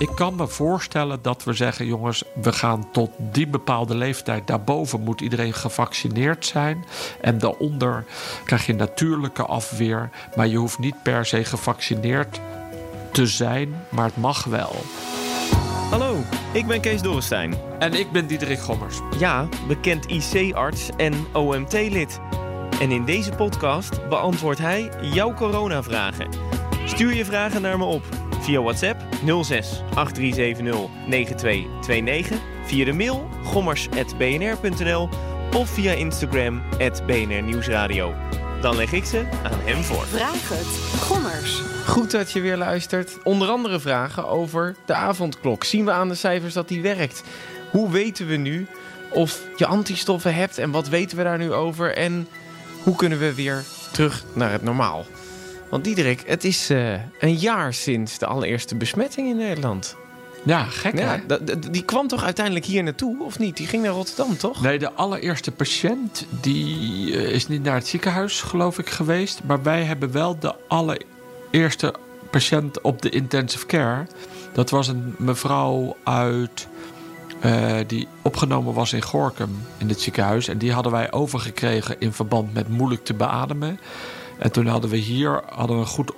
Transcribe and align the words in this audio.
ik 0.00 0.10
kan 0.14 0.34
me 0.34 0.48
voorstellen 0.48 1.22
dat 1.22 1.44
we 1.44 1.52
zeggen: 1.52 1.86
jongens, 1.86 2.22
we 2.42 2.52
gaan 2.52 2.90
tot 2.92 3.10
die 3.18 3.46
bepaalde 3.46 3.94
leeftijd. 3.94 4.46
Daarboven 4.46 5.00
moet 5.00 5.20
iedereen 5.20 5.52
gevaccineerd 5.52 6.46
zijn. 6.46 6.84
En 7.20 7.38
daaronder 7.38 8.04
krijg 8.44 8.66
je 8.66 8.74
natuurlijke 8.74 9.42
afweer. 9.42 10.10
Maar 10.36 10.46
je 10.46 10.56
hoeft 10.56 10.78
niet 10.78 11.02
per 11.02 11.26
se 11.26 11.44
gevaccineerd 11.44 12.40
te 13.12 13.26
zijn, 13.26 13.74
maar 13.88 14.04
het 14.04 14.16
mag 14.16 14.44
wel. 14.44 14.76
Hallo, 15.90 16.16
ik 16.52 16.66
ben 16.66 16.80
Kees 16.80 17.02
Dorrestein. 17.02 17.54
En 17.78 17.94
ik 17.94 18.12
ben 18.12 18.26
Diederik 18.26 18.60
Gommers. 18.60 18.98
Ja, 19.18 19.48
bekend 19.68 20.06
IC-arts 20.06 20.88
en 20.96 21.14
OMT-lid. 21.32 22.20
En 22.80 22.90
in 22.90 23.04
deze 23.04 23.30
podcast 23.30 24.08
beantwoordt 24.08 24.60
hij 24.60 24.90
jouw 25.00 25.34
coronavragen. 25.34 26.28
Stuur 26.84 27.14
je 27.14 27.24
vragen 27.24 27.62
naar 27.62 27.78
me 27.78 27.84
op 27.84 28.02
via 28.40 28.60
WhatsApp 28.60 29.09
06 29.24 29.82
8370 29.94 30.90
9229, 31.06 32.38
via 32.64 32.84
de 32.84 32.92
mail 32.92 33.28
gommers.bnr.nl 33.44 35.08
of 35.56 35.70
via 35.70 35.92
Instagram 35.92 36.62
BNR 37.06 37.42
Nieuwsradio. 37.42 38.14
Dan 38.60 38.76
leg 38.76 38.92
ik 38.92 39.04
ze 39.04 39.18
aan 39.42 39.60
hem 39.64 39.82
voor. 39.82 40.06
Vraag 40.06 40.48
het, 40.48 41.00
Gommers. 41.00 41.62
Goed 41.86 42.10
dat 42.10 42.32
je 42.32 42.40
weer 42.40 42.56
luistert. 42.56 43.18
Onder 43.22 43.48
andere 43.48 43.80
vragen 43.80 44.28
over 44.28 44.76
de 44.86 44.94
avondklok. 44.94 45.64
Zien 45.64 45.84
we 45.84 45.90
aan 45.90 46.08
de 46.08 46.14
cijfers 46.14 46.54
dat 46.54 46.68
die 46.68 46.82
werkt? 46.82 47.22
Hoe 47.70 47.90
weten 47.90 48.26
we 48.26 48.36
nu 48.36 48.66
of 49.10 49.40
je 49.56 49.66
antistoffen 49.66 50.34
hebt 50.34 50.58
en 50.58 50.70
wat 50.70 50.88
weten 50.88 51.16
we 51.16 51.22
daar 51.22 51.38
nu 51.38 51.52
over? 51.52 51.96
En 51.96 52.28
hoe 52.82 52.96
kunnen 52.96 53.18
we 53.18 53.34
weer 53.34 53.64
terug 53.92 54.24
naar 54.32 54.52
het 54.52 54.62
normaal? 54.62 55.06
Want 55.70 55.84
Diederik, 55.84 56.22
het 56.26 56.44
is 56.44 56.70
uh, 56.70 56.92
een 57.20 57.34
jaar 57.34 57.74
sinds 57.74 58.18
de 58.18 58.26
allereerste 58.26 58.74
besmetting 58.76 59.28
in 59.28 59.36
Nederland. 59.36 59.96
Ja, 60.42 60.64
gek 60.64 60.98
ja, 60.98 61.20
Die 61.70 61.84
kwam 61.84 62.08
toch 62.08 62.24
uiteindelijk 62.24 62.64
hier 62.64 62.82
naartoe, 62.82 63.22
of 63.22 63.38
niet? 63.38 63.56
Die 63.56 63.66
ging 63.66 63.82
naar 63.82 63.92
Rotterdam, 63.92 64.36
toch? 64.36 64.60
Nee, 64.60 64.78
de 64.78 64.92
allereerste 64.92 65.52
patiënt 65.52 66.26
die 66.40 67.10
uh, 67.12 67.30
is 67.30 67.48
niet 67.48 67.62
naar 67.62 67.74
het 67.74 67.86
ziekenhuis, 67.86 68.40
geloof 68.40 68.78
ik, 68.78 68.88
geweest. 68.88 69.40
Maar 69.44 69.62
wij 69.62 69.82
hebben 69.82 70.12
wel 70.12 70.38
de 70.38 70.54
allereerste 70.68 71.94
patiënt 72.30 72.80
op 72.80 73.02
de 73.02 73.10
intensive 73.10 73.66
care. 73.66 74.06
Dat 74.52 74.70
was 74.70 74.88
een 74.88 75.14
mevrouw 75.18 75.96
uit... 76.04 76.68
Uh, 77.44 77.76
die 77.86 78.08
opgenomen 78.22 78.74
was 78.74 78.92
in 78.92 79.02
Gorkum 79.02 79.62
in 79.78 79.88
het 79.88 80.00
ziekenhuis. 80.00 80.48
En 80.48 80.58
die 80.58 80.72
hadden 80.72 80.92
wij 80.92 81.12
overgekregen 81.12 81.96
in 81.98 82.12
verband 82.12 82.54
met 82.54 82.68
moeilijk 82.68 83.04
te 83.04 83.14
beademen. 83.14 83.80
En 84.40 84.52
toen 84.52 84.66
hadden 84.66 84.90
we 84.90 84.96
hier 84.96 85.42
hadden 85.48 85.76
we 85.76 85.82
een 85.82 85.88
goed 85.88 86.12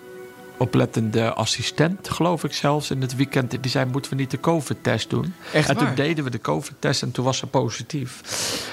oplettende 0.57 1.33
assistent, 1.33 2.09
geloof 2.09 2.45
ik 2.45 2.53
zelfs, 2.53 2.91
in 2.91 3.01
het 3.01 3.17
weekend. 3.17 3.51
Die 3.63 3.71
zei, 3.71 3.87
moeten 3.87 4.11
we 4.11 4.17
niet 4.17 4.31
de 4.31 4.41
COVID-test 4.41 5.11
doen? 5.11 5.35
Echt 5.53 5.69
en 5.69 5.77
toen 5.77 5.95
deden 5.95 6.25
we 6.25 6.31
de 6.31 6.41
COVID-test 6.41 7.03
en 7.03 7.13
toen 7.13 7.25
was 7.25 7.39
ze 7.39 7.47
positief. 7.47 8.21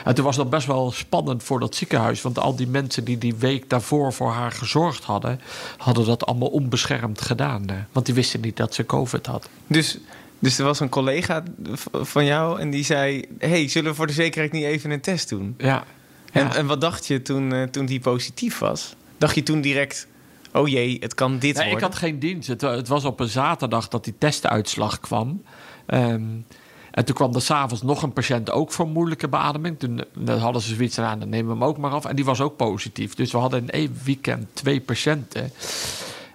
En 0.06 0.16
toen 0.16 0.26
was 0.26 0.36
dat 0.36 0.50
best 0.50 0.68
wel 0.68 0.92
spannend 0.92 1.44
voor 1.44 1.60
dat 1.60 1.76
ziekenhuis. 1.76 2.22
Want 2.22 2.40
al 2.40 2.56
die 2.56 2.68
mensen 2.68 3.04
die 3.04 3.18
die 3.18 3.36
week 3.36 3.70
daarvoor 3.70 4.14
voor 4.14 4.32
haar 4.32 4.52
gezorgd 4.52 5.04
hadden... 5.04 5.42
hadden 5.78 6.06
dat 6.06 6.26
allemaal 6.26 6.48
onbeschermd 6.48 7.22
gedaan. 7.22 7.88
Want 7.92 8.06
die 8.06 8.16
wisten 8.16 8.42
niet 8.42 8.58
dat 8.58 8.74
ze 8.74 8.86
COVID 8.86 9.26
had. 9.26 9.50
Dus... 9.68 9.98
Dus 10.42 10.58
er 10.58 10.66
was 10.66 10.80
een 10.80 10.90
collega 10.90 11.44
van 11.92 12.26
jou 12.26 12.60
en 12.60 12.70
die 12.70 12.84
zei: 12.84 13.26
hey, 13.40 13.68
zullen 13.68 13.90
we 13.90 13.96
voor 13.96 14.08
de 14.08 14.14
zekerheid 14.14 14.52
niet 14.52 14.64
even 14.64 14.92
een 14.92 15.02
test 15.02 15.30
doen? 15.30 15.56
Ja. 15.58 15.84
En, 16.32 16.52
en 16.52 16.66
wat 16.66 16.82
dacht 16.82 17.08
je 17.08 17.22
toen, 17.22 17.54
uh, 17.54 17.64
toen 17.64 17.86
die 17.86 18.00
positief 18.00 18.60
was? 18.60 18.96
Dacht 19.20 19.36
je 19.36 19.44
toen 19.44 19.62
direct, 19.62 20.08
oh 20.54 20.68
jee, 20.68 20.98
het 21.00 21.14
kan 21.14 21.32
dit 21.32 21.42
nee, 21.42 21.54
worden? 21.54 21.74
Ik 21.74 21.80
had 21.80 21.96
geen 21.96 22.20
dienst. 22.20 22.48
Het, 22.48 22.62
het, 22.62 22.88
was 22.88 23.06
op 23.06 23.20
een 23.20 23.28
zaterdag 23.28 23.88
dat 23.88 24.04
die 24.04 24.16
testuitslag 24.18 25.00
kwam. 25.00 25.44
Um, 25.88 26.46
en 26.92 27.06
toen 27.06 27.16
kwam 27.16 27.36
er 27.36 27.42
s'avonds 27.42 27.84
nog 27.84 28.04
een 28.04 28.14
patiënt 28.14 28.52
ook 28.52 28.72
voor 28.72 28.88
moeilijke 28.88 29.28
beademing. 29.28 29.80
Toen 29.80 30.02
hadden 30.28 30.62
ze 30.62 30.76
zoiets 30.76 31.00
aan, 31.00 31.20
dan 31.20 31.30
nemen 31.30 31.48
we 31.48 31.54
hem 31.54 31.64
ook 31.64 31.78
maar 31.78 31.92
af. 31.92 32.06
En 32.06 32.16
die 32.16 32.26
was 32.26 32.42
ook 32.42 32.56
positief. 32.56 33.16
Dus 33.16 33.32
we 33.32 33.38
hadden 33.38 33.62
in 33.62 33.70
één 33.70 34.00
weekend 34.04 34.48
twee 34.54 34.82
patiënten. 34.82 35.52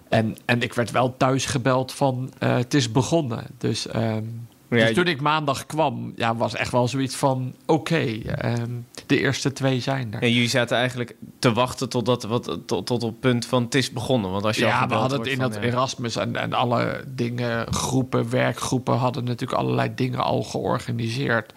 En, 0.09 0.37
en 0.45 0.61
ik 0.61 0.73
werd 0.73 0.91
wel 0.91 1.17
thuis 1.17 1.45
gebeld 1.45 1.91
van, 1.91 2.33
uh, 2.43 2.55
het 2.55 2.73
is 2.73 2.91
begonnen. 2.91 3.43
Dus... 3.57 3.87
Um, 3.95 4.47
ja, 4.69 4.85
dus 4.85 4.95
toen 4.95 5.07
ik 5.07 5.21
maandag 5.21 5.65
kwam, 5.65 6.13
ja, 6.15 6.35
was 6.35 6.55
echt 6.55 6.71
wel 6.71 6.87
zoiets 6.87 7.15
van: 7.15 7.53
oké, 7.65 7.93
okay, 7.93 8.25
um, 8.59 8.85
de 9.07 9.19
eerste 9.19 9.53
twee 9.53 9.79
zijn 9.79 10.13
er. 10.13 10.21
En 10.21 10.31
jullie 10.31 10.49
zaten 10.49 10.77
eigenlijk 10.77 11.15
te 11.39 11.53
wachten 11.53 11.89
totdat, 11.89 12.23
wat, 12.23 12.59
tot, 12.65 12.85
tot 12.85 13.03
op 13.03 13.09
het 13.09 13.19
punt 13.19 13.45
van 13.45 13.63
het 13.63 13.75
is 13.75 13.91
begonnen. 13.91 14.31
Want 14.31 14.45
als 14.45 14.57
je 14.57 14.65
ja, 14.65 14.87
we 14.87 14.93
hadden 14.93 15.19
het 15.19 15.27
in 15.27 15.39
dat 15.39 15.55
Erasmus 15.55 16.15
en, 16.15 16.35
en 16.35 16.53
alle 16.53 17.03
dingen, 17.07 17.73
groepen, 17.73 18.29
werkgroepen 18.29 18.95
hadden 18.95 19.23
natuurlijk 19.23 19.59
allerlei 19.59 19.91
dingen 19.95 20.19
al 20.19 20.43
georganiseerd. 20.43 21.53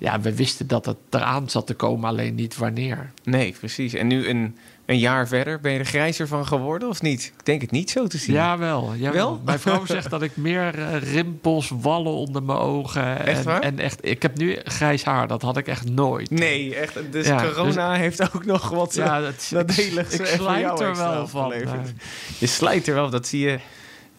Ja, 0.00 0.20
we 0.20 0.34
wisten 0.34 0.66
dat 0.66 0.86
het 0.86 0.96
eraan 1.10 1.50
zat 1.50 1.66
te 1.66 1.74
komen, 1.74 2.08
alleen 2.08 2.34
niet 2.34 2.56
wanneer. 2.56 3.12
Nee, 3.24 3.54
precies. 3.60 3.94
En 3.94 4.06
nu 4.06 4.28
een 4.28 4.56
een 4.90 4.98
jaar 4.98 5.28
verder, 5.28 5.60
ben 5.60 5.72
je 5.72 5.78
er 5.78 5.84
grijzer 5.84 6.28
van 6.28 6.46
geworden 6.46 6.88
of 6.88 7.02
niet? 7.02 7.32
Ik 7.38 7.44
denk 7.44 7.60
het 7.60 7.70
niet 7.70 7.90
zo 7.90 8.06
te 8.06 8.18
zien. 8.18 8.34
Jawel. 8.34 8.94
jawel. 8.96 9.12
Wel? 9.12 9.40
Mijn 9.44 9.58
vrouw 9.58 9.86
zegt 9.96 10.10
dat 10.10 10.22
ik 10.22 10.36
meer 10.36 10.78
uh, 10.78 11.12
rimpels, 11.12 11.72
wallen 11.80 12.12
onder 12.12 12.42
mijn 12.42 12.58
ogen. 12.58 13.26
Echt 13.26 13.44
waar? 13.44 13.60
En, 13.60 13.78
echt, 13.78 13.98
ik 14.06 14.22
heb 14.22 14.36
nu 14.36 14.58
grijs 14.64 15.04
haar. 15.04 15.28
Dat 15.28 15.42
had 15.42 15.56
ik 15.56 15.66
echt 15.66 15.90
nooit. 15.90 16.30
Nee, 16.30 16.74
echt. 16.74 16.98
Dus 17.10 17.26
ja, 17.26 17.42
corona 17.42 17.90
dus, 17.90 17.98
heeft 17.98 18.34
ook 18.34 18.44
nog 18.44 18.68
wat 18.68 18.94
ja, 18.94 19.20
dat, 19.20 19.48
nadelig. 19.50 20.12
Ik, 20.12 20.20
ik 20.20 20.26
slijt 20.26 20.80
er 20.80 20.96
wel 20.96 21.28
van. 21.28 21.52
Je 22.38 22.46
slijt 22.46 22.86
er 22.86 22.94
wel, 22.94 23.10
dat 23.10 23.26
zie 23.26 23.40
je. 23.40 23.58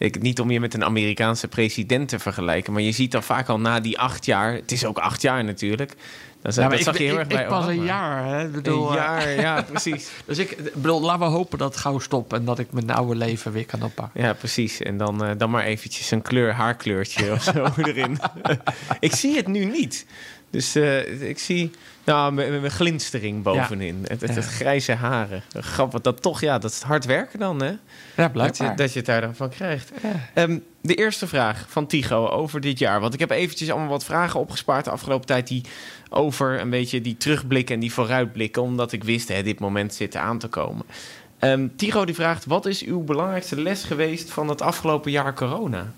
Ik, 0.02 0.22
niet 0.22 0.40
om 0.40 0.50
je 0.50 0.60
met 0.60 0.74
een 0.74 0.84
Amerikaanse 0.84 1.48
president 1.48 2.08
te 2.08 2.18
vergelijken, 2.18 2.72
maar 2.72 2.82
je 2.82 2.92
ziet 2.92 3.12
dan 3.12 3.22
vaak 3.22 3.48
al 3.48 3.60
na 3.60 3.80
die 3.80 3.98
acht 3.98 4.24
jaar. 4.24 4.54
Het 4.54 4.72
is 4.72 4.84
ook 4.84 4.98
acht 4.98 5.22
jaar 5.22 5.44
natuurlijk 5.44 5.96
dat, 6.42 6.54
ja, 6.54 6.68
dat 6.68 6.78
ik, 6.78 6.84
zag 6.84 6.98
je 6.98 7.04
heel 7.04 7.18
erg 7.18 7.28
bij 7.28 7.42
Ik 7.42 7.48
pas 7.48 7.66
een 7.66 7.84
jaar, 7.84 8.26
hè? 8.26 8.48
Bedoel, 8.48 8.88
een 8.88 8.94
jaar, 8.94 9.30
ja, 9.30 9.62
precies. 9.70 10.10
dus 10.24 10.38
ik 10.38 10.56
bedoel, 10.74 11.00
laten 11.00 11.20
we 11.20 11.24
hopen 11.32 11.58
dat 11.58 11.72
het 11.72 11.80
gauw 11.80 11.98
stopt 11.98 12.32
en 12.32 12.44
dat 12.44 12.58
ik 12.58 12.72
mijn 12.72 12.90
oude 12.90 13.14
leven 13.14 13.52
weer 13.52 13.66
kan 13.66 13.82
oppakken. 13.82 14.20
Ja, 14.20 14.32
precies. 14.32 14.80
En 14.80 14.96
dan, 14.96 15.24
uh, 15.24 15.30
dan 15.38 15.50
maar 15.50 15.64
eventjes 15.64 16.10
een 16.10 16.22
kleur, 16.22 16.52
haarkleurtje 16.52 17.32
of 17.32 17.42
zo 17.42 17.66
erin. 17.82 18.18
ik 19.00 19.14
zie 19.14 19.36
het 19.36 19.46
nu 19.46 19.64
niet. 19.64 20.06
Dus 20.50 20.76
uh, 20.76 21.28
ik 21.28 21.38
zie 21.38 21.70
nou, 22.04 22.32
mijn 22.32 22.70
glinstering 22.70 23.42
bovenin. 23.42 23.98
Ja. 24.02 24.08
Het, 24.08 24.20
het, 24.20 24.34
het, 24.34 24.44
grijze 24.44 24.92
haren. 24.92 25.42
Grappig, 25.52 26.00
dat 26.00 26.22
toch, 26.22 26.40
ja, 26.40 26.58
dat 26.58 26.70
is 26.70 26.80
hard 26.80 27.04
werken 27.04 27.38
dan, 27.38 27.62
hè? 27.62 27.70
Ja, 28.16 28.28
blijkbaar. 28.28 28.46
Dat 28.46 28.56
je, 28.56 28.74
dat 28.74 28.92
je 28.92 28.98
het 28.98 29.06
daar 29.06 29.20
dan 29.20 29.34
van 29.34 29.48
krijgt. 29.48 29.92
Ja. 30.02 30.42
Um, 30.42 30.64
de 30.80 30.94
eerste 30.94 31.26
vraag 31.26 31.66
van 31.68 31.86
Tigo 31.86 32.26
over 32.26 32.60
dit 32.60 32.78
jaar. 32.78 33.00
Want 33.00 33.14
ik 33.14 33.20
heb 33.20 33.30
eventjes 33.30 33.70
allemaal 33.70 33.88
wat 33.88 34.04
vragen 34.04 34.40
opgespaard 34.40 34.84
de 34.84 34.90
afgelopen 34.90 35.26
tijd... 35.26 35.48
die 35.48 35.62
over 36.08 36.60
een 36.60 36.70
beetje 36.70 37.00
die 37.00 37.16
terugblikken 37.16 37.74
en 37.74 37.80
die 37.80 37.92
vooruitblikken... 37.92 38.62
omdat 38.62 38.92
ik 38.92 39.04
wist, 39.04 39.28
hè, 39.28 39.42
dit 39.42 39.58
moment 39.58 39.94
zit 39.94 40.16
aan 40.16 40.38
te 40.38 40.48
komen. 40.48 40.86
Um, 41.40 41.76
Tigo 41.76 42.04
die 42.04 42.14
vraagt, 42.14 42.44
wat 42.44 42.66
is 42.66 42.84
uw 42.84 43.00
belangrijkste 43.00 43.60
les 43.60 43.84
geweest... 43.84 44.30
van 44.30 44.48
het 44.48 44.62
afgelopen 44.62 45.10
jaar 45.10 45.34
corona? 45.34 45.92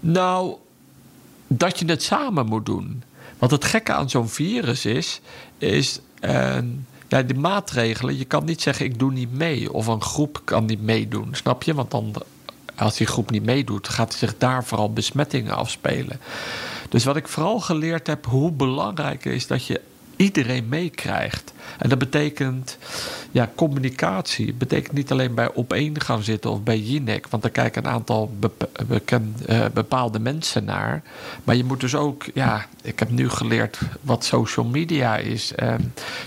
Nou, 0.00 0.54
dat 1.46 1.78
je 1.78 1.84
het 1.84 2.02
samen 2.02 2.46
moet 2.46 2.66
doen. 2.66 3.02
Want 3.44 3.56
het 3.62 3.70
gekke 3.70 3.92
aan 3.92 4.10
zo'n 4.10 4.28
virus 4.28 4.86
is, 4.86 5.20
is 5.58 6.00
uh, 6.20 6.58
ja, 7.08 7.22
de 7.22 7.34
maatregelen. 7.34 8.18
Je 8.18 8.24
kan 8.24 8.44
niet 8.44 8.62
zeggen 8.62 8.86
ik 8.86 8.98
doe 8.98 9.12
niet 9.12 9.32
mee 9.32 9.72
of 9.72 9.86
een 9.86 10.02
groep 10.02 10.40
kan 10.44 10.64
niet 10.64 10.82
meedoen, 10.82 11.28
snap 11.34 11.62
je? 11.62 11.74
Want 11.74 11.90
dan, 11.90 12.14
als 12.76 12.96
die 12.96 13.06
groep 13.06 13.30
niet 13.30 13.44
meedoet, 13.44 13.88
gaat 13.88 14.14
zich 14.14 14.38
daar 14.38 14.64
vooral 14.64 14.92
besmettingen 14.92 15.56
afspelen. 15.56 16.20
Dus 16.88 17.04
wat 17.04 17.16
ik 17.16 17.28
vooral 17.28 17.60
geleerd 17.60 18.06
heb, 18.06 18.26
hoe 18.26 18.52
belangrijk 18.52 19.24
is 19.24 19.46
dat 19.46 19.66
je 19.66 19.80
iedereen 20.16 20.68
meekrijgt. 20.68 21.52
En 21.78 21.88
dat 21.88 21.98
betekent, 21.98 22.78
ja, 23.30 23.50
communicatie 23.54 24.54
betekent 24.54 24.92
niet 24.92 25.12
alleen 25.12 25.34
bij 25.34 25.52
op 25.52 25.72
één 25.72 26.00
gaan 26.00 26.22
zitten 26.22 26.50
of 26.50 26.62
bij 26.62 26.78
Jinek, 26.78 27.28
want 27.28 27.42
daar 27.42 27.52
kijken 27.52 27.84
een 27.84 27.90
aantal 27.90 28.32
uh, 28.38 29.64
bepaalde 29.74 30.18
mensen 30.18 30.64
naar. 30.64 31.02
Maar 31.44 31.56
je 31.56 31.64
moet 31.64 31.80
dus 31.80 31.94
ook, 31.94 32.24
ja, 32.34 32.66
ik 32.82 32.98
heb 32.98 33.10
nu 33.10 33.28
geleerd 33.28 33.78
wat 34.00 34.24
social 34.24 34.66
media 34.66 35.16
is. 35.16 35.52
Uh, 35.62 35.74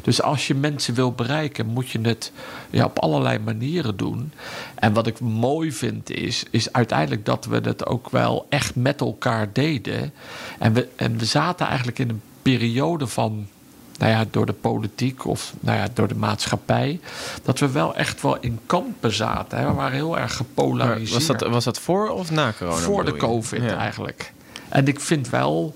dus 0.01 0.21
als 0.21 0.47
je 0.47 0.55
mensen 0.55 0.93
wil 0.93 1.11
bereiken, 1.11 1.65
moet 1.65 1.89
je 1.89 1.99
het 2.01 2.31
ja, 2.69 2.85
op 2.85 2.99
allerlei 2.99 3.39
manieren 3.39 3.97
doen. 3.97 4.31
En 4.75 4.93
wat 4.93 5.07
ik 5.07 5.19
mooi 5.19 5.71
vind 5.71 6.09
is, 6.09 6.43
is 6.49 6.73
uiteindelijk 6.73 7.25
dat 7.25 7.45
we 7.45 7.55
het 7.55 7.85
ook 7.85 8.09
wel 8.09 8.45
echt 8.49 8.75
met 8.75 9.01
elkaar 9.01 9.49
deden. 9.53 10.13
En 10.59 10.73
we, 10.73 10.87
en 10.95 11.17
we 11.17 11.25
zaten 11.25 11.67
eigenlijk 11.67 11.99
in 11.99 12.09
een 12.09 12.21
periode 12.41 13.07
van 13.07 13.47
nou 13.97 14.11
ja, 14.11 14.25
door 14.31 14.45
de 14.45 14.53
politiek 14.53 15.25
of 15.25 15.53
nou 15.59 15.77
ja, 15.77 15.87
door 15.93 16.07
de 16.07 16.15
maatschappij, 16.15 16.99
dat 17.43 17.59
we 17.59 17.71
wel 17.71 17.95
echt 17.95 18.21
wel 18.21 18.39
in 18.39 18.59
kampen 18.65 19.13
zaten. 19.13 19.57
Hè. 19.57 19.67
We 19.67 19.73
waren 19.73 19.95
heel 19.95 20.17
erg 20.19 20.35
gepolariseerd. 20.35 21.27
Was 21.27 21.37
dat, 21.37 21.49
was 21.49 21.63
dat 21.63 21.79
voor 21.79 22.09
of 22.09 22.31
na 22.31 22.53
corona? 22.57 22.77
Voor 22.77 23.05
de 23.05 23.15
COVID 23.15 23.65
eigenlijk. 23.65 24.33
En 24.69 24.87
ik 24.87 24.99
vind 24.99 25.29
wel 25.29 25.75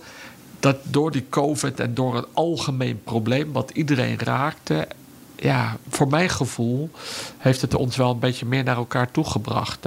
dat 0.59 0.77
door 0.83 1.11
die 1.11 1.25
COVID 1.29 1.79
en 1.79 1.93
door 1.93 2.15
het 2.15 2.25
algemeen 2.33 3.01
probleem 3.03 3.51
wat 3.51 3.69
iedereen 3.73 4.19
raakte, 4.19 4.87
ja, 5.35 5.77
voor 5.89 6.07
mijn 6.07 6.29
gevoel 6.29 6.89
heeft 7.37 7.61
het 7.61 7.75
ons 7.75 7.95
wel 7.95 8.11
een 8.11 8.19
beetje 8.19 8.45
meer 8.45 8.63
naar 8.63 8.75
elkaar 8.75 9.11
toegebracht. 9.11 9.85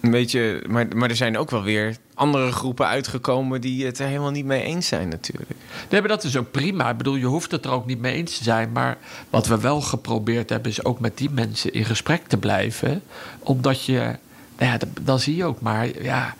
Een 0.00 0.10
beetje, 0.10 0.62
maar, 0.68 0.86
maar 0.96 1.10
er 1.10 1.16
zijn 1.16 1.38
ook 1.38 1.50
wel 1.50 1.62
weer 1.62 1.96
andere 2.14 2.52
groepen 2.52 2.86
uitgekomen 2.86 3.60
die 3.60 3.86
het 3.86 3.98
er 3.98 4.06
helemaal 4.06 4.30
niet 4.30 4.44
mee 4.44 4.62
eens 4.62 4.86
zijn, 4.86 5.08
natuurlijk. 5.08 5.50
Nee, 5.90 6.00
maar 6.00 6.08
dat 6.08 6.24
is 6.24 6.36
ook 6.36 6.50
prima. 6.50 6.90
Ik 6.90 6.96
bedoel, 6.96 7.14
je 7.14 7.26
hoeft 7.26 7.50
het 7.50 7.64
er 7.64 7.70
ook 7.70 7.86
niet 7.86 7.98
mee 7.98 8.14
eens 8.14 8.36
te 8.38 8.44
zijn. 8.44 8.72
Maar 8.72 8.96
wat 9.30 9.46
we 9.46 9.60
wel 9.60 9.80
geprobeerd 9.80 10.50
hebben, 10.50 10.70
is 10.70 10.84
ook 10.84 11.00
met 11.00 11.18
die 11.18 11.30
mensen 11.30 11.72
in 11.72 11.84
gesprek 11.84 12.26
te 12.26 12.36
blijven. 12.36 13.02
Omdat 13.38 13.84
je, 13.84 14.16
nou 14.58 14.72
ja, 14.72 14.78
dan 15.02 15.20
zie 15.20 15.36
je 15.36 15.44
ook 15.44 15.60
maar, 15.60 16.02
ja, 16.02 16.34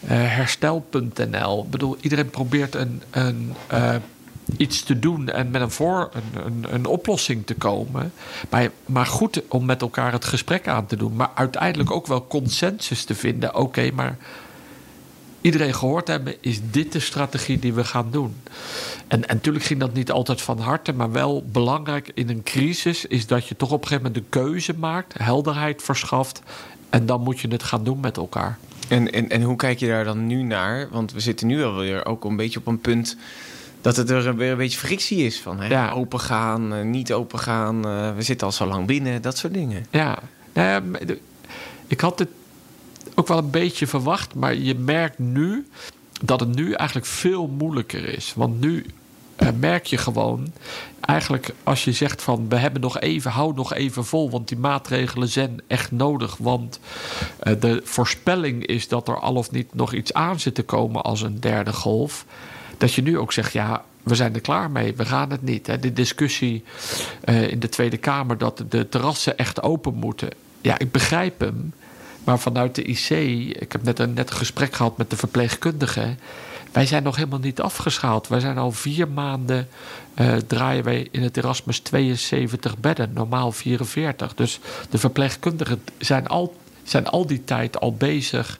eh, 0.00 0.08
herstel.nl. 0.08 1.62
Ik 1.62 1.70
bedoel, 1.70 1.96
iedereen 2.00 2.30
probeert 2.30 2.74
een, 2.74 3.02
een, 3.10 3.54
eh, 3.66 3.94
iets 4.56 4.82
te 4.82 4.98
doen 4.98 5.28
en 5.28 5.50
met 5.50 5.60
een, 5.60 5.70
voor, 5.70 6.10
een, 6.12 6.44
een, 6.46 6.74
een 6.74 6.86
oplossing 6.86 7.46
te 7.46 7.54
komen. 7.54 8.12
Maar, 8.50 8.70
maar 8.86 9.06
goed 9.06 9.42
om 9.48 9.64
met 9.64 9.80
elkaar 9.80 10.12
het 10.12 10.24
gesprek 10.24 10.68
aan 10.68 10.86
te 10.86 10.96
doen. 10.96 11.16
Maar 11.16 11.30
uiteindelijk 11.34 11.90
ook 11.90 12.06
wel 12.06 12.26
consensus 12.26 13.04
te 13.04 13.14
vinden. 13.14 13.54
Oké, 13.54 13.90
maar 13.94 14.16
iedereen 15.46 15.74
gehoord 15.74 16.08
hebben, 16.08 16.34
is 16.40 16.60
dit 16.70 16.92
de 16.92 17.00
strategie 17.00 17.58
die 17.58 17.72
we 17.72 17.84
gaan 17.84 18.08
doen? 18.10 18.36
En, 19.08 19.28
en 19.28 19.34
natuurlijk 19.34 19.64
ging 19.64 19.80
dat 19.80 19.94
niet 19.94 20.10
altijd 20.10 20.42
van 20.42 20.58
harte, 20.58 20.92
maar 20.92 21.12
wel 21.12 21.44
belangrijk 21.52 22.10
in 22.14 22.28
een 22.28 22.42
crisis 22.42 23.04
is 23.06 23.26
dat 23.26 23.46
je 23.46 23.56
toch 23.56 23.72
op 23.72 23.82
een 23.82 23.88
gegeven 23.88 24.06
moment 24.12 24.32
de 24.32 24.38
keuze 24.40 24.74
maakt, 24.78 25.18
helderheid 25.18 25.82
verschaft 25.82 26.42
en 26.90 27.06
dan 27.06 27.20
moet 27.20 27.40
je 27.40 27.48
het 27.48 27.62
gaan 27.62 27.84
doen 27.84 28.00
met 28.00 28.16
elkaar. 28.16 28.58
En, 28.88 29.12
en, 29.12 29.28
en 29.28 29.42
hoe 29.42 29.56
kijk 29.56 29.78
je 29.78 29.86
daar 29.86 30.04
dan 30.04 30.26
nu 30.26 30.42
naar? 30.42 30.88
Want 30.90 31.12
we 31.12 31.20
zitten 31.20 31.46
nu 31.46 31.64
alweer 31.64 32.06
ook 32.06 32.24
een 32.24 32.36
beetje 32.36 32.58
op 32.58 32.66
een 32.66 32.80
punt 32.80 33.16
dat 33.80 33.96
het 33.96 34.10
er 34.10 34.36
weer 34.36 34.50
een 34.50 34.56
beetje 34.56 34.78
frictie 34.78 35.18
is 35.18 35.40
van 35.40 35.60
hè? 35.60 35.68
Ja. 35.68 35.90
open 35.90 36.20
gaan, 36.20 36.74
eh, 36.74 36.84
niet 36.84 37.12
open 37.12 37.38
gaan. 37.38 37.86
eh, 37.86 38.14
we 38.16 38.22
zitten 38.22 38.46
al 38.46 38.52
zo 38.52 38.66
lang 38.66 38.86
binnen, 38.86 39.22
dat 39.22 39.38
soort 39.38 39.54
dingen. 39.54 39.86
Ja, 39.90 40.18
nou 40.52 40.82
ik 41.86 42.00
had 42.00 42.18
het 42.18 42.28
ook 43.16 43.28
wel 43.28 43.38
een 43.38 43.50
beetje 43.50 43.86
verwacht, 43.86 44.34
maar 44.34 44.54
je 44.54 44.74
merkt 44.74 45.18
nu 45.18 45.66
dat 46.22 46.40
het 46.40 46.54
nu 46.54 46.72
eigenlijk 46.72 47.08
veel 47.08 47.46
moeilijker 47.46 48.08
is. 48.08 48.32
Want 48.36 48.60
nu 48.60 48.86
eh, 49.36 49.48
merk 49.58 49.86
je 49.86 49.96
gewoon, 49.96 50.52
eigenlijk 51.00 51.54
als 51.62 51.84
je 51.84 51.92
zegt 51.92 52.22
van 52.22 52.48
we 52.48 52.56
hebben 52.56 52.80
nog 52.80 53.00
even, 53.00 53.30
hou 53.30 53.54
nog 53.54 53.74
even 53.74 54.04
vol, 54.04 54.30
want 54.30 54.48
die 54.48 54.58
maatregelen 54.58 55.28
zijn 55.28 55.60
echt 55.66 55.90
nodig. 55.90 56.36
Want 56.36 56.80
eh, 57.38 57.54
de 57.60 57.80
voorspelling 57.84 58.66
is 58.66 58.88
dat 58.88 59.08
er 59.08 59.20
al 59.20 59.34
of 59.34 59.50
niet 59.50 59.74
nog 59.74 59.92
iets 59.92 60.12
aan 60.12 60.40
zit 60.40 60.54
te 60.54 60.62
komen 60.62 61.02
als 61.02 61.22
een 61.22 61.40
derde 61.40 61.72
golf. 61.72 62.24
Dat 62.78 62.94
je 62.94 63.02
nu 63.02 63.18
ook 63.18 63.32
zegt, 63.32 63.52
ja, 63.52 63.84
we 64.02 64.14
zijn 64.14 64.34
er 64.34 64.40
klaar 64.40 64.70
mee, 64.70 64.96
we 64.96 65.04
gaan 65.04 65.30
het 65.30 65.42
niet. 65.42 65.82
De 65.82 65.92
discussie 65.92 66.64
eh, 67.20 67.50
in 67.50 67.60
de 67.60 67.68
Tweede 67.68 67.96
Kamer 67.96 68.38
dat 68.38 68.64
de 68.68 68.88
terrassen 68.88 69.38
echt 69.38 69.62
open 69.62 69.94
moeten. 69.94 70.28
Ja, 70.60 70.78
ik 70.78 70.90
begrijp 70.92 71.40
hem. 71.40 71.72
Maar 72.26 72.38
vanuit 72.38 72.74
de 72.74 72.82
IC, 72.82 73.10
ik 73.60 73.72
heb 73.72 73.82
net 73.82 73.98
een 73.98 74.12
net 74.12 74.30
gesprek 74.30 74.74
gehad 74.74 74.96
met 74.96 75.10
de 75.10 75.16
verpleegkundigen. 75.16 76.18
Wij 76.72 76.86
zijn 76.86 77.02
nog 77.02 77.16
helemaal 77.16 77.38
niet 77.38 77.60
afgeschaald. 77.60 78.28
Wij 78.28 78.40
zijn 78.40 78.58
al 78.58 78.72
vier 78.72 79.08
maanden 79.08 79.68
eh, 80.14 80.34
draaien 80.36 80.84
wij 80.84 81.08
in 81.10 81.22
het 81.22 81.36
Erasmus 81.36 81.78
72 81.78 82.78
bedden, 82.78 83.10
normaal 83.12 83.52
44. 83.52 84.34
Dus 84.34 84.60
de 84.90 84.98
verpleegkundigen 84.98 85.82
zijn 85.98 86.26
al, 86.26 86.56
zijn 86.82 87.06
al 87.06 87.26
die 87.26 87.44
tijd 87.44 87.80
al 87.80 87.94
bezig 87.94 88.58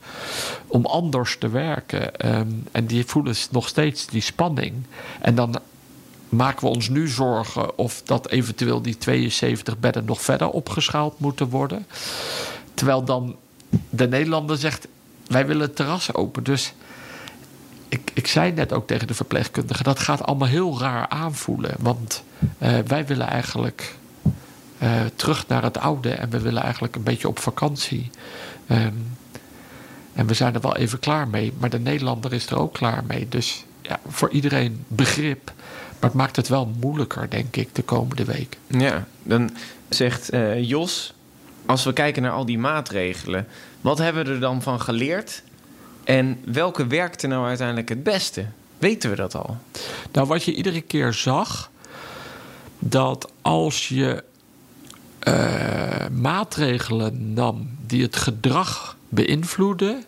om 0.67 0.87
anders 0.87 1.39
te 1.39 1.49
werken. 1.49 2.17
Ehm, 2.17 2.49
en 2.73 2.87
die 2.87 3.07
voelen 3.07 3.35
nog 3.51 3.69
steeds 3.69 4.07
die 4.07 4.23
spanning. 4.23 4.75
En 5.21 5.35
dan 5.35 5.59
maken 6.29 6.61
we 6.61 6.75
ons 6.75 6.89
nu 6.89 7.09
zorgen 7.09 7.79
of 7.79 8.03
dat 8.05 8.29
eventueel 8.29 8.83
die 8.83 8.99
72 8.99 9.79
bedden 9.79 10.05
nog 10.05 10.23
verder 10.23 10.49
opgeschaald 10.49 11.19
moeten 11.19 11.49
worden. 11.49 11.87
Terwijl 12.75 13.05
dan 13.05 13.37
de 13.91 14.09
Nederlander 14.09 14.57
zegt: 14.59 14.89
wij 15.27 15.47
willen 15.47 15.63
het 15.63 15.77
terras 15.77 16.15
open. 16.15 16.45
Dus 16.45 16.75
ik, 17.89 18.11
ik 18.15 18.27
zei 18.27 18.53
net 18.53 18.73
ook 18.73 18.87
tegen 18.87 19.07
de 19.07 19.15
verpleegkundige: 19.15 19.83
dat 19.83 19.99
gaat 19.99 20.23
allemaal 20.23 20.49
heel 20.49 20.81
raar 20.81 21.09
aanvoelen. 21.09 21.75
Want 21.79 22.23
eh, 22.59 22.79
wij 22.87 23.07
willen 23.07 23.27
eigenlijk 23.27 23.97
eh, 24.79 24.91
terug 25.15 25.47
naar 25.47 25.63
het 25.63 25.79
oude 25.79 26.11
en 26.11 26.31
we 26.31 26.41
willen 26.41 26.63
eigenlijk 26.63 26.97
een 26.97 27.03
beetje 27.03 27.29
op 27.29 27.39
vakantie. 27.39 28.11
Ehm, 28.67 28.95
en 30.13 30.27
we 30.27 30.35
zijn 30.35 30.55
er 30.55 30.61
wel 30.61 30.77
even 30.77 30.99
klaar 30.99 31.29
mee, 31.29 31.53
maar 31.59 31.71
de 31.71 31.79
Nederlander 31.79 32.33
is 32.33 32.47
er 32.47 32.59
ook 32.59 32.73
klaar 32.73 33.05
mee. 33.07 33.29
Dus 33.29 33.65
ja, 33.83 34.01
voor 34.07 34.31
iedereen 34.31 34.85
begrip. 34.89 35.53
Maar 36.01 36.11
het 36.11 36.19
maakt 36.19 36.37
het 36.37 36.49
wel 36.49 36.75
moeilijker, 36.81 37.31
denk 37.31 37.57
ik, 37.57 37.75
de 37.75 37.83
komende 37.83 38.25
week. 38.25 38.59
Ja, 38.67 39.07
dan 39.23 39.57
zegt 39.89 40.31
eh, 40.31 40.63
Jos, 40.63 41.15
als 41.67 41.85
we 41.85 41.93
kijken 41.93 42.23
naar 42.23 42.33
al 42.33 42.47
die 42.47 42.59
maatregelen, 42.59 43.47
wat 43.81 43.99
hebben 43.99 44.25
we 44.25 44.31
er 44.31 44.41
dan 44.41 44.63
van 44.63 44.81
geleerd? 44.81 45.43
En 46.05 46.41
welke 46.45 46.87
werkte 46.87 47.27
nou 47.27 47.47
uiteindelijk 47.47 47.89
het 47.89 48.03
beste? 48.03 48.47
Weten 48.79 49.11
we 49.11 49.17
dat 49.17 49.35
al? 49.35 49.57
Nou, 50.13 50.27
wat 50.27 50.45
je 50.45 50.55
iedere 50.55 50.81
keer 50.81 51.13
zag, 51.13 51.71
dat 52.79 53.33
als 53.43 53.89
je 53.89 54.25
eh, 55.19 56.09
maatregelen 56.13 57.33
nam 57.33 57.71
die 57.87 58.03
het 58.03 58.17
gedrag 58.17 58.97
beïnvloeden, 59.09 60.05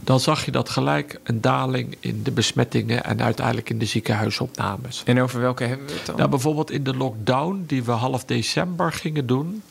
dan 0.00 0.20
zag 0.20 0.44
je 0.44 0.50
dat 0.50 0.68
gelijk 0.68 1.20
een 1.22 1.40
daling 1.40 1.96
in 2.00 2.22
de 2.22 2.30
besmettingen 2.30 3.04
en 3.04 3.22
uiteindelijk 3.22 3.70
in 3.70 3.78
de 3.78 3.84
ziekenhuisopnames. 3.84 5.02
En 5.04 5.20
over 5.20 5.40
welke 5.40 5.64
hebben 5.64 5.86
we 5.86 5.92
het 5.92 6.06
dan? 6.06 6.16
Nou, 6.16 6.28
bijvoorbeeld 6.28 6.70
in 6.70 6.84
de 6.84 6.96
lockdown 6.96 7.64
die 7.66 7.84
we 7.84 7.90
half 7.90 8.24
december 8.24 8.92
gingen 8.92 9.26
doen, 9.26 9.62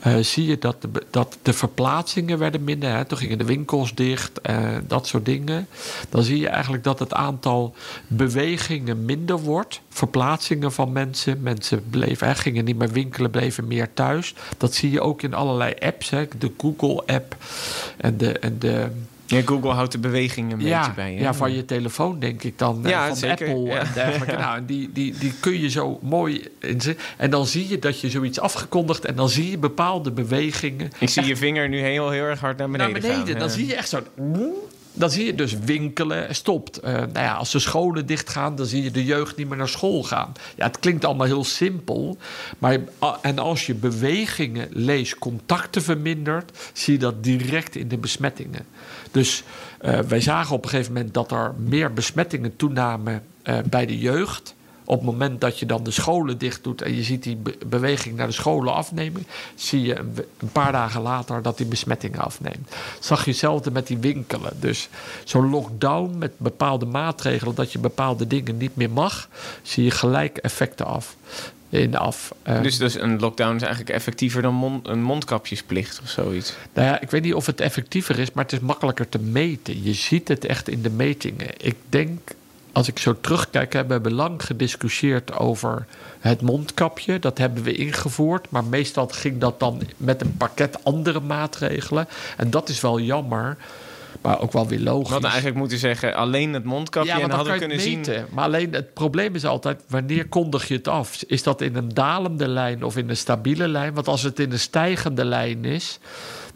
eh, 0.00 0.16
zie 0.16 0.46
je 0.46 0.58
dat 0.58 0.82
de, 0.82 0.88
dat 1.10 1.38
de 1.42 1.52
verplaatsingen 1.52 2.38
werden 2.38 2.64
minder. 2.64 2.94
Hè? 2.94 3.04
Toen 3.04 3.18
gingen 3.18 3.38
de 3.38 3.44
winkels 3.44 3.94
dicht, 3.94 4.40
eh, 4.40 4.58
dat 4.86 5.06
soort 5.06 5.24
dingen. 5.24 5.68
Dan 6.08 6.22
zie 6.22 6.38
je 6.38 6.48
eigenlijk 6.48 6.84
dat 6.84 6.98
het 6.98 7.14
aantal 7.14 7.74
bewegingen 8.06 9.04
minder 9.04 9.38
wordt. 9.38 9.80
Verplaatsingen 9.88 10.72
van 10.72 10.92
mensen. 10.92 11.42
Mensen 11.42 11.82
bleven, 11.90 12.36
gingen 12.36 12.64
niet 12.64 12.78
meer 12.78 12.92
winkelen, 12.92 13.30
bleven 13.30 13.66
meer 13.66 13.94
thuis. 13.94 14.34
Dat 14.58 14.74
zie 14.74 14.90
je 14.90 15.00
ook 15.00 15.22
in 15.22 15.34
allerlei 15.34 15.74
apps. 15.78 16.10
Hè? 16.10 16.26
De 16.38 16.52
Google-app 16.56 17.36
en 17.96 18.16
de, 18.16 18.38
en 18.38 18.58
de 18.58 18.88
ja, 19.30 19.42
Google 19.44 19.70
houdt 19.70 19.92
de 19.92 19.98
beweging 19.98 20.52
een 20.52 20.58
beetje 20.58 20.92
bij. 20.94 21.14
Hè? 21.14 21.20
ja, 21.20 21.34
van 21.34 21.52
je 21.54 21.64
telefoon 21.64 22.18
denk 22.18 22.42
ik 22.42 22.58
dan. 22.58 22.84
eh, 22.84 22.90
Ja, 22.90 23.06
van 23.06 23.16
zeker, 23.16 23.48
Apple 23.48 23.70
en 23.78 23.86
dergelijke. 23.94 24.36
Nou, 24.44 24.56
en 24.56 24.66
die, 24.66 24.90
die, 24.92 25.14
die 25.18 25.32
kun 25.40 25.60
je 25.60 25.68
zo 25.70 25.98
mooi 26.02 26.42
inzetten. 26.58 27.04
En 27.16 27.30
dan 27.30 27.46
zie 27.46 27.68
je 27.68 27.78
dat 27.78 28.00
je 28.00 28.10
zoiets 28.10 28.40
afgekondigd... 28.40 29.04
en 29.04 29.14
dan 29.14 29.28
zie 29.28 29.50
je 29.50 29.58
bepaalde 29.58 30.10
bewegingen 30.10 30.90
Ik 30.98 31.08
zie 31.08 31.24
je 31.24 31.36
vinger 31.36 31.68
nu 31.68 31.78
heel, 31.78 32.10
heel 32.10 32.24
erg 32.24 32.40
hard 32.40 32.58
naar 32.58 32.70
beneden, 32.70 32.92
naar 32.92 33.00
beneden. 33.02 33.26
gaan. 33.30 33.38
Dan 33.38 33.50
zie 33.50 33.66
je 33.66 33.74
echt 33.74 33.88
zo... 33.88 34.00
Dan 34.92 35.10
zie 35.10 35.24
je 35.26 35.34
dus 35.34 35.56
winkelen 35.64 36.34
stopt. 36.34 36.76
Eh, 36.78 36.92
nou 36.92 37.08
ja, 37.12 37.34
als 37.34 37.50
de 37.50 37.58
scholen 37.58 38.06
dichtgaan, 38.06 38.56
dan 38.56 38.66
zie 38.66 38.82
je 38.82 38.90
de 38.90 39.04
jeugd 39.04 39.36
niet 39.36 39.48
meer 39.48 39.56
naar 39.56 39.68
school 39.68 40.02
gaan. 40.02 40.32
Ja, 40.56 40.66
het 40.66 40.78
klinkt 40.78 41.04
allemaal 41.04 41.26
heel 41.26 41.44
simpel. 41.44 42.16
Maar, 42.58 42.78
a- 43.04 43.18
en 43.22 43.38
als 43.38 43.66
je 43.66 43.74
bewegingen 43.74 44.68
leest, 44.70 45.18
contacten 45.18 45.82
vermindert, 45.82 46.58
zie 46.72 46.92
je 46.92 46.98
dat 46.98 47.24
direct 47.24 47.76
in 47.76 47.88
de 47.88 47.96
besmettingen. 47.98 48.64
Dus 49.10 49.42
eh, 49.80 49.98
wij 49.98 50.20
zagen 50.20 50.54
op 50.56 50.64
een 50.64 50.70
gegeven 50.70 50.92
moment 50.92 51.14
dat 51.14 51.30
er 51.32 51.54
meer 51.56 51.92
besmettingen 51.92 52.56
toenamen 52.56 53.22
eh, 53.42 53.58
bij 53.64 53.86
de 53.86 53.98
jeugd. 53.98 54.54
Op 54.84 54.96
het 54.96 55.06
moment 55.06 55.40
dat 55.40 55.58
je 55.58 55.66
dan 55.66 55.84
de 55.84 55.90
scholen 55.90 56.38
dicht 56.38 56.64
doet 56.64 56.82
en 56.82 56.94
je 56.96 57.02
ziet 57.02 57.22
die 57.22 57.36
be- 57.36 57.58
beweging 57.66 58.16
naar 58.16 58.26
de 58.26 58.32
scholen 58.32 58.74
afnemen, 58.74 59.26
zie 59.54 59.82
je 59.82 59.98
een 60.38 60.52
paar 60.52 60.72
dagen 60.72 61.00
later 61.00 61.42
dat 61.42 61.56
die 61.56 61.66
besmettingen 61.66 62.20
afneemt. 62.20 62.70
Zag 63.00 63.24
je 63.24 63.30
hetzelfde 63.30 63.70
met 63.70 63.86
die 63.86 63.98
winkelen. 63.98 64.52
Dus 64.60 64.88
zo'n 65.24 65.50
lockdown 65.50 66.18
met 66.18 66.32
bepaalde 66.36 66.86
maatregelen, 66.86 67.54
dat 67.54 67.72
je 67.72 67.78
bepaalde 67.78 68.26
dingen 68.26 68.56
niet 68.56 68.76
meer 68.76 68.90
mag, 68.90 69.28
zie 69.62 69.84
je 69.84 69.90
gelijk 69.90 70.36
effecten 70.36 70.86
af. 70.86 71.16
In 71.70 71.96
af. 71.96 72.32
Eh, 72.42 72.62
Dus, 72.62 72.78
dus 72.78 72.94
een 73.00 73.20
lockdown 73.20 73.54
is 73.56 73.62
eigenlijk 73.62 73.90
effectiever 73.94 74.42
dan 74.42 74.54
mond- 74.54 74.88
een 74.88 75.02
mondkapjesplicht 75.02 76.00
of 76.02 76.08
zoiets. 76.08 76.54
Nou 76.74 76.86
ja, 76.86 77.00
ik 77.00 77.10
weet 77.10 77.22
niet 77.22 77.34
of 77.34 77.46
het 77.46 77.60
effectiever 77.60 78.18
is, 78.18 78.32
maar 78.32 78.44
het 78.44 78.52
is 78.52 78.58
makkelijker 78.60 79.08
te 79.08 79.18
meten. 79.18 79.82
Je 79.82 79.92
ziet 79.92 80.28
het 80.28 80.44
echt 80.44 80.68
in 80.68 80.82
de 80.82 80.90
metingen. 80.90 81.48
Ik 81.56 81.76
denk, 81.88 82.18
als 82.72 82.88
ik 82.88 82.98
zo 82.98 83.16
terugkijk, 83.20 83.72
hè, 83.72 83.86
we 83.86 83.92
hebben 83.92 84.12
lang 84.12 84.44
gediscussieerd 84.44 85.36
over 85.38 85.86
het 86.20 86.40
mondkapje. 86.40 87.18
Dat 87.18 87.38
hebben 87.38 87.62
we 87.62 87.72
ingevoerd, 87.74 88.50
maar 88.50 88.64
meestal 88.64 89.06
ging 89.08 89.38
dat 89.40 89.60
dan 89.60 89.82
met 89.96 90.20
een 90.20 90.36
pakket 90.36 90.84
andere 90.84 91.20
maatregelen. 91.20 92.08
En 92.36 92.50
dat 92.50 92.68
is 92.68 92.80
wel 92.80 93.00
jammer, 93.00 93.56
maar 94.20 94.40
ook 94.40 94.52
wel 94.52 94.66
weer 94.66 94.78
We 94.78 94.84
logisch. 94.84 95.10
hadden 95.10 95.28
eigenlijk 95.30 95.58
moeten 95.58 95.78
zeggen 95.78 96.14
alleen 96.14 96.52
het 96.52 96.64
mondkapje 96.64 97.10
en 97.10 97.20
dan 97.20 97.30
hadden 97.30 97.52
we 97.52 97.58
kunnen 97.58 97.76
het 97.76 97.86
zien... 97.86 97.96
meten. 97.96 98.26
Maar 98.30 98.44
alleen 98.44 98.72
het 98.72 98.94
probleem 98.94 99.34
is 99.34 99.44
altijd, 99.44 99.82
wanneer 99.88 100.28
kondig 100.28 100.68
je 100.68 100.74
het 100.74 100.88
af? 100.88 101.22
Is 101.26 101.42
dat 101.42 101.60
in 101.60 101.76
een 101.76 101.88
dalende 101.88 102.48
lijn 102.48 102.84
of 102.84 102.96
in 102.96 103.08
een 103.08 103.16
stabiele 103.16 103.68
lijn? 103.68 103.94
Want 103.94 104.08
als 104.08 104.22
het 104.22 104.38
in 104.38 104.52
een 104.52 104.58
stijgende 104.58 105.24
lijn 105.24 105.64
is, 105.64 105.98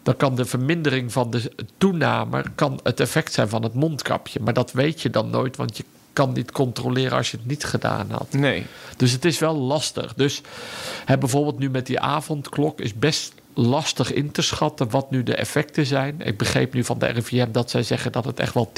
dan 0.03 0.15
kan 0.15 0.35
de 0.35 0.45
vermindering 0.45 1.11
van 1.11 1.31
de 1.31 1.51
toename 1.77 2.43
kan 2.55 2.79
het 2.83 2.99
effect 2.99 3.33
zijn 3.33 3.49
van 3.49 3.63
het 3.63 3.73
mondkapje. 3.73 4.39
Maar 4.39 4.53
dat 4.53 4.71
weet 4.71 5.01
je 5.01 5.09
dan 5.09 5.29
nooit, 5.29 5.55
want 5.55 5.77
je 5.77 5.83
kan 6.13 6.33
niet 6.33 6.51
controleren 6.51 7.17
als 7.17 7.31
je 7.31 7.37
het 7.37 7.45
niet 7.45 7.63
gedaan 7.63 8.07
had. 8.11 8.33
Nee. 8.33 8.65
Dus 8.97 9.11
het 9.11 9.25
is 9.25 9.39
wel 9.39 9.55
lastig. 9.55 10.13
Dus 10.13 10.41
hè, 11.05 11.17
bijvoorbeeld 11.17 11.59
nu 11.59 11.69
met 11.69 11.85
die 11.85 11.99
avondklok 11.99 12.79
is 12.79 12.93
best 12.93 13.33
lastig 13.55 14.13
in 14.13 14.31
te 14.31 14.41
schatten 14.41 14.89
wat 14.89 15.11
nu 15.11 15.23
de 15.23 15.35
effecten 15.35 15.85
zijn. 15.85 16.21
Ik 16.21 16.37
begreep 16.37 16.73
nu 16.73 16.83
van 16.83 16.99
de 16.99 17.05
RIVM 17.05 17.51
dat 17.51 17.69
zij 17.69 17.83
zeggen 17.83 18.11
dat 18.11 18.25
het 18.25 18.39
echt 18.39 18.53
wel 18.53 18.71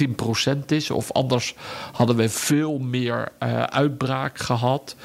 10% 0.56 0.66
is. 0.68 0.92
Of 0.92 1.12
anders 1.12 1.56
hadden 1.92 2.16
we 2.16 2.30
veel 2.30 2.78
meer 2.78 3.32
uh, 3.44 3.64
uitbraak 3.64 4.40
gehad. 4.40 4.96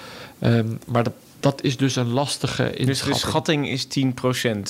Um, 0.40 0.78
maar 0.86 1.02
dat, 1.02 1.14
dat 1.40 1.62
is 1.62 1.76
dus 1.76 1.96
een 1.96 2.10
lastige 2.10 2.62
inschatting. 2.62 2.86
Dus 2.86 3.02
de 3.02 3.14
schatting 3.14 3.68
is 3.68 3.86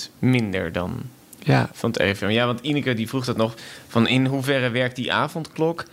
10% 0.06 0.10
minder 0.18 0.72
dan 0.72 1.02
ja. 1.38 1.70
van 1.72 1.90
het 1.90 1.98
RIVM. 1.98 2.28
Ja, 2.28 2.46
want 2.46 2.60
Ineke 2.60 2.94
die 2.94 3.08
vroeg 3.08 3.24
dat 3.24 3.36
nog. 3.36 3.54
Van 3.88 4.08
in 4.08 4.26
hoeverre 4.26 4.70
werkt 4.70 4.96
die 4.96 5.12
avondklok? 5.12 5.84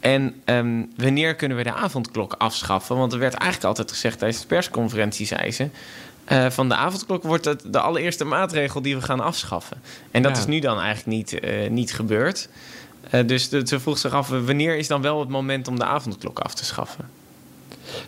En 0.00 0.34
um, 0.44 0.92
wanneer 0.96 1.34
kunnen 1.34 1.56
we 1.56 1.62
de 1.62 1.72
avondklok 1.72 2.34
afschaffen? 2.38 2.96
Want 2.96 3.12
er 3.12 3.18
werd 3.18 3.34
eigenlijk 3.34 3.68
altijd 3.68 3.90
gezegd 3.90 4.18
tijdens 4.18 4.40
de 4.40 4.46
persconferentie, 4.46 5.26
zei 5.26 5.52
ze... 5.52 5.68
Uh, 6.32 6.50
van 6.50 6.68
de 6.68 6.74
avondklok 6.74 7.22
wordt 7.22 7.44
het 7.44 7.62
de 7.66 7.80
allereerste 7.80 8.24
maatregel 8.24 8.82
die 8.82 8.96
we 8.96 9.02
gaan 9.02 9.20
afschaffen. 9.20 9.82
En 10.10 10.22
dat 10.22 10.36
is 10.36 10.46
nu 10.46 10.58
dan 10.58 10.80
eigenlijk 10.80 11.06
niet, 11.06 11.44
uh, 11.44 11.70
niet 11.70 11.94
gebeurd. 11.94 12.48
Uh, 13.10 13.26
dus 13.26 13.48
de, 13.48 13.62
ze 13.66 13.80
vroeg 13.80 13.98
zich 13.98 14.12
af, 14.12 14.28
wanneer 14.28 14.76
is 14.76 14.86
dan 14.86 15.02
wel 15.02 15.20
het 15.20 15.28
moment 15.28 15.68
om 15.68 15.78
de 15.78 15.84
avondklok 15.84 16.38
af 16.38 16.54
te 16.54 16.64
schaffen? 16.64 17.10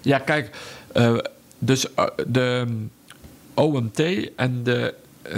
Ja, 0.00 0.18
kijk, 0.18 0.56
dus 1.58 1.86
de 2.26 2.66
OMT 3.54 4.00
en 4.36 4.62
de 4.62 4.94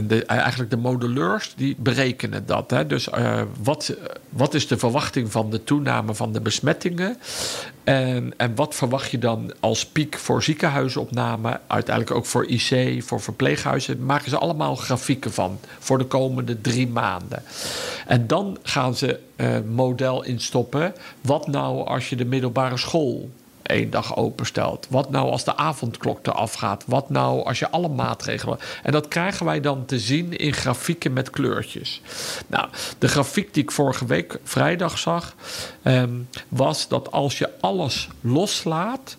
de, 0.07 0.25
eigenlijk 0.25 0.71
de 0.71 0.77
modelleurs 0.77 1.55
die 1.57 1.77
berekenen 1.79 2.47
dat. 2.47 2.71
Hè. 2.71 2.87
Dus 2.87 3.09
uh, 3.09 3.43
wat, 3.63 3.95
wat 4.29 4.55
is 4.55 4.67
de 4.67 4.79
verwachting 4.79 5.33
van 5.33 5.51
de 5.51 5.65
toename 5.65 6.15
van 6.15 6.33
de 6.33 6.41
besmettingen? 6.41 7.19
En, 7.85 8.35
en 8.37 8.55
wat 8.55 8.75
verwacht 8.75 9.11
je 9.11 9.19
dan 9.19 9.53
als 9.61 9.87
piek 9.87 10.19
voor 10.19 10.43
ziekenhuisopname? 10.43 11.61
Uiteindelijk 11.67 12.17
ook 12.17 12.27
voor 12.27 12.47
IC, 12.47 13.03
voor 13.03 13.21
verpleeghuizen. 13.21 14.05
Maken 14.05 14.31
ze 14.31 14.39
allemaal 14.39 14.77
grafieken 14.77 15.33
van 15.33 15.59
voor 15.79 15.99
de 15.99 16.05
komende 16.05 16.61
drie 16.61 16.89
maanden. 16.89 17.43
En 18.07 18.27
dan 18.27 18.59
gaan 18.63 18.95
ze 18.97 19.19
uh, 19.37 19.49
model 19.75 20.25
instoppen. 20.25 20.95
Wat 21.21 21.47
nou 21.47 21.87
als 21.87 22.09
je 22.09 22.17
de 22.17 22.25
middelbare 22.25 22.77
school 22.77 23.31
één 23.73 23.91
dag 23.91 24.17
openstelt? 24.17 24.87
Wat 24.91 25.11
nou 25.11 25.31
als 25.31 25.45
de 25.45 25.57
avondklok 25.57 26.27
eraf 26.27 26.53
gaat? 26.53 26.85
Wat 26.87 27.11
nou 27.11 27.45
als 27.45 27.59
je 27.59 27.71
alle 27.71 27.89
maatregelen. 27.89 28.59
En 28.83 28.93
dat 28.93 29.09
krijgen 29.09 29.47
wij 29.47 29.61
dan 29.61 29.85
te 29.85 29.99
zien 29.99 30.37
in 30.37 30.53
grafieken 30.53 31.13
met 31.13 31.31
kleurtjes. 31.31 32.01
Nou, 32.47 32.69
de 32.99 33.09
grafiek 33.09 33.55
die 33.55 33.63
ik 33.63 33.71
vorige 33.71 34.07
week 34.07 34.39
vrijdag 34.45 34.99
zag, 34.99 35.35
ehm, 35.83 36.11
was 36.49 36.89
dat 36.89 37.13
als 37.13 37.39
je 37.39 37.51
alles 37.61 38.09
loslaat, 38.21 39.17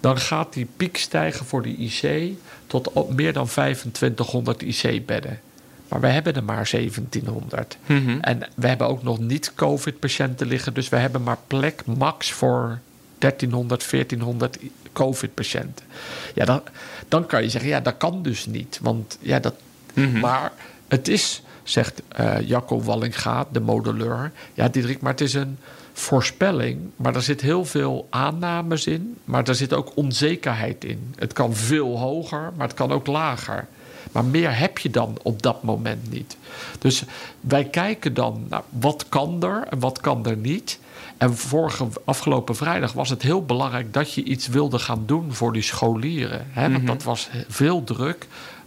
dan 0.00 0.18
gaat 0.18 0.52
die 0.52 0.68
piek 0.76 0.96
stijgen 0.96 1.46
voor 1.46 1.62
de 1.62 1.76
IC 1.76 2.32
tot 2.66 2.92
op 2.92 3.14
meer 3.14 3.32
dan 3.32 3.46
2500 3.46 4.62
IC-bedden. 4.62 5.40
Maar 5.88 6.00
we 6.00 6.06
hebben 6.06 6.34
er 6.34 6.44
maar 6.44 6.66
1700. 6.66 7.76
Mhm. 7.86 8.18
En 8.20 8.48
we 8.54 8.68
hebben 8.68 8.86
ook 8.86 9.02
nog 9.02 9.18
niet 9.18 9.52
COVID-patiënten 9.54 10.46
liggen. 10.46 10.74
Dus 10.74 10.88
we 10.88 10.96
hebben 10.96 11.22
maar 11.22 11.38
plek 11.46 11.86
max 11.86 12.32
voor 12.32 12.78
1300, 13.22 13.90
1400 13.90 14.58
COVID-patiënten. 14.92 15.86
Ja, 16.34 16.44
dan, 16.44 16.62
dan 17.08 17.26
kan 17.26 17.42
je 17.42 17.48
zeggen, 17.48 17.70
ja, 17.70 17.80
dat 17.80 17.96
kan 17.96 18.22
dus 18.22 18.46
niet. 18.46 18.78
Want 18.82 19.18
ja, 19.20 19.38
dat. 19.38 19.54
Mhm. 19.94 20.20
Maar 20.20 20.52
het 20.88 21.08
is, 21.08 21.42
zegt 21.62 22.02
uh, 22.20 22.40
Jacco 22.40 22.82
Wallinga, 22.82 23.46
de 23.52 23.60
modelleur. 23.60 24.32
Ja, 24.54 24.68
Diederik, 24.68 25.00
maar 25.00 25.12
het 25.12 25.20
is 25.20 25.34
een 25.34 25.58
voorspelling. 25.92 26.80
Maar 26.96 27.14
er 27.14 27.22
zit 27.22 27.40
heel 27.40 27.64
veel 27.64 28.06
aannames 28.10 28.86
in. 28.86 29.16
Maar 29.24 29.48
er 29.48 29.54
zit 29.54 29.72
ook 29.72 29.96
onzekerheid 29.96 30.84
in. 30.84 31.14
Het 31.16 31.32
kan 31.32 31.54
veel 31.54 31.98
hoger, 31.98 32.52
maar 32.56 32.66
het 32.66 32.76
kan 32.76 32.92
ook 32.92 33.06
lager. 33.06 33.66
Maar 34.12 34.24
meer 34.24 34.58
heb 34.58 34.78
je 34.78 34.90
dan 34.90 35.18
op 35.22 35.42
dat 35.42 35.62
moment 35.62 36.10
niet. 36.10 36.36
Dus 36.78 37.04
wij 37.40 37.64
kijken 37.64 38.14
dan 38.14 38.46
naar 38.48 38.62
wat 38.68 39.06
kan 39.08 39.42
er 39.42 39.66
en 39.70 39.78
wat 39.78 40.00
kan 40.00 40.26
er 40.26 40.36
niet. 40.36 40.78
En 41.22 41.36
vorige, 41.36 41.88
afgelopen 42.04 42.56
vrijdag 42.56 42.92
was 42.92 43.08
het 43.08 43.22
heel 43.22 43.44
belangrijk 43.44 43.92
dat 43.92 44.12
je 44.12 44.22
iets 44.22 44.46
wilde 44.48 44.78
gaan 44.78 45.02
doen 45.06 45.34
voor 45.34 45.52
die 45.52 45.62
scholieren. 45.62 46.46
Hè? 46.50 46.62
Want 46.62 46.82
mhm. 46.82 46.86
dat 46.86 47.02
was 47.02 47.28
veel 47.48 47.84
druk. 47.84 48.26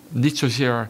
Niet 0.09 0.38
zozeer 0.38 0.89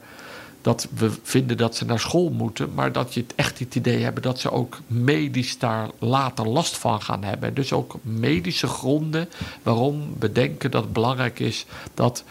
dat 0.61 0.87
we 0.95 1.11
vinden 1.23 1.57
dat 1.57 1.75
ze 1.75 1.85
naar 1.85 1.99
school 1.99 2.29
moeten, 2.29 2.73
maar 2.73 2.91
dat 2.91 3.13
je 3.13 3.21
het 3.21 3.35
echt 3.35 3.59
het 3.59 3.75
idee 3.75 4.03
hebben 4.03 4.21
dat 4.23 4.39
ze 4.39 4.51
ook 4.51 4.77
medisch 4.87 5.57
daar 5.57 5.89
later 5.99 6.47
last 6.47 6.77
van 6.77 7.01
gaan 7.01 7.23
hebben. 7.23 7.53
Dus 7.53 7.73
ook 7.73 7.95
medische 8.01 8.67
gronden 8.67 9.29
waarom 9.63 10.15
we 10.19 10.31
denken 10.31 10.71
dat 10.71 10.83
het 10.83 10.93
belangrijk 10.93 11.39
is 11.39 11.65
dat 11.93 12.23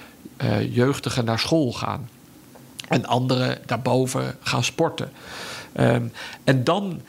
uh, 0.42 0.74
jeugdigen 0.74 1.24
naar 1.24 1.38
school 1.38 1.72
gaan. 1.72 2.08
En 2.88 3.06
anderen 3.06 3.58
daarboven 3.66 4.36
gaan 4.40 4.64
sporten. 4.64 5.12
Um, 5.76 6.12
en 6.44 6.64
dan 6.64 7.00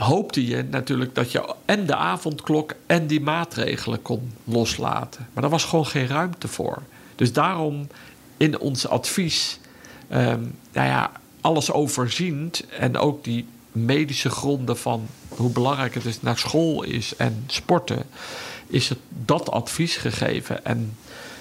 hoopte 0.00 0.46
je 0.46 0.62
natuurlijk 0.70 1.14
dat 1.14 1.32
je 1.32 1.54
en 1.64 1.86
de 1.86 1.96
avondklok 1.96 2.74
en 2.86 3.06
die 3.06 3.20
maatregelen 3.20 4.02
kon 4.02 4.32
loslaten. 4.44 5.28
Maar 5.32 5.42
daar 5.42 5.50
was 5.52 5.64
gewoon 5.64 5.86
geen 5.86 6.06
ruimte 6.06 6.48
voor. 6.48 6.82
Dus 7.16 7.32
daarom 7.32 7.86
in 8.36 8.58
ons 8.58 8.88
advies, 8.88 9.58
um, 10.12 10.58
nou 10.72 10.86
ja, 10.88 11.10
alles 11.40 11.72
overziend 11.72 12.66
en 12.66 12.96
ook 12.96 13.24
die 13.24 13.46
medische 13.72 14.30
gronden 14.30 14.78
van 14.78 15.06
hoe 15.28 15.50
belangrijk 15.50 15.94
het 15.94 16.04
is 16.04 16.22
naar 16.22 16.38
school 16.38 16.82
is 16.82 17.16
en 17.16 17.44
sporten, 17.46 18.02
is 18.66 18.88
het 18.88 18.98
dat 19.08 19.50
advies 19.50 19.96
gegeven. 19.96 20.64
En 20.64 20.96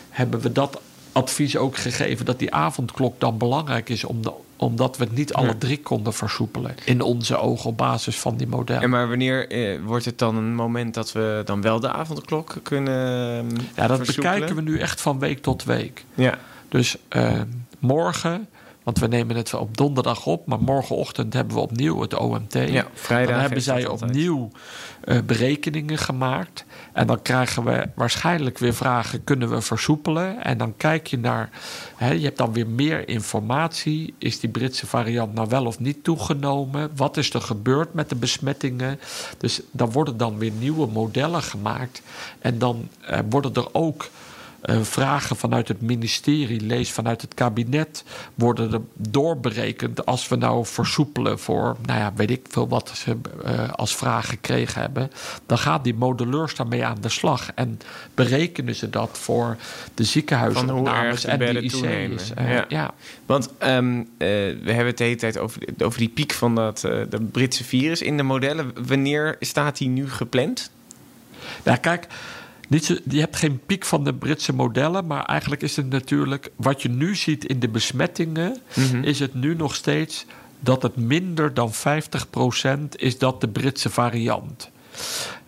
hebben 0.10 0.40
we 0.40 0.52
dat 0.52 0.82
advies 1.12 1.58
ook 1.58 1.78
gegeven 1.78 2.26
dat 2.26 2.40
die 2.40 2.54
avondklok 2.54 3.20
dan 3.20 3.38
belangrijk 3.38 3.90
is 3.90 4.04
om 4.04 4.22
de 4.22 4.34
omdat 4.60 4.98
we 4.98 5.04
het 5.04 5.16
niet 5.16 5.34
alle 5.34 5.58
drie 5.58 5.80
konden 5.80 6.14
versoepelen. 6.14 6.76
In 6.86 7.02
onze 7.02 7.38
ogen 7.38 7.70
op 7.70 7.78
basis 7.78 8.20
van 8.20 8.38
die 8.38 8.48
modellen. 8.48 8.82
En 8.82 8.90
maar 8.90 9.08
wanneer 9.08 9.50
eh, 9.50 9.80
wordt 9.84 10.06
het 10.06 10.18
dan 10.18 10.36
een 10.36 10.56
moment 10.56 10.94
dat 10.94 11.12
we 11.12 11.42
dan 11.46 11.62
wel 11.62 11.80
de 11.80 11.92
avondklok 11.92 12.56
kunnen 12.64 13.46
uh, 13.46 13.58
Ja, 13.76 13.88
dat 13.88 14.06
bekijken 14.06 14.56
we 14.56 14.62
nu 14.62 14.80
echt 14.80 15.02
van 15.02 15.20
week 15.20 15.42
tot 15.42 15.64
week. 15.64 16.06
Ja. 16.14 16.38
Dus 16.70 16.98
uh, 17.16 17.42
morgen 17.80 18.48
want 18.84 19.00
we 19.00 19.08
nemen 19.08 19.36
het 19.36 19.54
op 19.54 19.78
donderdag 19.78 20.26
op, 20.26 20.46
maar 20.46 20.62
morgenochtend 20.62 21.34
hebben 21.34 21.56
we 21.56 21.62
opnieuw 21.62 22.02
het 22.02 22.14
OMT. 22.14 22.54
Ja, 22.54 22.88
vrijdag 22.94 23.32
dan 23.32 23.42
hebben 23.42 23.62
zij 23.62 23.88
opnieuw 23.88 24.50
uh, 25.06 25.20
berekeningen 25.26 25.98
gemaakt. 25.98 26.66
En 26.94 27.08
dan 27.08 27.22
krijgen 27.22 27.64
we 27.64 27.90
waarschijnlijk 27.96 28.58
weer 28.58 28.74
vragen: 28.74 29.24
kunnen 29.24 29.50
we 29.50 29.62
versoepelen? 29.62 30.44
En 30.44 30.58
dan 30.58 30.78
kijk 30.78 31.08
je 31.08 31.18
naar, 31.18 31.50
hè, 31.96 32.12
je 32.12 32.24
hebt 32.24 32.38
dan 32.38 32.54
weer 32.54 32.68
meer 32.68 33.10
informatie. 33.10 34.14
Is 34.18 34.40
die 34.40 34.50
Britse 34.50 34.88
variant 34.88 35.34
nou 35.34 35.50
wel 35.50 35.66
of 35.66 35.80
niet 35.80 36.04
toegenomen? 36.04 36.92
Wat 36.96 37.18
is 37.18 37.34
er 37.34 37.42
gebeurd 37.42 37.94
met 37.94 38.10
de 38.10 38.16
besmettingen? 38.16 39.00
Dus 39.38 39.62
dan 39.72 39.92
worden 39.92 40.18
dan 40.18 40.38
weer 40.38 40.52
nieuwe 40.52 40.88
modellen 40.88 41.44
gemaakt. 41.44 42.02
En 42.40 42.58
dan 42.58 42.88
uh, 43.10 43.20
worden 43.30 43.54
er 43.54 43.74
ook 43.74 44.10
uh, 44.66 44.82
vragen 44.82 45.36
vanuit 45.36 45.68
het 45.68 45.82
ministerie, 45.82 46.62
lees 46.62 46.92
vanuit 46.92 47.22
het 47.22 47.34
kabinet, 47.34 48.04
worden 48.36 48.74
er 48.74 48.82
doorberekend 48.94 50.06
als 50.06 50.28
we 50.28 50.36
nou 50.36 50.66
versoepelen 50.66 51.40
voor, 51.40 51.78
nou 51.86 52.00
ja, 52.00 52.14
weet 52.16 52.30
ik 52.30 52.46
veel 52.50 52.68
wat 52.68 52.92
ze 52.96 53.18
uh, 53.46 53.70
als 53.72 53.96
vraag 53.96 54.30
gekregen 54.30 54.82
hebben. 54.82 55.12
Dan 55.46 55.58
gaat 55.58 55.84
die 55.84 55.94
modelleurs 55.94 56.56
daarmee 56.56 56.86
aan 56.86 56.98
de 57.02 57.10
slag 57.10 57.52
en 57.56 57.80
berekenen 58.14 58.76
ze 58.76 58.90
dat 58.90 59.18
voor 59.18 59.58
de 59.94 60.04
ziekenhuisopnames 60.04 61.26
en 61.26 61.40
de 61.40 61.62
IC's. 61.62 61.82
Uh, 61.82 62.52
ja. 62.52 62.66
ja. 62.68 62.94
Want 63.26 63.50
um, 63.64 64.10
we 64.18 64.62
hebben 64.66 64.86
het 64.86 64.98
de 64.98 65.04
hele 65.04 65.16
tijd 65.16 65.38
over, 65.38 65.62
over 65.78 66.00
die 66.00 66.10
piek 66.10 66.34
van 66.34 66.56
dat 66.56 66.80
de 66.80 67.28
Britse 67.32 67.64
virus 67.64 68.02
in 68.02 68.18
de 68.18 68.24
modellen. 68.24 68.74
Wanneer 68.88 69.36
staat 69.40 69.78
die 69.78 69.90
nu 69.90 70.10
gepland? 70.10 70.72
Nou, 71.64 71.78
kijk. 71.78 72.08
Niet 72.70 73.02
je 73.10 73.20
hebt 73.20 73.36
geen 73.36 73.60
piek 73.66 73.86
van 73.86 74.04
de 74.04 74.14
Britse 74.14 74.54
modellen, 74.54 75.08
maar 75.08 75.26
eigenlijk 75.26 75.62
is 75.62 75.76
het 75.76 75.90
natuurlijk 75.90 76.52
wat 76.56 76.82
je 76.82 76.90
nu 76.90 77.16
ziet 77.16 77.46
in 77.46 77.60
de 77.60 77.70
besmettingen, 77.70 78.58
mhm. 78.76 79.04
is 79.04 79.20
het 79.20 79.34
nu 79.34 79.56
nog 79.56 79.76
steeds 79.76 80.26
dat 80.60 80.82
het 80.82 80.96
minder 80.96 81.54
dan 81.54 81.72
50% 81.74 81.76
is 82.96 83.18
dat 83.18 83.42
de 83.42 83.48
Britse 83.48 83.90
variant. 83.90 84.70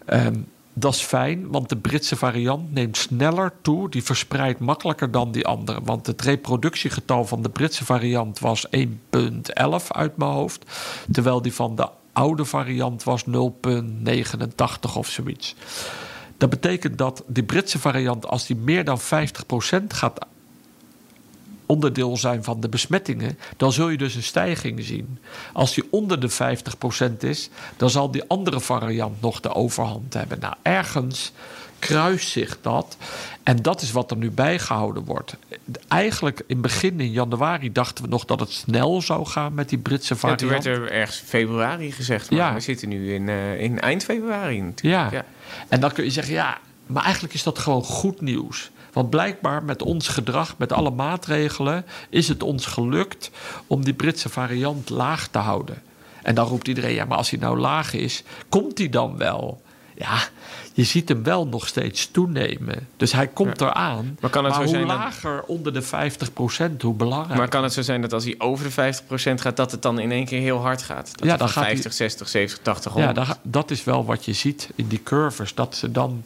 Um, 0.06 0.46
dat 0.74 0.94
is 0.94 1.02
fijn, 1.02 1.52
want 1.52 1.70
de 1.70 1.76
Britse 1.76 2.16
variant 2.16 2.74
neemt 2.74 2.98
sneller 2.98 3.54
toe. 3.62 3.90
Die 3.90 4.04
verspreidt 4.04 4.60
makkelijker 4.60 5.12
dan 5.12 5.32
die 5.32 5.46
andere. 5.46 5.80
Want 5.84 6.08
het 6.08 6.22
reproductiegetal 6.22 7.26
van 7.26 7.42
de 7.42 7.50
Britse 7.50 7.86
variant 7.86 8.40
was 8.40 8.68
1,11 8.78 8.88
uit 9.88 10.18
mijn 10.18 10.32
hoofd. 10.32 10.66
Terwijl 11.12 11.42
die 11.42 11.54
van 11.54 11.76
de 11.76 11.90
oude 12.14 12.46
variant 12.46 13.04
was 13.04 13.24
0,89 13.26 13.34
of 14.94 15.08
zoiets. 15.08 15.56
Dat 16.42 16.50
betekent 16.50 16.98
dat 16.98 17.24
die 17.28 17.44
Britse 17.44 17.80
variant, 17.80 18.26
als 18.28 18.46
die 18.46 18.56
meer 18.56 18.86
dan 18.86 19.00
50% 19.02 19.04
gaat 19.88 20.26
onderdeel 21.66 22.18
zijn 22.18 22.44
van 22.44 22.62
de 22.62 22.70
besmettingen, 22.70 23.38
dan 23.58 23.72
zul 23.72 23.90
je 23.90 23.98
dus 23.98 24.16
een 24.16 24.24
stijging 24.24 24.84
zien. 24.84 25.20
Als 25.54 25.74
die 25.74 25.84
onder 25.90 26.20
de 26.20 26.30
50% 26.30 27.18
is, 27.20 27.50
dan 27.78 27.90
zal 27.90 28.12
die 28.12 28.24
andere 28.28 28.60
variant 28.60 29.22
nog 29.22 29.40
de 29.40 29.54
overhand 29.54 30.14
hebben. 30.14 30.40
Nou, 30.40 30.54
ergens 30.62 31.32
kruist 31.80 32.30
zich 32.30 32.58
dat. 32.62 32.98
En 33.44 33.62
dat 33.62 33.82
is 33.82 33.92
wat 33.92 34.12
er 34.12 34.18
nu 34.18 34.32
bijgehouden 34.32 35.04
wordt. 35.06 35.36
Eigenlijk 35.88 36.44
in 36.48 36.62
begin 36.62 37.00
in 37.00 37.12
januari 37.12 37.72
dachten 37.72 38.04
we 38.04 38.10
nog 38.10 38.26
dat 38.26 38.40
het 38.40 38.52
snel 38.52 39.02
zou 39.02 39.26
gaan 39.26 39.54
met 39.54 39.70
die 39.70 39.78
Britse 39.78 40.14
Ja, 40.14 40.20
variant. 40.20 40.40
toen 40.42 40.50
werd 40.50 40.66
er 40.66 40.92
ergens 40.92 41.18
februari 41.26 41.92
gezegd. 41.92 42.30
Maar 42.32 42.40
Ja. 42.40 42.54
we 42.54 42.60
zitten 42.60 42.90
nu 42.90 43.14
in, 43.14 43.30
eh, 43.30 43.62
in 43.62 43.80
eind 43.80 44.04
februari 44.04 44.62
natuurlijk. 44.62 45.12
Ja. 45.12 45.26
En 45.68 45.80
dan 45.80 45.92
kun 45.92 46.04
je 46.04 46.10
zeggen, 46.12 46.34
ja, 46.34 46.58
maar 46.88 47.04
eigenlijk 47.04 47.34
is 47.34 47.44
dat 47.44 47.60
gewoon 47.60 47.84
goed 47.84 48.22
nieuws. 48.22 48.72
Want 48.94 49.10
blijkbaar 49.10 49.64
met 49.64 49.82
ons 49.82 50.08
gedrag, 50.08 50.56
met 50.58 50.72
alle 50.72 50.92
maatregelen, 50.92 51.86
is 52.10 52.28
het 52.28 52.44
ons 52.44 52.66
gelukt 52.66 53.32
om 53.68 53.84
die 53.84 53.94
Britse 53.94 54.30
variant 54.30 54.90
laag 54.90 55.28
te 55.28 55.38
houden. 55.38 55.82
En 56.22 56.36
dan 56.36 56.48
roept 56.48 56.68
iedereen, 56.68 56.94
ja, 56.94 57.06
maar 57.06 57.18
als 57.18 57.30
hij 57.30 57.40
nou 57.40 57.58
laag 57.60 57.94
is, 57.94 58.24
komt 58.50 58.78
hij 58.78 58.90
dan 58.90 59.18
wel? 59.18 59.61
Ja, 60.02 60.20
je 60.74 60.84
ziet 60.84 61.10
hem 61.10 61.24
wel 61.24 61.48
nog 61.48 61.68
steeds 61.68 62.12
toenemen. 62.12 62.88
Dus 62.98 63.12
hij 63.12 63.28
komt 63.28 63.62
eraan. 63.62 64.18
Maar 64.20 64.30
kan 64.30 64.46
het 64.46 64.54
zo 64.54 64.60
hoe 64.60 64.70
zijn 64.70 64.88
dat- 64.88 64.98
lager 64.98 65.44
onder 65.44 65.74
de 65.74 65.82
50%, 65.82 66.82
hoe 66.82 66.94
belangrijk. 66.94 67.40
Maar 67.40 67.48
kan 67.50 67.64
het 67.64 67.74
zo 67.74 67.82
zijn 67.82 68.02
dat 68.02 68.14
als 68.14 68.24
hij 68.24 68.36
over 68.38 68.66
de 68.66 68.72
50% 68.72 69.42
gaat, 69.42 69.56
dat 69.58 69.72
het 69.72 69.82
dan 69.82 70.00
in 70.00 70.12
één 70.12 70.26
keer 70.26 70.40
heel 70.42 70.60
hard 70.60 70.82
gaat? 70.82 71.12
Dat 71.18 71.28
Ja, 71.28 71.38
dan 71.38 71.50
gaat 71.50 71.64
hij- 71.64 71.72
50, 71.74 71.94
60, 71.94 72.30
70, 72.30 72.60
80 72.64 72.96
ja, 72.96 73.08
om. 73.08 73.14
dat, 73.14 73.40
dat 73.44 73.72
is 73.72 73.84
wel 73.84 74.06
wat 74.06 74.26
je 74.26 74.34
ziet 74.34 74.70
in 74.76 74.88
die 74.88 75.04
curves. 75.04 75.54
Dat 75.54 75.76
ze 75.76 75.92
dan 75.92 76.26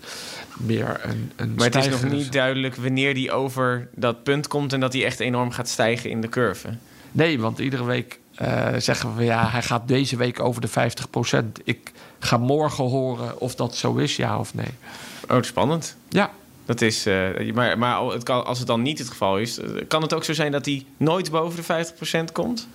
meer 0.57 0.99
een, 1.03 1.31
een 1.35 1.53
Maar 1.55 1.65
het 1.65 1.75
is 1.75 1.89
nog 1.89 2.03
niet 2.03 2.31
duidelijk 2.31 2.75
wanneer 2.75 3.13
die 3.13 3.31
over 3.31 3.87
dat 3.95 4.23
punt 4.23 4.47
komt 4.47 4.73
en 4.73 4.79
dat 4.79 4.93
hij 4.93 5.05
echt 5.05 5.19
enorm 5.19 5.51
gaat 5.51 5.69
stijgen 5.69 6.09
in 6.09 6.21
de 6.21 6.29
curve. 6.29 6.69
Nee, 7.11 7.39
want 7.39 7.59
iedere 7.59 7.83
week 7.83 8.19
eh, 8.35 8.67
zeggen 8.77 9.15
we 9.15 9.23
ja, 9.23 9.49
hij 9.49 9.61
gaat 9.61 9.87
deze 9.87 10.15
week 10.17 10.39
over 10.39 10.61
de 10.61 10.67
50%. 10.67 11.59
Ik 11.63 11.91
ga 12.19 12.37
morgen 12.37 12.83
horen 12.83 13.39
of 13.39 13.55
dat 13.55 13.75
zo 13.75 13.95
is, 13.95 14.15
ja 14.15 14.39
of 14.39 14.53
nee. 14.53 14.73
Oh, 15.29 15.41
spannend. 15.41 15.95
Ja, 16.09 16.31
Dat 16.65 16.81
is, 16.81 17.05
eh, 17.05 17.53
maar 17.53 17.77
maar 17.77 18.01
het 18.03 18.23
kan, 18.23 18.45
als 18.45 18.57
het 18.57 18.67
dan 18.67 18.81
niet 18.81 18.99
het 18.99 19.09
geval 19.09 19.37
is, 19.37 19.59
eh, 19.59 19.69
kan 19.87 20.01
het 20.01 20.13
ook 20.13 20.23
zo 20.23 20.33
zijn 20.33 20.51
dat 20.51 20.65
hij 20.65 20.85
nooit 20.97 21.31
boven 21.31 21.55
de 21.55 21.63
50% 21.63 22.31
komt? 22.31 22.67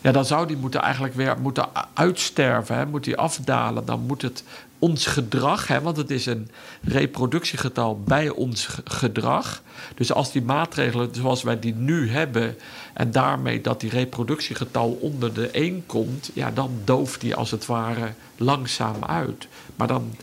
ja 0.00 0.12
dan 0.12 0.24
zou 0.24 0.46
die 0.46 0.56
moeten 0.56 0.80
eigenlijk 0.82 1.14
weer 1.14 1.36
moeten 1.40 1.68
uitsterven, 1.94 2.76
hè? 2.76 2.86
moet 2.86 3.04
die 3.04 3.16
afdalen. 3.16 3.84
Dan 3.84 4.00
moet 4.00 4.22
het 4.22 4.44
ons 4.78 5.06
gedrag, 5.06 5.66
hè? 5.66 5.80
want 5.80 5.96
het 5.96 6.10
is 6.10 6.26
een 6.26 6.48
reproductiegetal 6.82 8.00
bij 8.00 8.28
ons 8.28 8.66
ge- 8.66 8.82
gedrag. 8.84 9.62
Dus 9.94 10.12
als 10.12 10.32
die 10.32 10.42
maatregelen 10.42 11.14
zoals 11.14 11.42
wij 11.42 11.58
die 11.58 11.74
nu 11.74 12.10
hebben... 12.10 12.56
en 12.94 13.10
daarmee 13.10 13.60
dat 13.60 13.80
die 13.80 13.90
reproductiegetal 13.90 14.90
onder 15.00 15.34
de 15.34 15.50
1 15.50 15.86
komt... 15.86 16.30
ja, 16.34 16.50
dan 16.50 16.70
dooft 16.84 17.20
die 17.20 17.34
als 17.34 17.50
het 17.50 17.66
ware 17.66 18.12
langzaam 18.36 19.04
uit. 19.04 19.48
Maar 19.76 19.88
dan 19.88 20.14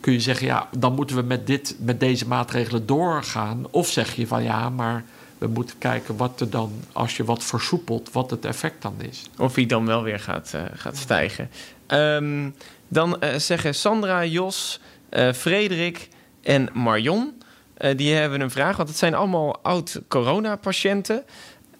kun 0.00 0.12
je 0.12 0.20
zeggen, 0.20 0.46
ja, 0.46 0.68
dan 0.78 0.94
moeten 0.94 1.16
we 1.16 1.22
met, 1.22 1.46
dit, 1.46 1.76
met 1.78 2.00
deze 2.00 2.26
maatregelen 2.26 2.86
doorgaan. 2.86 3.66
Of 3.70 3.88
zeg 3.88 4.14
je 4.14 4.26
van 4.26 4.42
ja, 4.42 4.70
maar 4.70 5.04
we 5.38 5.46
moeten 5.46 5.78
kijken 5.78 6.16
wat 6.16 6.40
er 6.40 6.50
dan, 6.50 6.72
als 6.92 7.16
je 7.16 7.24
wat 7.24 7.44
versoepelt, 7.44 8.12
wat 8.12 8.30
het 8.30 8.44
effect 8.44 8.82
dan 8.82 8.94
is. 8.98 9.22
Of 9.38 9.54
hij 9.54 9.66
dan 9.66 9.86
wel 9.86 10.02
weer 10.02 10.20
gaat, 10.20 10.52
eh, 10.54 10.62
gaat 10.74 10.96
stijgen. 10.96 11.50
Ehm, 11.86 12.50
dan 12.92 13.20
eh, 13.20 13.34
zeggen 13.38 13.74
Sandra, 13.74 14.24
Jos, 14.24 14.80
eh, 15.08 15.32
Frederik 15.32 16.08
en 16.42 16.68
Marion. 16.72 17.42
eh, 17.74 17.96
die 17.96 18.14
hebben 18.14 18.40
een 18.40 18.50
vraag, 18.50 18.76
want 18.76 18.88
het 18.88 18.98
zijn 18.98 19.14
allemaal 19.14 19.62
oud-corona-patiënten. 19.62 21.24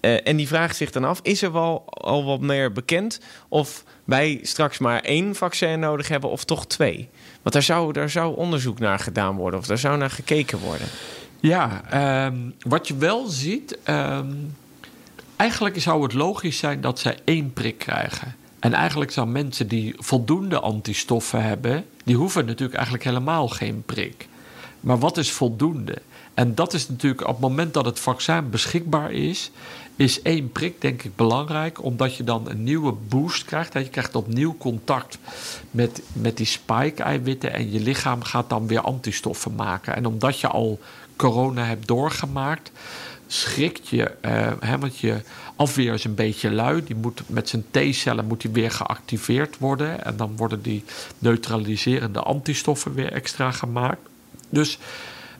En 0.01 0.37
die 0.37 0.47
vragen 0.49 0.75
zich 0.75 0.91
dan 0.91 1.05
af: 1.05 1.21
is 1.23 1.43
er 1.43 1.53
wel 1.53 1.85
al 1.87 2.25
wat 2.25 2.41
meer 2.41 2.73
bekend 2.73 3.21
of 3.49 3.85
wij 4.05 4.39
straks 4.43 4.79
maar 4.79 5.01
één 5.01 5.35
vaccin 5.35 5.81
nodig 5.81 6.09
hebben 6.09 6.31
of 6.31 6.45
toch 6.45 6.67
twee? 6.67 7.09
Want 7.43 7.55
daar 7.55 7.63
zou, 7.63 7.93
daar 7.93 8.11
zou 8.11 8.37
onderzoek 8.37 8.79
naar 8.79 8.99
gedaan 8.99 9.37
worden 9.37 9.61
of 9.61 9.67
daar 9.67 9.79
zou 9.79 9.99
naar 9.99 10.11
gekeken 10.11 10.59
worden. 10.59 10.87
Ja, 11.41 11.83
ehm, 11.91 12.37
wat 12.59 12.89
je 12.89 12.97
wel 12.97 13.27
ziet, 13.27 13.79
ehm, 13.83 14.33
eigenlijk 15.37 15.81
zou 15.81 16.03
het 16.03 16.13
logisch 16.13 16.59
zijn 16.59 16.81
dat 16.81 16.99
zij 16.99 17.17
één 17.25 17.53
prik 17.53 17.79
krijgen. 17.79 18.37
En 18.63 18.73
eigenlijk 18.73 19.11
zijn 19.11 19.33
mensen 19.33 19.69
die 19.69 19.95
voldoende 19.99 20.61
antistoffen 20.61 21.43
hebben, 21.43 21.85
die 22.05 22.17
hoeven 22.17 22.47
natuurlijk 22.47 22.75
eigenlijk 22.75 23.05
helemaal 23.05 23.49
geen 23.49 23.83
prik. 23.87 24.29
Maar 24.81 24.99
wat 24.99 25.17
is 25.17 25.33
voldoende? 25.33 26.03
En 26.35 26.55
dat 26.55 26.75
is 26.75 26.89
natuurlijk 26.89 27.21
op 27.21 27.29
het 27.29 27.41
moment 27.41 27.75
dat 27.75 27.85
het 27.85 28.01
vaccin 28.01 28.51
beschikbaar 28.51 29.13
is, 29.13 29.51
is 29.97 30.23
één 30.23 30.53
prik 30.53 30.81
denk 30.81 31.03
ik 31.03 31.17
belangrijk, 31.17 31.85
omdat 31.85 32.17
je 32.17 32.25
dan 32.25 32.51
een 32.51 32.65
nieuwe 32.65 32.93
boost 32.93 33.45
krijgt. 33.45 33.73
hè. 33.73 33.81
Je 33.81 33.89
krijgt 33.89 34.15
opnieuw 34.15 34.57
contact 34.59 35.19
met, 35.71 36.03
met 36.13 36.37
die 36.37 36.47
spike-eiwitten 36.47 37.53
en 37.53 37.73
je 37.73 37.81
lichaam 37.81 38.23
gaat 38.23 38.49
dan 38.51 38.67
weer 38.67 38.81
antistoffen 38.81 39.55
maken. 39.55 39.97
En 39.97 40.07
omdat 40.07 40.41
je 40.41 40.49
al 40.49 40.81
corona 41.17 41.65
hebt 41.65 41.87
doorgemaakt, 41.87 42.71
schrikt 43.33 43.89
je, 43.89 44.05
eh, 44.21 44.53
hè, 44.61 44.79
want 44.79 44.99
je 44.99 45.21
afweer 45.57 45.93
is 45.93 46.05
een 46.05 46.15
beetje 46.15 46.51
lui. 46.51 46.85
Die 46.85 46.97
moet, 46.97 47.23
met 47.27 47.49
zijn 47.49 47.65
T-cellen 47.71 48.27
moet 48.27 48.41
die 48.41 48.51
weer 48.51 48.71
geactiveerd 48.71 49.59
worden. 49.59 50.05
En 50.05 50.17
dan 50.17 50.37
worden 50.37 50.63
die 50.63 50.85
neutraliserende 51.19 52.21
antistoffen 52.21 52.95
weer 52.95 53.13
extra 53.13 53.51
gemaakt. 53.51 54.01
Dus 54.49 54.79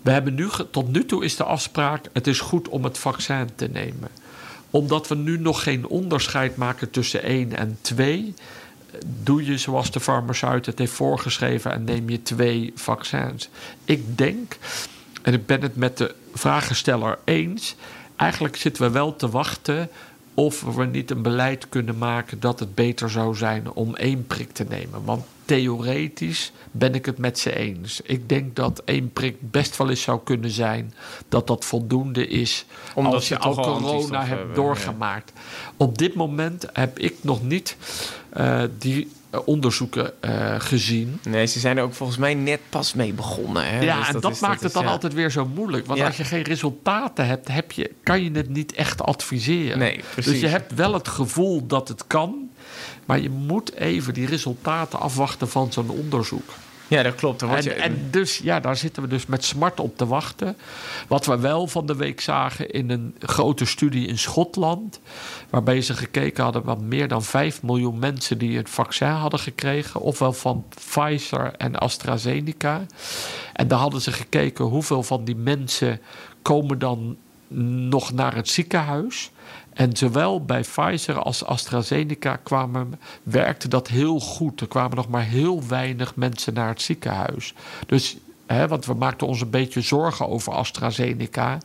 we 0.03 0.11
hebben 0.11 0.35
nu, 0.35 0.49
tot 0.71 0.93
nu 0.93 1.05
toe 1.07 1.25
is 1.25 1.37
de 1.37 1.45
afspraak: 1.45 2.07
het 2.13 2.27
is 2.27 2.41
goed 2.41 2.69
om 2.69 2.85
het 2.85 2.99
vaccin 2.99 3.49
te 3.55 3.69
nemen. 3.69 4.09
Omdat 4.71 5.09
we 5.09 5.15
nu 5.15 5.39
nog 5.39 5.63
geen 5.63 5.87
onderscheid 5.87 6.57
maken 6.57 6.91
tussen 6.91 7.23
1 7.23 7.57
en 7.57 7.79
2, 7.81 8.35
doe 9.07 9.45
je 9.45 9.59
zoals 9.59 9.91
de 9.91 10.01
farmaceut 10.01 10.67
het 10.67 10.79
heeft 10.79 10.93
voorgeschreven 10.93 11.73
en 11.73 11.85
neem 11.85 12.09
je 12.09 12.23
twee 12.23 12.73
vaccins. 12.75 13.49
Ik 13.85 14.19
denk, 14.19 14.57
en 15.23 15.33
ik 15.33 15.47
ben 15.47 15.63
het 15.63 15.77
met 15.77 15.99
de 15.99 16.15
vragensteller 16.35 17.19
eens, 17.25 17.77
eigenlijk 18.17 18.57
zitten 18.57 18.83
we 18.83 18.91
wel 18.91 19.17
te 19.17 19.29
wachten 19.29 19.89
of 20.35 20.63
we 20.63 20.85
niet 20.85 21.11
een 21.11 21.23
beleid 21.23 21.69
kunnen 21.69 21.99
maken 21.99 22.41
dat 22.41 22.61
het 22.61 22.75
beter 22.75 23.11
zou 23.11 23.37
zijn 23.37 23.73
om 23.73 23.95
één 23.97 24.27
prik 24.27 24.53
te 24.53 24.65
nemen. 24.69 25.05
Want 25.05 25.25
theoretisch 25.45 26.53
ben 26.71 26.95
ik 26.95 27.07
het 27.07 27.19
met 27.19 27.39
ze 27.39 27.57
eens. 27.57 28.01
Ik 28.01 28.29
denk 28.29 28.57
dat 28.57 28.83
één 28.85 29.13
prik 29.13 29.37
best 29.41 29.77
wel 29.77 29.91
eens 29.91 30.03
zou 30.03 30.21
kunnen 30.25 30.51
zijn 30.51 30.95
dat 31.29 31.47
dat 31.47 31.65
voldoende 31.65 32.27
is 32.27 32.65
Omdat 32.95 33.13
als 33.13 33.29
je 33.29 33.39
al 33.39 33.55
corona 33.55 34.19
hebt 34.19 34.39
hebben, 34.39 34.55
doorgemaakt. 34.55 35.33
Op 35.77 35.99
dit 35.99 36.15
moment 36.15 36.67
heb 36.73 36.99
ik 36.99 37.15
nog 37.21 37.43
niet 37.43 37.77
eh, 38.31 38.63
die 38.79 39.11
onderzoeken 39.45 40.23
eh, 40.23 40.55
gezien. 40.59 41.19
Nee, 41.29 41.47
ze 41.47 41.59
zijn 41.61 41.77
er 41.77 41.83
ook 41.85 41.95
volgens 41.95 42.19
mij 42.19 42.35
net 42.35 42.61
pas 42.69 42.95
mee 42.95 43.13
begonnen. 43.13 43.65
Hè? 43.71 43.81
Ja, 43.81 43.99
Dus 43.99 44.09
en 44.09 44.21
dat, 44.21 44.33
is- 44.33 44.41
maakt 44.41 44.57
is, 44.57 44.63
het 44.63 44.73
dan 44.73 44.83
ja. 44.85 44.91
altijd 44.91 45.13
weer 45.15 45.31
zo 45.31 45.47
moeilijk. 45.55 45.87
Want 45.87 45.99
Ja. 45.99 46.07
als 46.07 46.17
je 46.17 46.25
geen 46.25 46.43
resultaten 46.43 47.27
hebt, 47.27 47.49
heb 47.49 47.73
je, 47.73 47.91
kan 48.03 48.23
je 48.23 48.31
het 48.31 48.49
niet 48.49 48.73
echt 48.73 49.03
adviseren. 49.03 49.79
Nee, 49.79 50.01
precies. 50.13 50.33
Dus 50.33 50.41
je 50.41 50.47
hebt 50.49 50.75
wel 50.75 50.93
het 50.95 51.09
gevoel 51.09 51.67
dat 51.67 51.89
het 51.89 52.07
kan. 52.07 52.51
Maar 53.05 53.21
je 53.21 53.31
moet 53.31 53.75
even 53.75 54.15
die 54.15 54.27
resultaten 54.27 55.01
afwachten 55.01 55.49
van 55.49 55.73
zo'n 55.73 55.91
onderzoek. 55.91 56.51
Ja, 56.93 57.03
dat 57.03 57.15
klopt. 57.15 57.41
Je, 57.41 57.47
En, 57.47 57.77
en 57.83 58.09
dus, 58.11 58.39
ja, 58.39 58.61
daar 58.61 58.77
zitten 58.77 59.03
we 59.03 59.09
dus 59.09 59.27
met 59.27 59.45
smart 59.45 59.81
op 59.81 59.97
te 59.97 60.07
wachten. 60.07 60.57
Wat 61.09 61.27
we 61.27 61.39
wel 61.39 61.67
van 61.67 61.87
de 61.87 61.97
week 61.97 62.21
zagen 62.21 62.71
in 62.71 62.91
een 62.91 63.15
grote 63.19 63.65
studie 63.65 64.07
in 64.07 64.19
Schotland. 64.19 65.01
Waarbij 65.51 65.81
ze 65.81 65.95
gekeken 65.95 66.45
hadden 66.45 66.63
wat 66.65 66.81
meer 66.81 67.09
dan 67.09 67.23
5 67.23 67.63
miljoen 67.63 67.99
mensen 67.99 68.39
die 68.39 68.57
het 68.57 68.71
vaccin 68.71 69.09
hadden 69.09 69.41
gekregen. 69.41 70.01
Ofwel 70.01 70.33
van 70.33 70.65
Pfizer 70.69 71.55
en 71.57 71.79
AstraZeneca. 71.79 72.87
En 73.53 73.69
daar 73.69 73.79
hadden 73.79 74.01
ze 74.01 74.13
gekeken 74.13 74.65
hoeveel 74.65 75.03
van 75.03 75.25
die 75.25 75.37
mensen 75.37 76.01
komen 76.43 76.79
dan 76.79 77.17
nog 77.89 78.13
naar 78.13 78.35
het 78.35 78.49
ziekenhuis. 78.49 79.31
En 79.75 79.97
zowel 79.97 80.45
bij 80.45 80.61
Pfizer 80.61 81.19
als 81.19 81.45
AstraZeneca 81.45 82.37
kwamen, 82.37 83.01
werkte 83.23 83.69
dat 83.69 83.89
heel 83.89 84.21
goed. 84.21 84.61
Er 84.61 84.69
kwamen 84.69 84.97
nog 84.97 85.09
maar 85.09 85.25
heel 85.25 85.67
weinig 85.69 86.17
mensen 86.17 86.55
naar 86.55 86.69
het 86.69 86.83
ziekenhuis. 86.83 87.55
Dus, 87.87 88.17
hè, 88.47 88.69
want 88.69 88.87
we 88.87 88.95
maakten 88.95 89.27
ons 89.27 89.41
een 89.41 89.51
beetje 89.51 89.81
zorgen 89.81 90.29
over 90.29 90.53
AstraZeneca. 90.53 91.59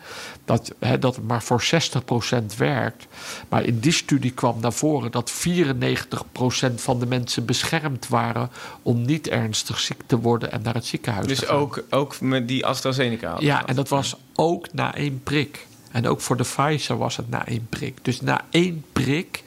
Dat, 0.45 0.73
hè, 0.79 0.99
dat 0.99 1.15
het 1.15 1.27
maar 1.27 1.43
voor 1.43 1.61
60% 1.61 2.55
werkt. 2.57 3.07
Maar 3.49 3.63
in 3.63 3.79
die 3.79 3.91
studie 3.91 4.31
kwam 4.31 4.59
naar 4.59 4.73
voren 4.73 5.11
dat 5.11 5.31
94% 5.31 6.81
van 6.81 6.99
de 6.99 7.05
mensen 7.05 7.45
beschermd 7.45 8.07
waren 8.07 8.49
om 8.81 9.01
niet 9.01 9.27
ernstig 9.27 9.79
ziek 9.79 10.01
te 10.05 10.19
worden 10.19 10.51
en 10.51 10.61
naar 10.61 10.73
het 10.73 10.85
ziekenhuis 10.85 11.27
te 11.27 11.33
dus 11.33 11.43
gaan. 11.43 11.57
ook, 11.57 11.83
ook 11.89 12.21
met 12.21 12.47
die 12.47 12.65
AstraZeneca. 12.65 13.35
Ja, 13.39 13.65
en 13.65 13.75
dat 13.75 13.89
was 13.89 14.15
ook 14.35 14.73
na 14.73 14.95
één 14.95 15.23
prik. 15.23 15.67
En 15.91 16.07
ook 16.07 16.21
voor 16.21 16.37
de 16.37 16.43
Pfizer 16.43 16.97
was 16.97 17.17
het 17.17 17.29
na 17.29 17.45
één 17.45 17.67
prik. 17.69 17.97
Dus 18.01 18.21
na 18.21 18.45
één 18.49 18.83
prik 18.93 19.43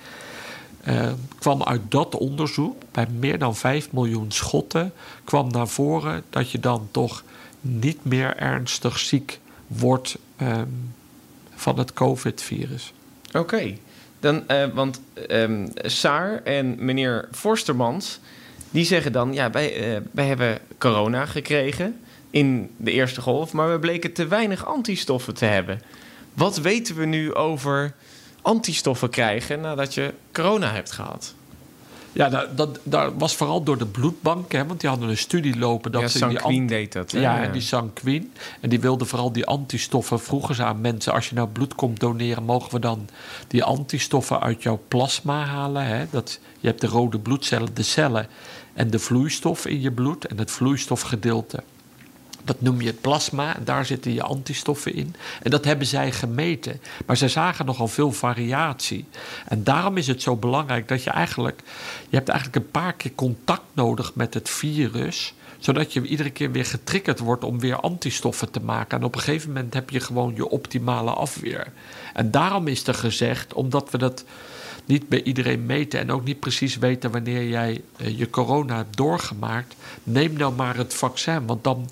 eh, 0.80 1.12
kwam 1.38 1.62
uit 1.62 1.80
dat 1.88 2.14
onderzoek 2.14 2.82
bij 2.92 3.06
meer 3.18 3.38
dan 3.38 3.56
5 3.56 3.92
miljoen 3.92 4.32
Schotten 4.32 4.92
kwam 5.24 5.50
naar 5.50 5.68
voren 5.68 6.22
dat 6.30 6.50
je 6.50 6.60
dan 6.60 6.88
toch 6.90 7.24
niet 7.60 8.04
meer 8.04 8.36
ernstig 8.36 8.98
ziek 8.98 9.38
wordt 9.66 10.18
ehm, 10.36 10.66
van 11.54 11.78
het 11.78 11.92
COVID-virus. 11.92 12.92
Oké. 13.32 13.76
Dan, 14.20 14.48
eh, 14.48 14.66
want 14.74 15.00
ehm 15.28 15.66
Saar 15.74 16.42
en 16.42 16.84
meneer 16.84 17.28
Forstermans... 17.32 18.20
die 18.70 18.84
zeggen 18.84 19.12
dan... 19.12 19.32
ja, 19.32 19.50
wij, 19.50 19.74
eh, 19.74 20.00
wij 20.10 20.26
hebben 20.26 20.58
corona 20.78 21.26
gekregen 21.26 22.00
in 22.30 22.70
de 22.76 22.90
eerste 22.90 23.20
golf... 23.20 23.52
maar 23.52 23.72
we 23.72 23.78
bleken 23.78 24.12
te 24.12 24.26
weinig 24.26 24.66
antistoffen 24.66 25.34
te 25.34 25.44
hebben. 25.44 25.80
Wat 26.34 26.58
weten 26.58 26.96
we 26.96 27.04
nu 27.04 27.34
over 27.34 27.94
antistoffen 28.42 29.10
krijgen 29.10 29.60
nadat 29.60 29.94
je 29.94 30.14
corona 30.32 30.72
hebt 30.72 30.92
gehad? 30.92 31.34
Ja, 32.12 32.28
dat, 32.28 32.56
dat, 32.56 32.78
dat 32.82 33.12
was 33.18 33.36
vooral 33.36 33.62
door 33.62 33.78
de 33.78 33.86
bloedbank, 33.86 34.52
hè, 34.52 34.66
want 34.66 34.80
die 34.80 34.88
hadden 34.88 35.08
een 35.08 35.18
studie 35.18 35.58
lopen 35.58 35.92
dat 35.92 36.00
ja, 36.00 36.08
ze 36.08 36.40
die 36.46 36.64
deed 36.66 36.92
dat. 36.92 37.10
hè? 37.10 37.20
Ja, 37.20 37.42
en 37.42 37.52
die 37.52 37.60
Sanquin. 37.60 38.32
En 38.60 38.68
die 38.68 38.80
wilde 38.80 39.04
vooral 39.04 39.32
die 39.32 39.46
antistoffen. 39.46 40.20
Vroegen 40.20 40.54
ze 40.54 40.62
aan 40.64 40.80
mensen: 40.80 41.12
als 41.12 41.28
je 41.28 41.34
nou 41.34 41.48
bloed 41.48 41.74
komt 41.74 42.00
doneren, 42.00 42.42
mogen 42.42 42.72
we 42.72 42.78
dan 42.78 43.08
die 43.48 43.64
antistoffen 43.64 44.40
uit 44.40 44.62
jouw 44.62 44.80
plasma 44.88 45.44
halen? 45.44 45.86
Hè? 45.86 46.04
Dat, 46.10 46.40
je 46.60 46.68
hebt 46.68 46.80
de 46.80 46.86
rode 46.86 47.18
bloedcellen, 47.18 47.74
de 47.74 47.82
cellen 47.82 48.28
en 48.72 48.90
de 48.90 48.98
vloeistof 48.98 49.66
in 49.66 49.80
je 49.80 49.92
bloed. 49.92 50.26
En 50.26 50.38
het 50.38 50.50
vloeistofgedeelte, 50.50 51.62
dat 52.44 52.60
noem 52.60 52.80
je 52.80 52.86
het 52.86 53.00
plasma. 53.00 53.56
En 53.56 53.64
daar 53.64 53.86
zitten 53.86 54.12
je 54.12 54.22
antistoffen 54.22 54.94
in. 54.94 55.14
En 55.42 55.50
dat 55.50 55.64
hebben 55.64 55.86
zij 55.86 56.12
gemeten. 56.12 56.80
Maar 57.06 57.16
zij 57.16 57.28
zagen 57.28 57.66
nogal 57.66 57.88
veel 57.88 58.12
variatie. 58.12 59.04
En 59.46 59.64
daarom 59.64 59.96
is 59.96 60.06
het 60.06 60.22
zo 60.22 60.36
belangrijk 60.36 60.88
dat 60.88 61.02
je 61.02 61.10
eigenlijk. 61.10 61.60
Je 62.08 62.16
hebt 62.16 62.28
eigenlijk 62.28 62.64
een 62.64 62.70
paar 62.70 62.92
keer 62.92 63.14
contact 63.14 63.64
nodig 63.72 64.14
met 64.14 64.34
het 64.34 64.50
virus 64.50 65.34
zodat 65.60 65.92
je 65.92 66.02
iedere 66.02 66.30
keer 66.30 66.52
weer 66.52 66.64
getriggerd 66.64 67.18
wordt 67.18 67.44
om 67.44 67.60
weer 67.60 67.80
antistoffen 67.80 68.50
te 68.50 68.60
maken. 68.60 68.98
En 68.98 69.04
op 69.04 69.14
een 69.14 69.20
gegeven 69.20 69.52
moment 69.52 69.74
heb 69.74 69.90
je 69.90 70.00
gewoon 70.00 70.34
je 70.34 70.48
optimale 70.48 71.10
afweer. 71.10 71.72
En 72.14 72.30
daarom 72.30 72.68
is 72.68 72.86
er 72.86 72.94
gezegd, 72.94 73.54
omdat 73.54 73.90
we 73.90 73.98
dat 73.98 74.24
niet 74.84 75.08
bij 75.08 75.22
iedereen 75.22 75.66
meten 75.66 76.00
en 76.00 76.10
ook 76.10 76.24
niet 76.24 76.40
precies 76.40 76.76
weten 76.76 77.10
wanneer 77.10 77.48
jij 77.48 77.80
eh, 77.96 78.18
je 78.18 78.30
corona 78.30 78.76
hebt 78.76 78.96
doorgemaakt, 78.96 79.74
neem 80.02 80.32
nou 80.32 80.54
maar 80.54 80.76
het 80.76 80.94
vaccin. 80.94 81.46
Want 81.46 81.64
dan 81.64 81.88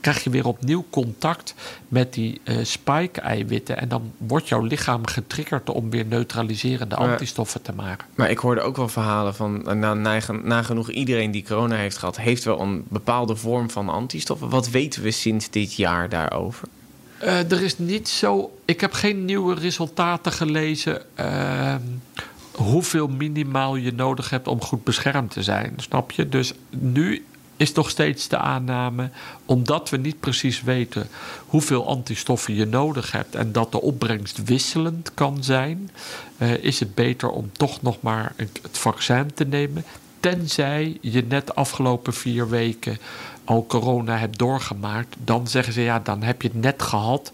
krijg 0.00 0.24
je 0.24 0.30
weer 0.30 0.46
opnieuw 0.46 0.84
contact 0.90 1.54
met 1.88 2.12
die 2.14 2.40
eh, 2.44 2.56
spike-eiwitten. 2.62 3.78
En 3.80 3.88
dan 3.88 4.12
wordt 4.16 4.48
jouw 4.48 4.62
lichaam 4.62 5.06
getriggerd 5.06 5.70
om 5.70 5.90
weer 5.90 6.06
neutraliserende 6.06 6.96
Maar- 6.96 7.10
antistoffen 7.10 7.62
te 7.62 7.72
maken. 7.72 8.06
Maar 8.14 8.30
ik 8.30 8.38
hoorde 8.38 8.60
ook 8.60 8.76
wel 8.76 8.88
verhalen 8.88 9.34
van 9.34 9.68
eh, 9.68 9.74
na, 9.74 9.94
nagen- 9.94 10.40
nagenoeg 10.46 10.90
iedereen 10.90 11.30
die 11.30 11.44
corona 11.44 11.76
heeft 11.76 11.96
gehad, 11.98 12.16
heeft 12.16 12.44
wel 12.44 12.60
een 12.60 12.84
bepaalde 12.88 13.36
vorm 13.36 13.70
van 13.70 13.88
antistoffen. 13.88 14.48
Wat 14.48 14.70
weten 14.70 15.02
we 15.02 15.10
sinds 15.10 15.50
dit 15.50 15.74
jaar 15.74 16.08
daarover? 16.08 16.68
Eh, 17.18 17.52
er 17.52 17.62
is 17.62 17.78
niet 17.78 18.08
zo. 18.08 18.58
Ik 18.64 18.80
heb 18.80 18.92
geen 18.92 19.24
nieuwe 19.24 19.54
resultaten 19.54 20.32
gelezen. 20.32 21.02
ehm, 21.14 21.80
hoeveel 22.54 23.08
minimaal 23.08 23.76
je 23.76 23.92
nodig 23.92 24.30
hebt 24.30 24.46
om 24.48 24.62
goed 24.62 24.84
beschermd 24.84 25.30
te 25.30 25.42
zijn. 25.42 25.72
Snap 25.76 26.10
je? 26.10 26.28
Dus 26.28 26.52
nu 26.70 27.24
is 27.60 27.72
nog 27.72 27.90
steeds 27.90 28.28
de 28.28 28.36
aanname, 28.36 29.10
omdat 29.44 29.90
we 29.90 29.96
niet 29.96 30.20
precies 30.20 30.62
weten 30.62 31.08
hoeveel 31.46 31.86
antistoffen 31.86 32.54
je 32.54 32.66
nodig 32.66 33.12
hebt 33.12 33.34
en 33.34 33.52
dat 33.52 33.72
de 33.72 33.80
opbrengst 33.80 34.44
wisselend 34.44 35.14
kan 35.14 35.44
zijn, 35.44 35.90
eh, 36.36 36.56
is 36.56 36.80
het 36.80 36.94
beter 36.94 37.30
om 37.30 37.50
toch 37.52 37.82
nog 37.82 37.96
maar 38.00 38.32
het 38.36 38.60
vaccin 38.78 39.34
te 39.34 39.44
nemen. 39.44 39.84
Tenzij 40.20 40.98
je 41.00 41.24
net 41.28 41.54
afgelopen 41.54 42.14
vier 42.14 42.48
weken 42.48 42.98
al 43.44 43.66
corona 43.66 44.16
hebt 44.16 44.38
doorgemaakt, 44.38 45.16
dan 45.24 45.48
zeggen 45.48 45.72
ze 45.72 45.80
ja, 45.80 45.98
dan 45.98 46.22
heb 46.22 46.42
je 46.42 46.48
het 46.48 46.60
net 46.60 46.82
gehad. 46.82 47.32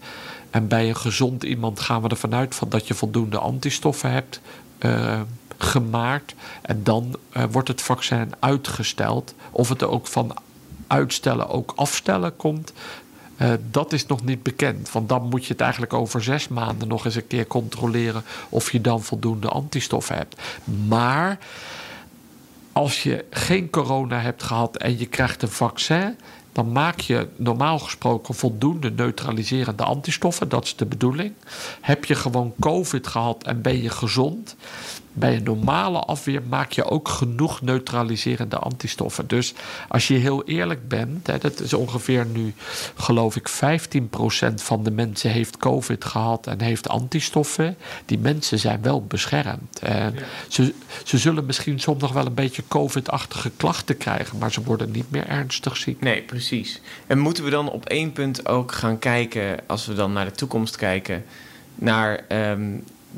En 0.49 0.67
bij 0.67 0.89
een 0.89 0.97
gezond 0.97 1.43
iemand 1.43 1.79
gaan 1.79 2.01
we 2.01 2.09
ervan 2.09 2.35
uit 2.35 2.59
dat 2.69 2.87
je 2.87 2.93
voldoende 2.93 3.37
antistoffen 3.37 4.11
hebt 4.11 4.41
eh, 4.77 5.21
gemaakt. 5.57 6.33
En 6.61 6.83
dan 6.83 7.15
eh, 7.29 7.43
wordt 7.51 7.67
het 7.67 7.81
vaccin 7.81 8.31
uitgesteld. 8.39 9.33
Of 9.51 9.69
het 9.69 9.83
ook 9.83 10.07
van 10.07 10.35
uitstellen 10.87 11.49
ook 11.49 11.73
afstellen 11.75 12.35
komt. 12.35 12.73
eh, 13.37 13.51
dat 13.71 13.93
is 13.93 14.05
nog 14.05 14.23
niet 14.23 14.43
bekend. 14.43 14.91
Want 14.91 15.09
dan 15.09 15.29
moet 15.29 15.45
je 15.45 15.51
het 15.51 15.61
eigenlijk 15.61 15.93
over 15.93 16.23
zes 16.23 16.47
maanden 16.47 16.87
nog 16.87 17.05
eens 17.05 17.15
een 17.15 17.27
keer 17.27 17.47
controleren 17.47 18.23
of 18.49 18.71
je 18.71 18.81
dan 18.81 19.03
voldoende 19.03 19.47
antistoffen 19.47 20.15
hebt. 20.15 20.41
Maar 20.87 21.37
als 22.71 23.03
je 23.03 23.25
geen 23.29 23.69
corona 23.69 24.19
hebt 24.19 24.43
gehad 24.43 24.77
en 24.77 24.99
je 24.99 25.05
krijgt 25.05 25.41
een 25.41 25.49
vaccin, 25.49 26.17
dan 26.51 26.71
maak 26.71 26.99
je 26.99 27.27
normaal 27.35 27.79
gesproken 27.79 28.35
voldoende 28.35 28.91
neutraliserende 28.91 29.83
antistoffen. 29.83 30.49
Dat 30.49 30.63
is 30.63 30.75
de 30.75 30.85
bedoeling. 30.85 31.33
Heb 31.81 32.05
je 32.05 32.15
gewoon 32.15 32.53
COVID 32.59 33.07
gehad 33.07 33.43
en 33.43 33.61
ben 33.61 33.81
je 33.81 33.89
gezond, 33.89 34.55
bij 35.19 35.35
een 35.35 35.43
normale 35.43 35.99
afweer 35.99 36.41
maak 36.49 36.71
je 36.71 36.83
ook 36.83 37.09
genoeg 37.09 37.61
neutraliserende 37.61 38.57
antistoffen. 38.57 39.27
Dus 39.27 39.53
als 39.87 40.07
je 40.07 40.13
heel 40.13 40.43
eerlijk 40.43 40.87
bent, 40.87 41.27
hè, 41.27 41.37
dat 41.37 41.59
is 41.59 41.73
ongeveer 41.73 42.25
nu, 42.25 42.53
geloof 42.95 43.35
ik, 43.35 43.49
15% 43.49 44.61
van 44.61 44.83
de 44.83 44.91
mensen 44.91 45.31
heeft 45.31 45.57
COVID 45.57 46.05
gehad 46.05 46.47
en 46.47 46.61
heeft 46.61 46.89
antistoffen. 46.89 47.77
Die 48.05 48.19
mensen 48.19 48.59
zijn 48.59 48.81
wel 48.81 49.05
beschermd. 49.05 49.79
En 49.79 50.15
ze, 50.47 50.73
ze 51.03 51.17
zullen 51.17 51.45
misschien 51.45 51.79
soms 51.79 52.01
nog 52.01 52.13
wel 52.13 52.25
een 52.25 52.33
beetje 52.33 52.63
COVID-achtige 52.67 53.51
klachten 53.57 53.97
krijgen, 53.97 54.37
maar 54.37 54.51
ze 54.51 54.63
worden 54.63 54.91
niet 54.91 55.11
meer 55.11 55.27
ernstig 55.27 55.77
ziek. 55.77 56.01
Nee, 56.01 56.21
precies. 56.21 56.81
En 57.07 57.19
moeten 57.19 57.43
we 57.43 57.49
dan 57.49 57.69
op 57.69 57.85
één 57.85 58.11
punt 58.11 58.47
ook 58.47 58.71
gaan 58.71 58.99
kijken, 58.99 59.59
als 59.67 59.85
we 59.85 59.93
dan 59.93 60.13
naar 60.13 60.25
de 60.25 60.31
toekomst 60.31 60.75
kijken, 60.75 61.25
naar 61.75 62.25
ehm, 62.27 62.69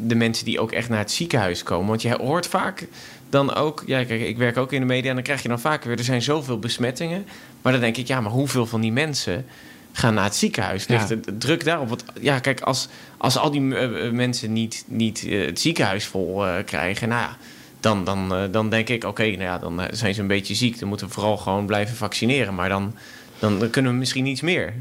de 0.08 0.16
mensen 0.16 0.46
die 0.46 0.60
ook 0.60 0.72
echt 0.72 0.90
naar 0.90 1.00
het 1.00 1.12
ziekenhuis 1.12 1.64
komen? 1.64 1.88
Want 1.88 2.02
je 2.02 2.16
hoort 2.16 2.48
vaak 2.48 2.88
dan 3.30 3.56
ook, 3.56 3.84
ja, 3.86 4.04
kijk, 4.04 4.22
ik 4.22 4.38
werk 4.38 4.58
ook 4.58 4.74
in 4.74 4.80
de 4.80 4.86
media 4.86 5.10
en 5.10 5.16
dan 5.16 5.24
krijg 5.24 5.42
je 5.42 5.48
dan 5.48 5.60
vaak 5.60 5.84
weer, 5.84 5.98
er 5.98 6.04
zijn 6.04 6.22
zoveel 6.22 6.60
besmettingen. 6.60 7.26
Maar 7.62 7.72
dan 7.72 7.82
denk 7.82 7.98
ik, 7.98 8.08
ja, 8.08 8.22
maar 8.22 8.32
hoeveel 8.32 8.66
van 8.66 8.82
die 8.82 8.92
mensen 8.92 9.46
gaan 9.92 10.14
naar 10.14 10.24
het 10.24 10.36
ziekenhuis? 10.36 10.86
Ja. 10.86 10.94
Ligt 10.94 11.26
de 11.26 11.38
druk 11.38 11.64
daarop? 11.64 11.90
Want 11.90 12.04
ja, 12.22 12.40
kijk, 12.40 12.62
als, 12.62 12.88
als 13.18 13.38
al 13.38 13.52
die 13.52 13.76
eh, 13.76 14.06
eh, 14.06 14.14
mensen 14.14 14.54
niet, 14.54 14.84
niet 14.88 15.26
eh, 15.28 15.46
het 15.46 15.60
ziekenhuis 15.60 16.06
vol 16.06 16.44
krijgen, 16.66 17.10
nou 17.10 17.22
ja. 17.22 17.38
Dan, 17.80 18.04
dan, 18.04 18.50
dan 18.52 18.70
denk 18.70 18.90
ik, 18.90 19.04
oké, 19.04 19.24
nou 19.24 19.42
ja, 19.42 19.58
dan 19.58 19.82
zijn 19.92 20.14
ze 20.14 20.22
een 20.22 20.28
beetje 20.28 20.56
ziek. 20.56 20.80
Dan 20.80 20.90
moeten 20.90 21.08
we 21.08 21.14
vooral 21.14 21.38
gewoon 21.38 21.66
blijven 21.66 21.96
vaccineren. 21.96 22.56
Maar 22.56 22.70
dan, 22.70 22.94
dan, 23.40 23.60
dan 23.60 23.70
kunnen 23.70 23.92
we 23.92 23.98
misschien 23.98 24.26
iets 24.26 24.42
meer. 24.42 24.74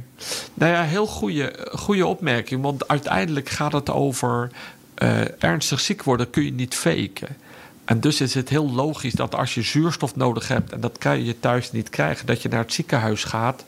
Nou 0.55 0.73
ja, 0.73 0.83
heel 0.83 1.07
goede, 1.07 1.69
goede 1.73 2.07
opmerking. 2.07 2.63
Want 2.63 2.89
uiteindelijk 2.89 3.49
gaat 3.49 3.73
het 3.73 3.91
over 3.91 4.51
eh, 4.99 5.43
ernstig 5.43 5.81
ziek 5.81 6.03
worden 6.03 6.31
kun 6.31 6.45
je 6.45 6.53
niet 6.53 6.75
faken. 6.75 7.37
En 7.85 8.01
dus 8.01 8.21
is 8.21 8.35
het 8.35 8.49
heel 8.49 8.71
logisch 8.71 9.13
dat 9.13 9.35
als 9.35 9.55
je 9.55 9.63
zuurstof 9.63 10.17
nodig 10.17 10.49
hebt 10.49 10.73
en 10.73 10.81
dat 10.81 10.99
kan 10.99 11.25
je 11.25 11.41
thuis 11.41 11.73
niet 11.73 11.89
krijgen, 11.89 12.27
dat 12.27 12.43
je 12.43 12.49
naar 12.49 12.63
het 12.63 12.73
ziekenhuis 12.73 13.25
gaat. 13.25 13.65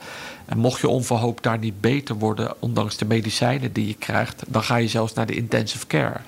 En 0.50 0.58
mocht 0.58 0.80
je 0.80 0.88
onverhoopt 0.88 1.42
daar 1.42 1.58
niet 1.58 1.80
beter 1.80 2.14
worden, 2.14 2.54
ondanks 2.58 2.96
de 2.96 3.04
medicijnen 3.04 3.72
die 3.72 3.86
je 3.86 3.94
krijgt, 3.94 4.42
dan 4.46 4.62
ga 4.62 4.76
je 4.76 4.88
zelfs 4.88 5.12
naar 5.12 5.26
de 5.26 5.34
intensive 5.34 5.86
care. 5.86 6.20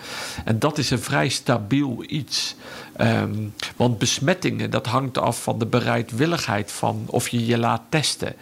En 0.45 0.59
dat 0.59 0.79
is 0.79 0.91
een 0.91 1.01
vrij 1.01 1.29
stabiel 1.29 2.05
iets. 2.07 2.55
Ehm, 2.97 3.35
want 3.77 3.99
besmettingen, 3.99 4.71
dat 4.71 4.87
hangt 4.87 5.19
af 5.19 5.43
van 5.43 5.59
de 5.59 5.67
bereidwilligheid 5.67 6.73
van 6.73 7.05
of 7.07 7.29
je 7.29 7.47
je 7.47 7.59
laat 7.59 7.83
testen. 7.89 8.35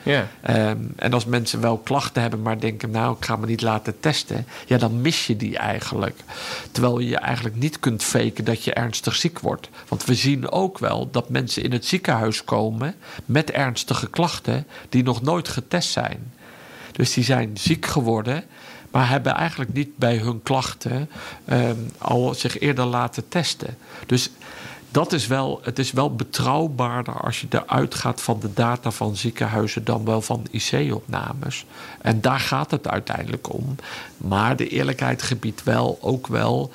Ehm, 0.42 0.78
en 0.96 1.12
als 1.12 1.24
mensen 1.24 1.60
wel 1.60 1.78
klachten 1.78 2.22
hebben, 2.22 2.42
maar 2.42 2.60
denken, 2.60 2.90
nou, 2.90 3.16
ik 3.18 3.24
ga 3.24 3.36
me 3.36 3.46
niet 3.46 3.62
laten 3.62 4.00
testen, 4.00 4.46
ja, 4.66 4.78
dan 4.78 5.00
mis 5.00 5.26
je 5.26 5.36
die 5.36 5.58
eigenlijk. 5.58 6.20
Terwijl 6.72 6.98
je 6.98 7.16
eigenlijk 7.16 7.56
niet 7.56 7.80
kunt 7.80 8.02
faken 8.02 8.44
dat 8.44 8.64
je 8.64 8.74
ernstig 8.74 9.14
ziek 9.14 9.38
wordt. 9.38 9.68
Want 9.88 10.04
we 10.04 10.14
zien 10.14 10.50
ook 10.50 10.78
wel 10.78 11.10
dat 11.10 11.28
mensen 11.28 11.62
in 11.62 11.72
het 11.72 11.86
ziekenhuis 11.86 12.44
komen 12.44 12.94
met 13.24 13.50
ernstige 13.50 14.10
klachten 14.10 14.66
die 14.88 15.02
nog 15.02 15.22
nooit 15.22 15.48
getest 15.48 15.68
zijn. 15.78 16.32
Dus 16.92 17.12
die 17.12 17.24
zijn 17.24 17.50
ziek 17.58 17.86
geworden, 17.86 18.44
maar 18.90 19.08
hebben 19.08 19.34
eigenlijk 19.34 19.72
niet 19.72 19.96
bij 19.96 20.16
hun 20.16 20.42
klachten 20.42 21.10
ehm, 21.44 21.76
al 21.98 22.34
zich 22.34 22.58
eerder 22.58 22.84
laten 22.84 23.28
testen. 23.28 23.76
Dus 24.06 24.30
dat 24.90 25.12
is 25.12 25.26
wel, 25.26 25.60
het 25.62 25.78
is 25.78 25.92
wel 25.92 26.14
betrouwbaarder 26.14 27.20
als 27.20 27.40
je 27.40 27.46
eruit 27.50 27.94
gaat 27.94 28.22
van 28.22 28.40
de 28.40 28.52
data 28.54 28.90
van 28.90 29.16
ziekenhuizen 29.16 29.84
dan 29.84 30.04
wel 30.04 30.22
van 30.22 30.46
IC-opnames. 30.50 31.66
En 32.00 32.20
daar 32.20 32.40
gaat 32.40 32.70
het 32.70 32.88
uiteindelijk 32.88 33.52
om. 33.52 33.76
Maar 34.16 34.56
de 34.56 34.68
eerlijkheid 34.68 35.22
gebiedt 35.22 35.62
wel 35.62 35.98
ook 36.00 36.26
wel 36.26 36.72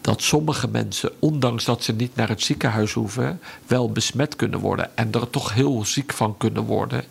dat 0.00 0.22
sommige 0.22 0.68
mensen, 0.68 1.10
ondanks 1.18 1.64
dat 1.64 1.82
ze 1.84 1.92
niet 1.92 2.16
naar 2.16 2.28
het 2.28 2.42
ziekenhuis 2.42 2.92
hoeven, 2.92 3.40
wel 3.66 3.92
besmet 3.92 4.36
kunnen 4.36 4.60
worden 4.60 4.96
en 4.96 5.12
er 5.12 5.30
toch 5.30 5.54
heel 5.54 5.84
ziek 5.84 6.12
van 6.12 6.36
kunnen 6.36 6.64
worden. 6.64 7.04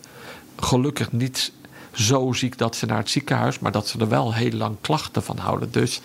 Gelukkig 0.64 1.12
niet 1.12 1.52
zo 1.92 2.32
ziek 2.32 2.58
dat 2.58 2.76
ze 2.76 2.86
naar 2.86 2.98
het 2.98 3.10
ziekenhuis, 3.10 3.58
maar 3.58 3.72
dat 3.72 3.88
ze 3.88 3.98
er 3.98 4.08
wel 4.08 4.34
heel 4.34 4.52
lang 4.52 4.76
klachten 4.80 5.22
van 5.22 5.38
houden. 5.38 5.70
Dus 5.70 6.00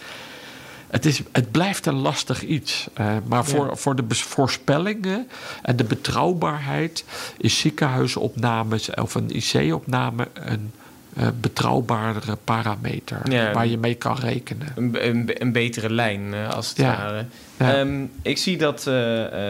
het, 0.88 1.06
is, 1.06 1.22
het 1.32 1.52
blijft 1.52 1.86
een 1.86 1.96
lastig 2.00 2.44
iets. 2.44 2.88
Eh, 2.94 3.16
maar 3.28 3.46
voor, 3.46 3.78
voor 3.78 3.96
de 3.96 4.04
voorspellingen 4.10 5.28
en 5.62 5.76
de 5.76 5.84
betrouwbaarheid 5.84 7.06
is 7.38 7.60
ziekenhuisopnames 7.60 8.90
of 8.90 9.16
een 9.16 9.30
IC-opname 9.36 10.28
een 10.34 10.72
eh, 11.16 11.28
betrouwbaardere 11.40 12.38
parameter 12.44 13.32
Ja. 13.32 13.52
waar 13.52 13.68
je 13.68 13.78
mee 13.78 13.96
kan 13.96 14.16
rekenen. 14.16 14.68
Een, 14.76 15.08
een, 15.08 15.42
een 15.42 15.52
betere 15.52 15.90
lijn, 15.90 16.34
eh, 16.34 16.50
als 16.50 16.70
het 16.70 16.78
Ja. 16.78 16.98
ware. 16.98 17.26
Ja. 17.58 17.76
Ehm, 17.80 18.06
ik 18.22 18.38
zie 18.38 18.58
dat 18.58 18.82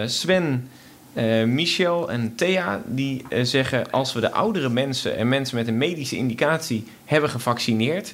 Sven, 0.05 0.69
eh, 1.17 1.43
Michel 1.43 2.11
en 2.11 2.35
Thea... 2.35 2.81
die 2.85 3.23
eh, 3.29 3.43
zeggen... 3.43 3.91
als 3.91 4.13
we 4.13 4.19
de 4.19 4.31
oudere 4.31 4.69
mensen 4.69 5.17
en 5.17 5.27
mensen 5.27 5.57
met 5.57 5.67
een 5.67 5.77
medische 5.77 6.15
indicatie 6.15 6.83
hebben 7.05 7.29
gevaccineerd... 7.29 8.13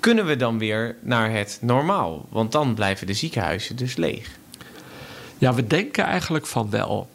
kunnen 0.00 0.26
we 0.26 0.36
dan 0.36 0.58
weer 0.58 0.96
naar 1.00 1.32
het 1.32 1.58
normaal? 1.60 2.26
Want 2.28 2.52
dan 2.52 2.74
blijven 2.74 3.06
de 3.06 3.12
ziekenhuizen 3.12 3.76
dus 3.76 3.96
leeg. 3.96 4.28
Ja, 5.38 5.54
we 5.54 5.66
denken 5.66 6.04
eigenlijk 6.04 6.46
van 6.46 6.70
wel. 6.70 7.08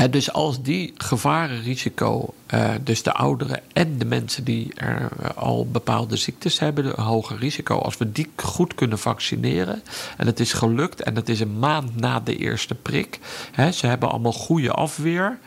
En 0.00 0.10
dus 0.10 0.32
als 0.32 0.62
die 0.62 0.92
gevarenrisico, 0.96 2.34
eh, 2.46 2.70
dus 2.82 3.02
de 3.02 3.12
ouderen 3.12 3.60
en 3.72 3.98
de 3.98 4.04
mensen 4.04 4.44
die 4.44 4.74
er 4.74 5.08
eh, 5.20 5.30
al 5.36 5.66
bepaalde 5.70 6.16
ziektes 6.16 6.58
hebben, 6.58 6.86
een 6.86 7.04
hoger 7.04 7.38
risico, 7.38 7.78
als 7.78 7.96
we 7.96 8.12
die 8.12 8.30
goed 8.36 8.74
kunnen 8.74 8.98
vaccineren, 8.98 9.82
en 10.16 10.26
het 10.26 10.40
is 10.40 10.52
gelukt 10.52 11.02
en 11.02 11.16
het 11.16 11.28
is 11.28 11.40
een 11.40 11.58
maand 11.58 11.96
na 11.96 12.20
de 12.20 12.36
eerste 12.36 12.74
prik, 12.74 13.18
hè, 13.52 13.72
ze 13.72 13.86
hebben 13.86 14.10
allemaal 14.10 14.32
goede 14.32 14.70
afweer, 14.70 15.38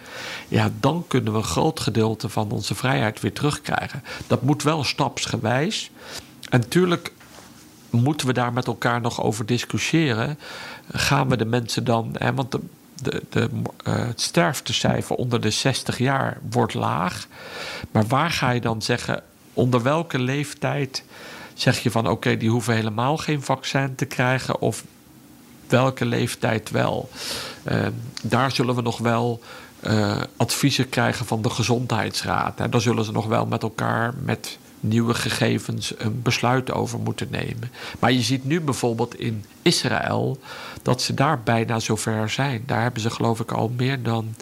ja, 0.47 0.71
dan 0.79 1.05
kunnen 1.07 1.31
we 1.31 1.37
een 1.37 1.43
groot 1.43 1.79
gedeelte 1.79 2.29
van 2.29 2.51
onze 2.51 2.75
vrijheid 2.75 3.19
weer 3.19 3.33
terugkrijgen. 3.33 4.03
Dat 4.27 4.41
moet 4.41 4.63
wel 4.63 4.83
stapsgewijs. 4.83 5.91
En 6.49 6.59
natuurlijk 6.59 7.11
moeten 7.89 8.27
we 8.27 8.33
daar 8.33 8.53
met 8.53 8.67
elkaar 8.67 9.01
nog 9.01 9.21
over 9.21 9.45
discussiëren. 9.45 10.39
Gaan 10.91 11.29
we 11.29 11.37
de 11.37 11.45
mensen 11.45 11.83
dan, 11.83 12.15
hè, 12.17 12.33
want 12.33 12.51
de, 12.51 12.59
de, 13.01 13.23
de, 13.29 13.49
uh, 13.88 13.95
het 13.95 14.21
sterftecijfer 14.21 15.15
onder 15.15 15.41
de 15.41 15.49
60 15.49 15.97
jaar 15.97 16.38
wordt 16.49 16.73
laag. 16.73 17.27
Maar 17.91 18.08
waar 18.08 18.32
ga 18.32 18.49
je 18.49 18.62
dan 18.62 18.82
zeggen, 18.82 19.23
onder 19.53 19.84
welke 19.84 20.19
leeftijd 20.19 21.03
zeg 21.53 21.79
je 21.79 21.91
van 21.91 22.08
oké, 22.10 22.38
die 22.38 22.49
hoeven 22.49 22.73
helemaal 22.75 23.17
geen 23.17 23.41
vaccin 23.41 23.95
te 23.95 24.06
krijgen 24.06 24.62
of 24.62 24.84
welke 25.67 26.06
leeftijd 26.06 26.69
wel? 26.71 27.10
Uh, 27.63 27.88
daar 28.23 28.51
zullen 28.51 28.75
we 28.75 28.82
nog 28.82 28.97
wel 28.97 29.41
uh, 29.88 30.21
adviezen 30.38 30.89
krijgen 30.89 31.25
van 31.25 31.41
de 31.41 31.49
gezondheidsraad. 31.49 32.60
En 32.60 32.69
daar 32.69 32.82
zullen 32.82 33.06
ze 33.06 33.12
nog 33.12 33.25
wel 33.25 33.45
met 33.45 33.63
elkaar 33.63 34.13
met 34.23 34.58
nieuwe 34.83 35.13
gegevens 35.13 35.93
een 35.97 36.21
besluit 36.21 36.71
over 36.71 36.99
moeten 36.99 37.27
nemen. 37.31 37.71
Maar 37.99 38.11
je 38.11 38.21
ziet 38.21 38.45
nu 38.45 38.61
bijvoorbeeld 38.61 39.19
in 39.19 39.45
Israël 39.61 40.39
dat 40.81 41.01
ze 41.01 41.13
daar 41.13 41.41
bijna 41.43 41.79
zover 41.79 42.29
zijn. 42.29 42.63
Daar 42.65 42.81
hebben 42.81 43.01
ze 43.01 43.09
geloof 43.09 43.39
ik 43.39 43.51
al 43.51 43.71
meer 43.77 44.03
dan 44.03 44.35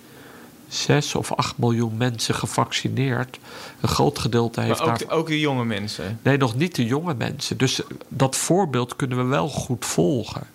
6 0.67 1.15
of 1.15 1.31
8 1.33 1.57
miljoen 1.57 1.97
mensen 1.97 2.35
gevaccineerd. 2.35 3.39
Een 3.81 3.89
groot 3.89 4.19
gedeelte 4.19 4.61
heeft 4.61 4.79
maar 4.79 4.87
ook, 4.87 4.99
daar... 4.99 5.07
De, 5.07 5.13
ook 5.13 5.27
de 5.27 5.39
jonge 5.39 5.65
mensen? 5.65 6.19
Nee, 6.21 6.37
nog 6.37 6.55
niet 6.55 6.75
de 6.75 6.85
jonge 6.85 7.13
mensen. 7.13 7.57
Dus 7.57 7.81
dat 8.07 8.35
voorbeeld 8.35 8.95
kunnen 8.95 9.17
we 9.17 9.23
wel 9.23 9.49
goed 9.49 9.85
volgen. 9.85 10.47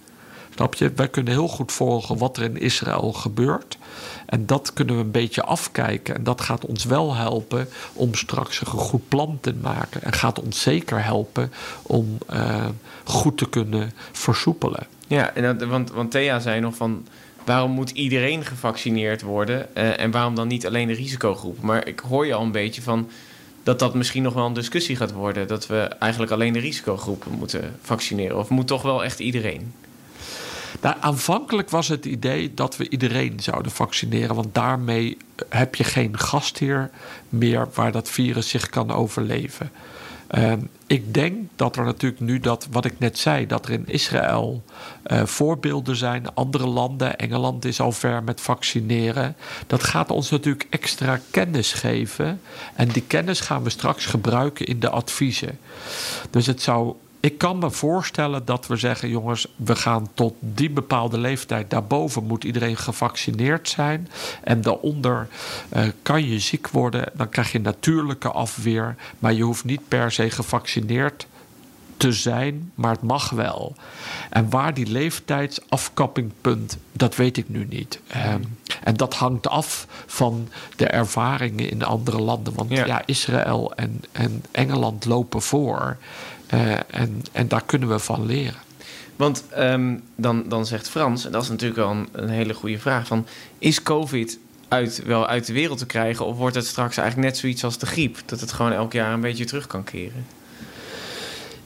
Snap 0.57 0.75
je? 0.75 0.93
Wij 0.97 1.09
kunnen 1.09 1.33
heel 1.33 1.49
goed 1.49 1.73
volgen 1.73 2.19
wat 2.19 2.37
er 2.37 2.43
in 2.43 2.61
Israël 2.61 3.13
gebeurt. 3.13 3.79
En 4.27 4.47
dat 4.47 4.73
kunnen 4.73 4.97
we 4.97 5.01
een 5.01 5.11
beetje 5.11 5.43
afkijken. 5.43 6.15
En 6.15 6.25
dat 6.25 6.41
gaat 6.41 6.67
ons 6.67 6.85
wel 6.85 7.15
helpen 7.15 7.69
om 7.93 8.15
straks 8.15 8.61
een 8.61 8.67
goed 8.67 9.09
plan 9.09 9.39
te 9.41 9.55
maken. 9.61 10.03
En 10.03 10.13
gaat 10.13 10.41
ons 10.41 10.61
zeker 10.61 11.05
helpen 11.05 11.53
om 11.83 12.19
uh, 12.33 12.65
goed 13.05 13.39
te 13.39 13.49
kunnen 13.49 13.93
versoepelen. 14.13 14.87
Ja, 15.07 15.35
en 15.35 15.69
want, 15.69 15.91
want 15.91 16.11
Thea 16.11 16.39
zei 16.39 16.61
nog 16.61 16.77
van. 16.77 17.07
Waarom 17.45 17.71
moet 17.71 17.91
iedereen 17.91 18.45
gevaccineerd 18.45 19.23
worden? 19.23 19.67
Uh, 19.75 20.01
en 20.01 20.11
waarom 20.11 20.35
dan 20.35 20.49
niet 20.49 20.67
alleen 20.67 20.87
de 20.87 20.95
risicogroep? 20.95 21.61
Maar 21.61 21.87
ik 21.87 22.01
hoor 22.01 22.27
je 22.27 22.35
al 22.35 22.43
een 22.43 22.53
beetje 22.53 22.83
van 22.83 23.09
dat 23.63 23.79
dat 23.79 23.95
misschien 23.95 24.23
nog 24.23 24.35
wel 24.35 24.47
een 24.47 24.53
discussie 24.53 24.97
gaat 24.97 25.13
worden. 25.13 25.49
Dat 25.49 25.67
we 25.67 25.77
eigenlijk 25.81 26.33
alleen 26.33 26.53
de 26.53 26.59
risicogroepen 26.59 27.33
moeten 27.33 27.77
vaccineren. 27.83 28.39
Of 28.39 28.49
moet 28.49 28.67
toch 28.67 28.83
wel 28.83 29.05
echt 29.05 29.19
iedereen? 29.19 29.73
Nou, 30.81 30.97
aanvankelijk 31.01 31.71
was 31.71 31.89
het 31.89 32.05
idee 32.05 32.55
dat 32.55 32.77
we 32.77 32.89
iedereen 32.89 33.41
zouden 33.41 33.73
vaccineren. 33.73 34.35
Want 34.35 34.55
daarmee 34.55 35.17
heb 35.49 35.75
je 35.75 35.85
geen 35.85 36.19
gastheer 36.19 36.91
meer 37.29 37.69
waar 37.75 37.93
dat 37.93 38.09
virus 38.09 38.49
zich 38.49 38.69
kan 38.69 38.91
overleven. 38.91 39.71
Uh, 40.31 40.53
ik 40.87 41.15
denk 41.15 41.49
dat 41.57 41.77
er 41.77 41.85
natuurlijk 41.85 42.21
nu 42.21 42.39
dat, 42.39 42.69
wat 42.71 42.85
ik 42.85 42.99
net 42.99 43.19
zei, 43.19 43.47
dat 43.47 43.67
er 43.67 43.73
in 43.73 43.87
Israël 43.87 44.63
uh, 45.07 45.25
voorbeelden 45.25 45.97
zijn, 45.97 46.35
andere 46.35 46.67
landen, 46.67 47.19
Engeland 47.19 47.65
is 47.65 47.81
al 47.81 47.93
ver 47.93 48.23
met 48.23 48.41
vaccineren. 48.41 49.37
Dat 49.67 49.83
gaat 49.83 50.11
ons 50.11 50.31
natuurlijk 50.31 50.67
extra 50.71 51.21
kennis 51.31 51.73
geven. 51.73 52.41
En 52.75 52.89
die 52.89 53.03
kennis 53.03 53.41
gaan 53.41 53.63
we 53.63 53.71
straks 53.71 54.07
gebruiken 54.07 54.67
in 54.67 54.81
de 54.81 54.91
adviezen. 54.91 55.59
Dus 56.31 56.47
het 56.47 56.63
zou 56.63 56.95
ik 57.21 57.39
kan 57.39 57.59
me 57.59 57.71
voorstellen 57.71 58.45
dat 58.45 58.67
we 58.67 58.77
zeggen: 58.77 59.09
jongens, 59.09 59.47
we 59.57 59.77
gaan 59.77 60.09
tot 60.15 60.35
die 60.41 60.71
bepaalde 60.71 61.19
leeftijd. 61.19 61.71
Daarboven 61.71 62.25
moet 62.25 62.45
iedereen 62.45 62.77
gevaccineerd 62.77 63.69
zijn. 63.69 64.09
En 64.43 64.61
daaronder 64.61 65.29
uh, 65.77 65.83
kan 66.03 66.29
je 66.29 66.39
ziek 66.39 66.69
worden. 66.69 67.11
Dan 67.15 67.29
krijg 67.29 67.53
je 67.53 67.61
natuurlijke 67.61 68.31
afweer. 68.31 68.97
Maar 69.19 69.33
je 69.33 69.43
hoeft 69.43 69.65
niet 69.65 69.89
per 69.89 70.13
se 70.13 70.31
gevaccineerd 70.31 71.27
te 71.97 72.13
zijn, 72.13 72.73
maar 72.75 72.93
het 72.93 73.03
mag 73.03 73.31
wel. 73.31 73.75
En 74.31 74.51
waar 74.51 74.75
die 74.75 74.87
leeftijdsafkappingpunt, 74.87 76.79
dat 76.93 77.17
weet 77.17 77.37
ik 77.37 77.49
nu 77.49 77.67
niet. 77.71 78.01
Um, 78.33 78.59
en 78.83 78.95
dat 78.95 79.15
hangt 79.15 79.49
af 79.49 79.87
van 80.07 80.49
de 80.77 80.87
ervaringen 80.87 81.71
in 81.71 81.83
andere 81.83 82.21
landen. 82.21 82.55
Want 82.55 82.71
ja, 82.71 82.87
ja 82.87 83.03
Israël 83.07 83.73
en, 83.75 84.03
en 84.13 84.45
Engeland 84.51 85.05
lopen 85.05 85.43
voor. 85.43 85.97
Uh, 86.55 86.73
en, 86.73 87.23
en 87.33 87.49
daar 87.49 87.63
kunnen 87.67 87.89
we 87.89 87.99
van 87.99 88.27
leren. 88.27 88.61
Want 89.17 89.45
um, 89.59 90.03
dan, 90.17 90.49
dan 90.49 90.67
zegt 90.67 90.89
Frans, 90.89 91.25
en 91.25 91.33
dat 91.33 91.43
is 91.43 91.49
natuurlijk 91.49 91.81
wel 91.81 91.91
een, 91.91 92.09
een, 92.13 92.29
hele 92.29 92.55
goede 92.55 92.79
vraag: 92.79 93.07
van, 93.07 93.27
is 93.59 93.83
COVID 93.83 94.39
uit, 94.69 95.03
wel 95.05 95.27
uit 95.27 95.47
de 95.47 95.53
wereld 95.53 95.79
te 95.79 95.87
krijgen? 95.87 96.27
Of 96.27 96.37
wordt 96.37 96.57
het 96.57 96.67
straks 96.67 96.97
eigenlijk 96.97 97.29
net 97.29 97.39
zoiets 97.39 97.65
als 97.65 97.79
de 97.79 97.87
griep? 97.87 98.19
Dat 98.27 98.41
het 98.41 98.53
gewoon 98.53 98.73
elk 98.73 98.93
jaar 98.93 99.13
een 99.13 99.21
beetje 99.21 99.45
terug 99.45 99.67
kan 99.67 99.85
keren? 99.85 100.27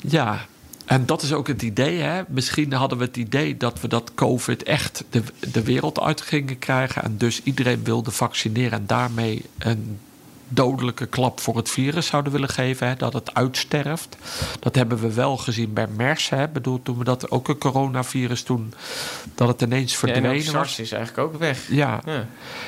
Ja, 0.01 0.47
en 0.91 1.07
dat 1.07 1.23
is 1.23 1.33
ook 1.33 1.47
het 1.47 1.63
idee. 1.63 1.99
Hè? 1.99 2.23
Misschien 2.29 2.73
hadden 2.73 2.99
we 2.99 3.05
het 3.05 3.17
idee 3.17 3.57
dat 3.57 3.81
we 3.81 3.89
dat 3.89 4.15
COVID 4.15 4.63
echt 4.63 5.05
de, 5.11 5.23
de 5.53 5.63
wereld 5.63 6.01
uit 6.01 6.21
gingen 6.21 6.59
krijgen. 6.59 7.03
En 7.03 7.17
dus 7.17 7.43
iedereen 7.43 7.85
wilde 7.85 8.11
vaccineren 8.11 8.79
en 8.79 8.87
daarmee 8.87 9.45
een 9.59 9.99
dodelijke 10.49 11.07
klap 11.07 11.41
voor 11.41 11.57
het 11.57 11.71
virus 11.71 12.07
zouden 12.07 12.33
willen 12.33 12.49
geven. 12.49 12.89
Hè, 12.89 12.97
dat 12.97 13.13
het 13.13 13.35
uitsterft. 13.35 14.17
Dat 14.61 14.75
hebben 14.75 14.99
we 14.99 15.13
wel 15.13 15.37
gezien 15.37 15.73
bij 15.73 15.87
MERS. 15.97 16.29
Hè, 16.29 16.49
bedoel, 16.49 16.83
toen 16.83 16.99
we 16.99 17.05
dat 17.05 17.31
ook 17.31 17.49
een 17.49 17.59
coronavirus 17.59 18.43
toen, 18.43 18.75
dat 19.35 19.49
het 19.49 19.63
ineens 19.63 19.97
verdwenen 19.97 20.31
ja, 20.31 20.37
en 20.37 20.43
SARS 20.43 20.79
is 20.79 20.93
eigenlijk 20.93 21.29
ook 21.29 21.39
weg. 21.39 21.69
Ja, 21.69 22.01
ja. 22.07 22.27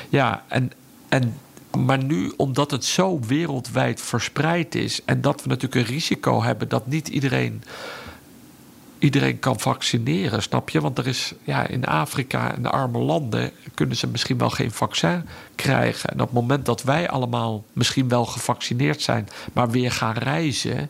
ja 0.09 0.43
en, 0.47 0.71
en 1.09 1.37
maar 1.77 2.03
nu, 2.03 2.33
omdat 2.37 2.71
het 2.71 2.85
zo 2.85 3.19
wereldwijd 3.27 4.01
verspreid 4.01 4.75
is 4.75 5.01
en 5.05 5.21
dat 5.21 5.43
we 5.43 5.49
natuurlijk 5.49 5.75
een 5.75 5.93
risico 5.93 6.43
hebben 6.43 6.69
dat 6.69 6.87
niet 6.87 7.07
iedereen 7.07 7.63
iedereen 9.03 9.39
kan 9.39 9.59
vaccineren, 9.59 10.41
snap 10.41 10.69
je? 10.69 10.81
Want 10.81 10.97
er 10.97 11.07
is 11.07 11.33
ja, 11.43 11.67
in 11.67 11.85
Afrika 11.85 12.55
en 12.55 12.61
de 12.61 12.69
arme 12.69 12.97
landen 12.97 13.51
kunnen 13.73 13.95
ze 13.95 14.07
misschien 14.07 14.37
wel 14.37 14.49
geen 14.49 14.71
vaccin 14.71 15.25
krijgen. 15.55 16.09
En 16.09 16.21
op 16.21 16.25
het 16.25 16.35
moment 16.35 16.65
dat 16.65 16.83
wij 16.83 17.09
allemaal 17.09 17.63
misschien 17.73 18.07
wel 18.07 18.25
gevaccineerd 18.25 19.01
zijn, 19.01 19.27
maar 19.53 19.69
weer 19.69 19.91
gaan 19.91 20.13
reizen, 20.13 20.89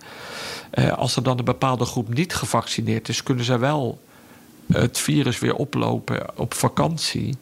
eh, 0.70 0.92
als 0.92 1.16
er 1.16 1.24
dan 1.24 1.38
een 1.38 1.46
bepaalde 1.46 1.86
groep 1.86 2.14
niet 2.14 2.36
gevaccineerd 2.36 3.10
is, 3.10 3.24
kunnen 3.24 3.46
ze 3.46 3.58
wel 3.58 4.02
het 4.74 4.98
virus 4.98 5.40
weer 5.40 5.56
oplopen 5.56 6.38
op 6.38 6.54
vakantie. 6.54 7.38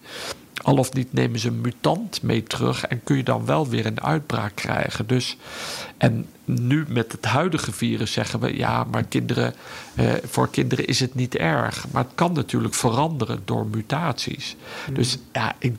Al 0.62 0.78
of 0.78 0.94
niet 0.94 1.14
nemen 1.14 1.40
ze 1.40 1.48
een 1.48 1.62
mutant 1.62 2.22
mee 2.22 2.44
terug 2.44 2.86
en 2.86 3.04
kun 3.04 3.18
je 3.18 3.24
dan 3.24 3.46
wel 3.46 3.68
weer 3.68 3.86
een 3.86 4.02
uitbraak 4.02 4.56
krijgen. 4.56 5.08
Dus, 5.08 5.38
en 5.98 6.26
nu 6.46 6.86
met 6.88 7.12
het 7.12 7.26
huidige 7.26 7.72
virus 7.72 8.12
zeggen 8.12 8.40
we 8.40 8.58
ja, 8.58 8.84
maar 8.84 9.04
kinderen, 9.04 9.54
eh, 9.96 10.14
voor 10.24 10.50
kinderen 10.50 10.86
is 10.88 11.00
het 11.00 11.16
niet 11.16 11.36
erg. 11.36 11.86
Maar 11.92 12.04
het 12.04 12.16
kan 12.16 12.34
natuurlijk 12.34 12.74
veranderen 12.74 13.42
door 13.46 13.66
mutaties. 13.66 14.56
Mm. 14.88 14.96
Dus 14.96 15.18
ja, 15.34 15.56
ik, 15.58 15.76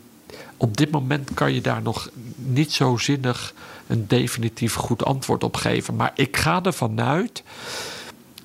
op 0.56 0.76
dit 0.76 0.90
moment 0.90 1.34
kan 1.34 1.52
je 1.52 1.60
daar 1.60 1.82
nog 1.82 2.10
niet 2.36 2.72
zo 2.72 2.96
zinnig 2.96 3.54
een 3.86 4.06
definitief 4.06 4.74
goed 4.74 5.04
antwoord 5.04 5.44
op 5.44 5.56
geven. 5.56 5.96
Maar 5.96 6.12
ik 6.14 6.36
ga 6.36 6.62
ervan 6.62 7.00
uit 7.00 7.42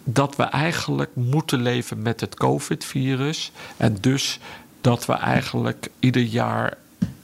dat 0.03 0.35
we 0.35 0.43
eigenlijk 0.43 1.09
moeten 1.13 1.61
leven 1.61 2.01
met 2.01 2.21
het 2.21 2.35
COVID-virus. 2.35 3.51
En 3.77 3.97
dus 4.01 4.39
dat 4.87 5.05
we 5.05 5.13
eigenlijk 5.13 5.89
ieder 5.99 6.21
jaar 6.21 6.77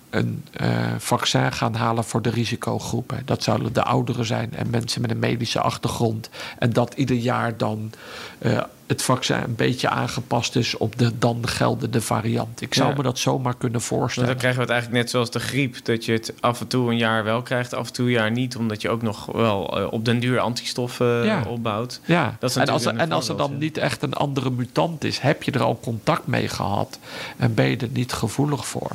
een 0.10 0.45
uh, 0.62 0.67
vaccin 0.97 1.52
gaan 1.52 1.76
halen 1.76 2.04
voor 2.04 2.21
de 2.21 2.30
risicogroepen. 2.30 3.21
Dat 3.26 3.43
zouden 3.43 3.73
de 3.73 3.84
ouderen 3.84 4.26
zijn 4.26 4.54
en 4.56 4.69
mensen 4.69 5.02
met 5.02 5.12
een 5.12 5.19
medische 5.19 5.60
achtergrond. 5.62 6.30
En 6.60 6.73
dat 6.73 6.93
ieder 6.93 7.15
jaar 7.15 7.58
dan 7.58 7.91
uh, 8.39 8.63
het 8.93 9.01
vaccin 9.01 9.36
een 9.43 9.56
beetje 9.56 9.89
aangepast 9.89 10.56
is 10.56 10.77
op 10.77 10.97
de 10.97 11.17
dan 11.17 11.47
geldende 11.47 12.01
variant. 12.01 12.62
Ik 12.62 12.73
zou 12.73 12.89
Ja. 12.89 12.95
me 12.95 13.03
dat 13.03 13.19
zomaar 13.19 13.56
kunnen 13.58 13.82
voorstellen. 13.82 14.29
dan 14.29 14.38
krijgen 14.38 14.60
we 14.60 14.65
het 14.65 14.73
eigenlijk 14.73 15.01
net 15.03 15.12
zoals 15.12 15.32
de 15.32 15.39
griep. 15.39 15.86
Dat 15.86 16.06
je 16.06 16.12
het 16.12 16.34
af 16.39 16.60
en 16.60 16.67
toe 16.67 16.91
een 16.91 16.97
jaar 16.97 17.23
wel 17.23 17.41
krijgt, 17.41 17.73
af 17.73 17.88
en 17.88 17.93
toe 17.93 18.06
een 18.06 18.12
jaar 18.12 18.32
niet. 18.32 18.56
Omdat 18.56 18.82
je 18.82 18.89
ook 18.89 19.01
nog 19.01 19.25
wel 19.25 19.79
eh, 19.79 19.91
op 19.91 20.06
den 20.06 20.19
duur 20.19 20.39
antistoffen 20.39 21.25
Ja. 21.25 21.43
opbouwt. 21.47 22.01
Ja, 22.06 22.36
Dat 22.39 22.49
is 22.49 22.56
en, 22.56 22.67
als 22.69 22.86
er, 22.86 22.95
en 22.95 23.12
als 23.12 23.29
er 23.29 23.38
dan 23.38 23.58
niet 23.58 23.77
echt 23.77 24.01
een 24.03 24.13
andere 24.13 24.49
mutant 24.49 25.03
is, 25.03 25.19
heb 25.19 25.43
je 25.43 25.51
er 25.51 25.63
al 25.63 25.79
contact 25.82 26.27
mee 26.27 26.47
gehad 26.47 26.99
en 27.38 27.53
ben 27.53 27.65
je 27.69 27.77
er 27.77 27.89
niet 27.91 28.13
gevoelig 28.13 28.67
voor. 28.67 28.91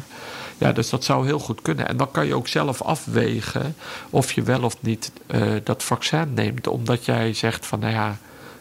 Ja, 0.59 0.73
dus 0.73 0.91
dat 0.91 1.05
zou 1.05 1.27
heel 1.27 1.39
goed 1.39 1.63
kunnen. 1.63 1.89
En 1.89 1.97
dan 1.97 2.11
kan 2.11 2.27
je 2.27 2.35
ook 2.35 2.49
zelf 2.49 2.83
afwegen 2.83 3.77
of 4.11 4.33
je 4.33 4.43
wel 4.43 4.63
of 4.63 4.77
niet 4.81 5.13
eh, 5.27 5.41
dat 5.65 5.83
vaccin 5.83 6.35
neemt. 6.35 6.67
Omdat 6.67 7.05
jij 7.05 7.33
zegt 7.35 7.67
van, 7.67 7.79
nou 7.79 7.93
ja, 7.93 8.19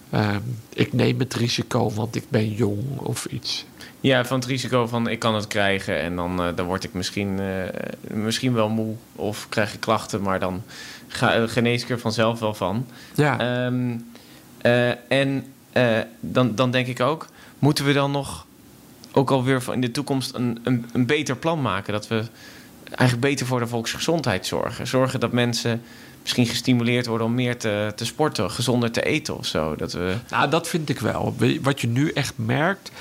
ehm, 0.10 0.42
ik 0.74 0.94
neem 0.94 1.20
het 1.20 1.34
risico, 1.34 1.92
want 1.92 2.16
ik 2.16 2.24
ben 2.30 2.54
jong 2.54 2.98
of 2.98 3.26
iets. 3.26 3.66
Ja, 4.00 4.26
van 4.26 4.40
het 4.40 4.48
risico 4.48 4.88
van 4.88 5.08
ik 5.08 5.20
kan 5.20 5.36
het 5.36 5.48
krijgen 5.48 6.00
en 6.02 6.16
dan, 6.16 6.42
eh, 6.42 6.48
dan 6.56 6.66
word 6.66 6.84
ik 6.84 6.94
misschien, 6.94 7.40
eh, 7.40 8.16
misschien 8.18 8.54
wel 8.54 8.70
moe 8.70 8.96
of 9.16 9.46
krijg 9.50 9.74
ik 9.74 9.80
klachten, 9.80 10.22
maar 10.22 10.40
dan 10.40 10.64
ga, 11.08 11.34
eh, 11.34 11.48
genees 11.48 11.84
ik 11.84 11.90
er 11.90 12.00
vanzelf 12.00 12.40
wel 12.40 12.54
van. 12.54 12.86
Ja, 13.16 13.40
Ehm, 13.40 13.98
eh, 14.58 14.90
en 15.12 15.46
dan, 16.20 16.56
dan 16.56 16.72
denk 16.72 16.88
ik 16.88 17.00
ook, 17.00 17.28
moeten 17.60 17.86
we 17.86 17.94
dan 17.94 18.12
nog 18.12 18.46
ook 19.12 19.32
alweer 19.32 19.64
in 19.72 19.82
de 19.82 19.92
toekomst 19.92 20.34
een, 20.34 20.60
een, 20.64 20.86
een 20.94 21.06
beter 21.06 21.38
plan 21.38 21.62
maken? 21.62 21.94
Dat 21.94 22.08
we 22.08 22.24
eigenlijk 22.84 23.20
beter 23.22 23.46
voor 23.46 23.60
de 23.60 23.68
volksgezondheid 23.68 24.46
zorgen. 24.46 24.88
Zorgen 24.88 25.20
dat 25.20 25.32
mensen 25.32 25.82
misschien 26.28 26.46
gestimuleerd 26.56 27.06
worden 27.06 27.28
om 27.28 27.34
meer 27.34 27.58
te, 27.58 27.92
te 27.96 28.06
sporten, 28.06 28.52
gezonder 28.52 28.92
te 28.92 29.02
eten 29.02 29.38
of 29.38 29.46
zo. 29.46 29.76
Dat 29.76 29.94
we, 29.94 30.16
nou, 30.30 30.50
dat 30.50 30.68
vind 30.68 30.90
ik 30.90 31.00
wel. 31.00 31.36
We- 31.38 31.60
Wat 31.62 31.82
je 31.82 31.88
nu 31.88 32.12
echt 32.12 32.34
merkt. 32.36 32.92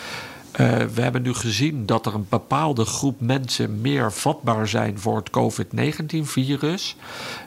Eh, 0.56 0.76
we 0.94 1.02
hebben 1.02 1.22
nu 1.22 1.34
gezien 1.34 1.86
dat 1.86 2.06
er 2.06 2.14
een 2.14 2.26
bepaalde 2.28 2.84
groep 2.84 3.20
mensen 3.20 3.80
meer 3.80 4.12
vatbaar 4.12 4.68
zijn 4.68 4.98
voor 4.98 5.16
het 5.16 5.30
COVID-19-virus. 5.30 6.96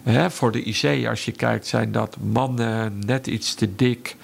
Hè, 0.04 0.32
voor 0.32 0.52
de 0.52 0.64
IC, 0.64 1.08
als 1.08 1.26
je 1.26 1.32
kijkt, 1.32 1.68
zijn 1.68 1.92
dat 1.92 2.18
mannen 2.22 3.00
net 3.06 3.28
iets 3.28 3.54
te 3.54 3.76
dik, 3.76 4.16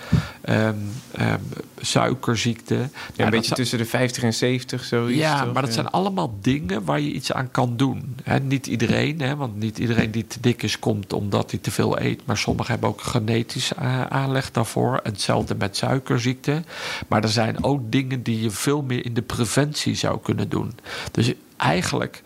ehm, 0.42 0.76
ehm, 1.12 1.40
suikerziekte. 1.80 2.90
ja, 3.16 3.26
een 3.26 3.30
beetje 3.32 3.56
tussen 3.56 3.78
de 3.78 3.86
50 3.86 4.24
en 4.24 4.34
70, 4.34 4.84
zoiets. 4.84 5.20
Ja, 5.20 5.44
toch? 5.44 5.54
maar 5.54 5.62
dat 5.62 5.74
Ja. 5.76 5.82
zijn 5.82 5.90
allemaal 5.94 6.38
dingen 6.42 6.84
waar 6.84 7.00
je 7.00 7.12
iets 7.12 7.32
aan 7.32 7.52
kan 7.52 7.78
doen. 7.78 8.16
Niet 8.44 8.68
iedereen, 8.68 9.22
hè, 9.22 9.36
want 9.36 9.56
niet 9.60 9.78
iedereen 9.78 10.12
die 10.12 10.28
te 10.28 10.40
dik 10.40 10.64
is, 10.64 10.80
komt 10.80 11.14
omdat 11.14 11.52
hij 11.52 11.60
te 11.60 11.72
veel 11.72 12.00
eet. 12.00 12.22
Maar 12.26 12.38
sommigen 12.38 12.72
hebben 12.72 12.90
ook 12.90 13.02
genetisch 13.02 13.74
eh, 13.74 14.06
aanleg 14.06 14.52
daarvoor. 14.52 15.00
Hetzelfde 15.04 15.56
met 15.56 15.78
suikerziekte. 15.78 16.64
Maar 17.08 17.24
er 17.24 17.30
zijn 17.30 17.64
ook 17.64 17.82
dingen 17.92 18.24
die 18.24 18.42
je 18.42 18.50
veel 18.50 18.75
meer 18.82 19.06
in 19.06 19.14
de 19.14 19.22
preventie 19.22 19.96
zou 19.96 20.20
kunnen 20.22 20.50
doen. 20.50 20.72
Dus 21.12 21.34
eigenlijk, 21.58 22.22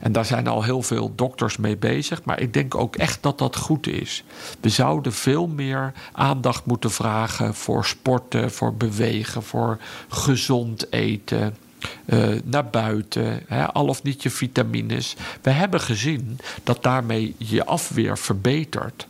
en 0.00 0.12
daar 0.12 0.24
zijn 0.24 0.46
al 0.46 0.62
heel 0.62 0.82
veel 0.82 1.12
dokters 1.14 1.56
mee 1.56 1.76
bezig. 1.76 2.24
Maar 2.24 2.40
ik 2.40 2.52
denk 2.52 2.74
ook 2.74 2.96
echt 2.96 3.22
dat 3.22 3.38
dat 3.38 3.56
goed 3.56 3.86
is. 3.86 4.24
We 4.60 4.68
zouden 4.68 5.12
veel 5.12 5.46
meer 5.46 5.92
aandacht 6.12 6.66
moeten 6.66 6.90
vragen 6.90 7.54
voor 7.54 7.84
sporten, 7.84 8.50
voor 8.50 8.74
bewegen, 8.74 9.42
voor 9.42 9.78
gezond 10.08 10.92
eten. 10.92 11.56
eh, 12.04 12.28
naar 12.44 12.66
buiten, 12.66 13.42
hè, 13.46 13.72
al 13.72 13.86
of 13.86 14.02
niet 14.02 14.22
je 14.22 14.30
vitamines. 14.30 15.16
We 15.40 15.50
hebben 15.50 15.80
gezien 15.80 16.38
dat 16.64 16.82
daarmee 16.82 17.34
je 17.38 17.64
afweer 17.64 18.18
verbetert. 18.18 19.06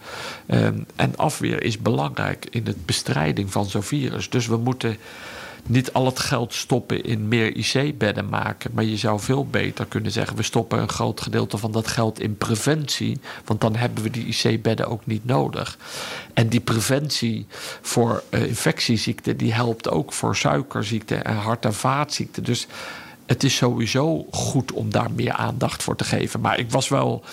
Ehm, 0.46 0.78
en 0.96 1.16
afweer 1.16 1.62
is 1.62 1.78
belangrijk 1.78 2.46
in 2.50 2.64
de 2.64 2.74
bestrijding 2.84 3.52
van 3.52 3.66
zo'n 3.66 3.82
virus. 3.82 4.30
Dus 4.30 4.46
we 4.46 4.56
moeten 4.56 4.96
niet 5.66 5.92
al 5.92 6.06
het 6.06 6.18
geld 6.18 6.54
stoppen 6.54 7.04
in 7.04 7.28
meer 7.28 7.56
IC-bedden 7.56 8.28
maken. 8.28 8.70
Maar 8.74 8.84
je 8.84 8.96
zou 8.96 9.20
veel 9.20 9.46
beter 9.46 9.86
kunnen 9.86 10.12
zeggen: 10.12 10.36
we 10.36 10.42
stoppen 10.42 10.78
een 10.78 10.88
groot 10.88 11.20
gedeelte 11.20 11.58
van 11.58 11.72
dat 11.72 11.86
geld 11.86 12.20
in 12.20 12.36
preventie. 12.36 13.20
Want 13.44 13.60
dan 13.60 13.76
hebben 13.76 14.02
we 14.02 14.10
die 14.10 14.26
IC-bedden 14.26 14.88
ook 14.88 15.06
niet 15.06 15.24
nodig. 15.24 15.78
En 16.34 16.48
die 16.48 16.60
preventie 16.60 17.46
voor 17.80 18.22
eh, 18.28 18.46
infectieziekten, 18.46 19.36
die 19.36 19.52
helpt 19.52 19.90
ook 19.90 20.12
voor 20.12 20.36
suikerziekte 20.36 21.14
en 21.14 21.36
hart- 21.36 21.64
en 21.64 21.74
vaatziekten. 21.74 22.44
Dus 22.44 22.66
het 23.26 23.42
is 23.42 23.56
sowieso 23.56 24.26
goed 24.30 24.72
om 24.72 24.90
daar 24.90 25.10
meer 25.10 25.32
aandacht 25.32 25.82
voor 25.82 25.96
te 25.96 26.04
geven. 26.04 26.40
Maar 26.40 26.58
ik 26.58 26.70
was 26.70 26.88
wel 26.88 27.24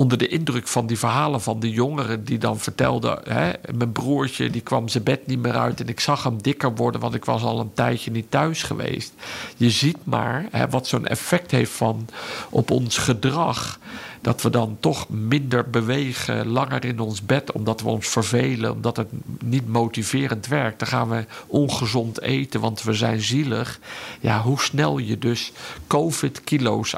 onder 0.00 0.18
de 0.18 0.28
indruk 0.28 0.68
van 0.68 0.86
die 0.86 0.98
verhalen 0.98 1.40
van 1.40 1.60
de 1.60 1.70
jongeren 1.70 2.24
die 2.24 2.38
dan 2.38 2.58
vertelden: 2.58 3.18
hè, 3.28 3.50
mijn 3.74 3.92
broertje 3.92 4.50
die 4.50 4.60
kwam 4.60 4.88
zijn 4.88 5.04
bed 5.04 5.26
niet 5.26 5.42
meer 5.42 5.56
uit 5.56 5.80
en 5.80 5.88
ik 5.88 6.00
zag 6.00 6.22
hem 6.22 6.42
dikker 6.42 6.74
worden, 6.74 7.00
want 7.00 7.14
ik 7.14 7.24
was 7.24 7.42
al 7.42 7.60
een 7.60 7.72
tijdje 7.74 8.10
niet 8.10 8.30
thuis 8.30 8.62
geweest. 8.62 9.12
Je 9.56 9.70
ziet 9.70 9.96
maar 10.04 10.46
hè, 10.50 10.68
wat 10.68 10.86
zo'n 10.86 11.06
effect 11.06 11.50
heeft 11.50 11.72
van 11.72 12.08
op 12.50 12.70
ons 12.70 12.98
gedrag. 12.98 13.78
Dat 14.22 14.42
we 14.42 14.50
dan 14.50 14.76
toch 14.80 15.08
minder 15.08 15.70
bewegen, 15.70 16.46
langer 16.46 16.84
in 16.84 17.00
ons 17.00 17.22
bed, 17.22 17.52
omdat 17.52 17.80
we 17.80 17.88
ons 17.88 18.08
vervelen, 18.08 18.72
omdat 18.72 18.96
het 18.96 19.08
niet 19.44 19.68
motiverend 19.68 20.46
werkt. 20.46 20.78
Dan 20.78 20.88
gaan 20.88 21.08
we 21.08 21.24
ongezond 21.46 22.20
eten, 22.20 22.60
want 22.60 22.82
we 22.82 22.92
zijn 22.92 23.20
zielig. 23.20 23.80
Ja, 24.20 24.42
hoe 24.42 24.60
snel 24.60 24.98
je 24.98 25.18
dus 25.18 25.52
COVID-kilo's 25.86 26.96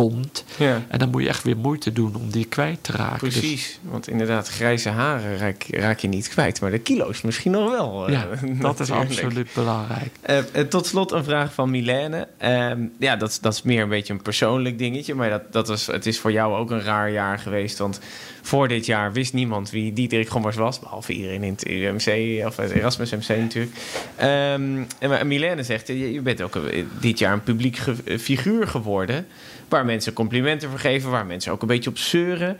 aankomt. 0.00 0.44
Ja. 0.56 0.82
En 0.88 0.98
dan 0.98 1.10
moet 1.10 1.22
je 1.22 1.28
echt 1.28 1.42
weer 1.42 1.56
moeite 1.56 1.92
doen 1.92 2.14
om 2.16 2.30
die 2.30 2.44
kwijt 2.44 2.78
te 2.82 2.92
raken. 2.92 3.24
Dus- 3.28 3.38
Precies, 3.38 3.78
want 3.82 4.08
inderdaad, 4.08 4.48
grijze 4.48 4.88
haren 4.88 5.38
raak, 5.38 5.66
raak 5.70 5.98
je 5.98 6.08
niet 6.08 6.28
kwijt, 6.28 6.60
maar 6.60 6.70
de 6.70 6.78
kilo's 6.78 7.22
misschien 7.22 7.50
nog 7.52 7.70
wel. 7.70 8.06
eh, 8.06 8.12
ja, 8.12 8.26
dat 8.68 8.80
is 8.80 8.90
absoluut 8.90 9.48
belangrijk. 9.54 10.10
Eh, 10.22 10.38
tot 10.62 10.86
slot 10.86 11.12
een 11.12 11.24
vraag 11.24 11.52
van 11.54 11.70
Milène. 11.70 12.28
Ehm, 12.38 12.80
ja, 12.98 13.16
dat, 13.16 13.28
is- 13.30 13.40
dat 13.40 13.52
is 13.54 13.62
meer 13.62 13.82
een 13.82 13.88
beetje 13.88 14.12
een 14.12 14.22
persoonlijk 14.22 14.78
dingetje. 14.78 15.14
Maar 15.14 15.30
dat, 15.30 15.52
dat 15.52 15.68
was, 15.68 15.86
het 15.86 16.06
is 16.06 16.18
voor 16.18 16.32
jou 16.32 16.54
ook 16.56 16.70
een 16.70 16.82
raar 16.82 17.10
jaar 17.10 17.38
geweest. 17.38 17.78
Want 17.78 18.00
voor 18.46 18.68
dit 18.68 18.86
jaar 18.86 19.12
wist 19.12 19.32
niemand 19.32 19.70
wie 19.70 19.92
Diederik 19.92 20.28
Gommers 20.28 20.56
was. 20.56 20.78
Behalve 20.80 21.12
iedereen 21.12 21.42
in 21.42 21.52
het 21.52 21.68
UMC, 21.68 22.42
of 22.46 22.56
het 22.56 22.70
Erasmus 22.70 23.10
MC 23.10 23.28
natuurlijk. 23.28 23.76
Ehm, 24.16 24.82
en 24.98 25.08
maar 25.08 25.26
Milène 25.26 25.62
zegt, 25.62 25.86
je, 25.86 26.12
je 26.12 26.20
bent 26.20 26.42
ook 26.42 26.54
een- 26.54 26.88
dit 27.00 27.18
jaar 27.18 27.32
een 27.32 27.42
publiek 27.42 27.78
eh, 28.04 28.18
figuur 28.18 28.66
geworden. 28.68 29.26
Waar 29.68 29.84
mensen 29.84 30.12
complimenten 30.12 30.70
voor 30.70 30.78
geven. 30.78 31.10
Waar 31.10 31.26
mensen 31.26 31.52
ook 31.52 31.62
een 31.62 31.68
beetje 31.68 31.90
op 31.90 31.98
zeuren. 31.98 32.58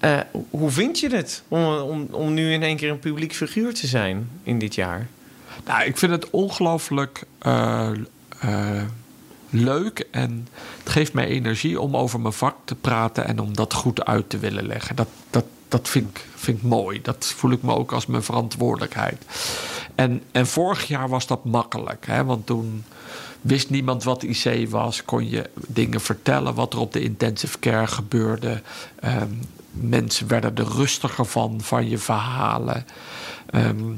Eh, 0.00 0.18
hoe 0.50 0.70
vind 0.70 0.98
je 1.00 1.08
het 1.08 1.42
om, 1.48 2.06
om, 2.10 2.34
nu 2.34 2.52
in 2.52 2.62
één 2.62 2.76
keer 2.76 2.90
een 2.90 2.98
publiek 2.98 3.32
figuur 3.34 3.74
te 3.74 3.86
zijn 3.86 4.28
in 4.42 4.58
dit 4.58 4.74
jaar? 4.74 5.06
Nou, 5.66 5.84
ik 5.84 5.96
vind 5.98 6.12
het 6.12 6.30
ongelooflijk 6.30 7.22
eh, 7.38 7.90
eh, 8.40 8.82
leuk 9.50 10.06
en 10.10 10.48
het 10.78 10.88
geeft 10.88 11.12
mij 11.12 11.26
energie 11.26 11.80
om 11.80 11.96
over 11.96 12.20
mijn 12.20 12.32
vak 12.32 12.56
te 12.64 12.74
praten 12.74 13.26
en 13.26 13.40
om 13.40 13.54
dat 13.54 13.72
goed 13.72 14.04
uit 14.04 14.30
te 14.30 14.38
willen 14.38 14.66
leggen. 14.66 14.96
Dat, 14.96 15.08
dat, 15.30 15.44
dat 15.68 15.88
vind, 15.88 16.08
ik, 16.08 16.26
vind 16.34 16.58
ik 16.58 16.64
mooi. 16.64 17.02
Dat 17.02 17.26
voel 17.36 17.50
ik 17.50 17.62
me 17.62 17.74
ook 17.74 17.92
als 17.92 18.06
mijn 18.06 18.22
verantwoordelijkheid. 18.22 19.24
En, 19.94 20.22
en 20.32 20.46
vorig 20.46 20.84
jaar 20.84 21.08
was 21.08 21.26
dat 21.26 21.44
makkelijk, 21.44 22.06
hè, 22.06 22.24
want 22.24 22.46
toen 22.46 22.84
wist 23.40 23.70
niemand 23.70 24.04
wat 24.04 24.22
IC 24.22 24.70
was, 24.70 25.04
kon 25.04 25.28
je 25.28 25.50
dingen 25.54 26.00
vertellen 26.00 26.54
wat 26.54 26.72
er 26.72 26.78
op 26.78 26.92
de 26.92 27.00
intensive 27.00 27.58
care 27.58 27.86
gebeurde. 27.86 28.62
Ehm, 29.00 29.32
mensen 29.70 30.28
werden 30.28 30.56
er 30.56 30.72
rustiger 30.72 31.24
van, 31.24 31.60
van 31.60 31.88
je 31.88 31.98
verhalen. 31.98 32.86
Ehm, 33.50 33.94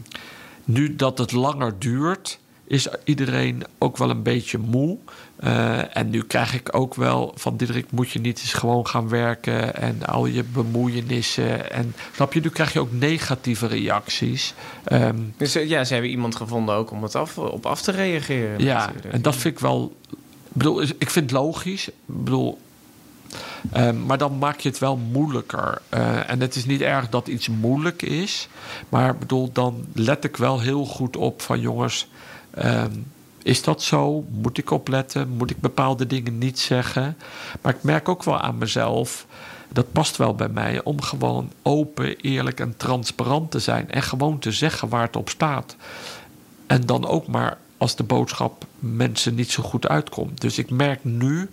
nu 0.65 0.97
dat 0.97 1.19
het 1.19 1.33
langer 1.33 1.79
duurt, 1.79 2.39
is 2.65 2.89
iedereen 3.05 3.65
ook 3.79 3.97
wel 3.97 4.11
een 4.11 4.23
beetje 4.23 4.59
moe. 4.59 4.99
Eh, 5.41 5.97
en 5.97 6.11
nu 6.11 6.23
krijg 6.23 6.55
ik 6.55 6.77
ook 6.77 6.95
wel 6.95 7.33
van 7.37 7.57
Diederik, 7.57 7.91
moet 7.91 8.11
je 8.11 8.21
niet 8.21 8.39
eens 8.39 8.53
gewoon 8.53 8.87
gaan 8.87 9.09
werken 9.09 9.75
en 9.77 10.07
al 10.07 10.27
je 10.27 10.45
bemoeienissen. 10.45 11.71
En 11.73 11.95
snap 12.15 12.33
je, 12.33 12.41
nu 12.41 12.49
krijg 12.49 12.73
je 12.73 12.81
ook 12.81 12.93
negatieve 12.93 13.67
reacties. 13.67 14.55
Ehm, 14.85 15.17
Dus 15.37 15.55
eh, 15.55 15.69
ja, 15.69 15.85
ze 15.85 15.93
hebben 15.93 16.11
iemand 16.11 16.37
gevonden 16.37 16.75
ook 16.75 16.91
om 16.91 17.03
het 17.03 17.15
af, 17.15 17.39
op 17.39 17.67
af 17.67 17.83
te 17.83 17.91
reageren. 17.91 18.61
ja, 18.65 18.79
natuurlijk. 18.87 19.15
en 19.15 19.23
dat 19.23 19.37
vind 19.37 19.55
ik 19.55 19.61
wel. 19.61 19.97
Ik 20.11 20.17
bedoel, 20.57 20.83
ik 20.83 21.11
vind 21.11 21.31
het 21.31 21.41
logisch. 21.41 21.89
Bedoel. 22.07 22.59
ehm, 23.73 24.07
maar 24.07 24.19
dan 24.19 24.39
maak 24.39 24.61
je 24.61 24.69
het 24.69 24.79
wel 24.79 24.97
moeilijker. 24.97 25.81
Eh, 25.89 26.31
en 26.31 26.41
het 26.41 26.55
is 26.57 26.65
niet 26.67 26.81
erg 26.81 27.09
dat 27.09 27.29
iets 27.29 27.49
moeilijk 27.49 28.03
is. 28.03 28.49
Maar 28.89 29.11
ik 29.11 29.19
bedoel, 29.19 29.53
dan 29.53 29.85
let 29.95 30.25
ik 30.25 30.37
wel 30.37 30.61
heel 30.61 30.85
goed 30.85 31.17
op 31.17 31.43
van 31.43 31.61
jongens. 31.61 32.09
ehm, 32.51 32.91
is 33.43 33.63
dat 33.63 33.83
zo? 33.83 34.25
Moet 34.31 34.59
ik 34.59 34.71
opletten? 34.71 35.29
Moet 35.29 35.51
ik 35.51 35.61
bepaalde 35.61 36.07
dingen 36.07 36.39
niet 36.39 36.59
zeggen? 36.59 37.17
Maar 37.61 37.75
ik 37.75 37.83
merk 37.83 38.09
ook 38.09 38.23
wel 38.25 38.41
aan 38.41 38.59
mezelf. 38.59 39.27
Dat 39.73 39.93
past 39.93 40.17
wel 40.17 40.35
bij 40.35 40.49
mij 40.49 40.83
om 40.85 41.01
gewoon 41.03 41.53
open, 41.63 42.17
eerlijk 42.17 42.61
en 42.61 42.75
transparant 42.77 43.51
te 43.51 43.59
zijn. 43.59 43.91
En 43.91 44.03
gewoon 44.03 44.39
te 44.39 44.53
zeggen 44.53 44.89
waar 44.89 45.03
het 45.03 45.17
op 45.17 45.29
staat. 45.29 45.77
En 46.67 46.87
dan 46.87 47.07
ook 47.07 47.27
maar 47.27 47.59
als 47.77 47.97
de 47.97 48.03
boodschap 48.03 48.65
mensen 48.79 49.35
niet 49.35 49.51
zo 49.51 49.63
goed 49.63 49.89
uitkomt. 49.89 50.41
Dus 50.41 50.59
ik 50.59 50.71
merk 50.71 51.05
nu 51.05 51.51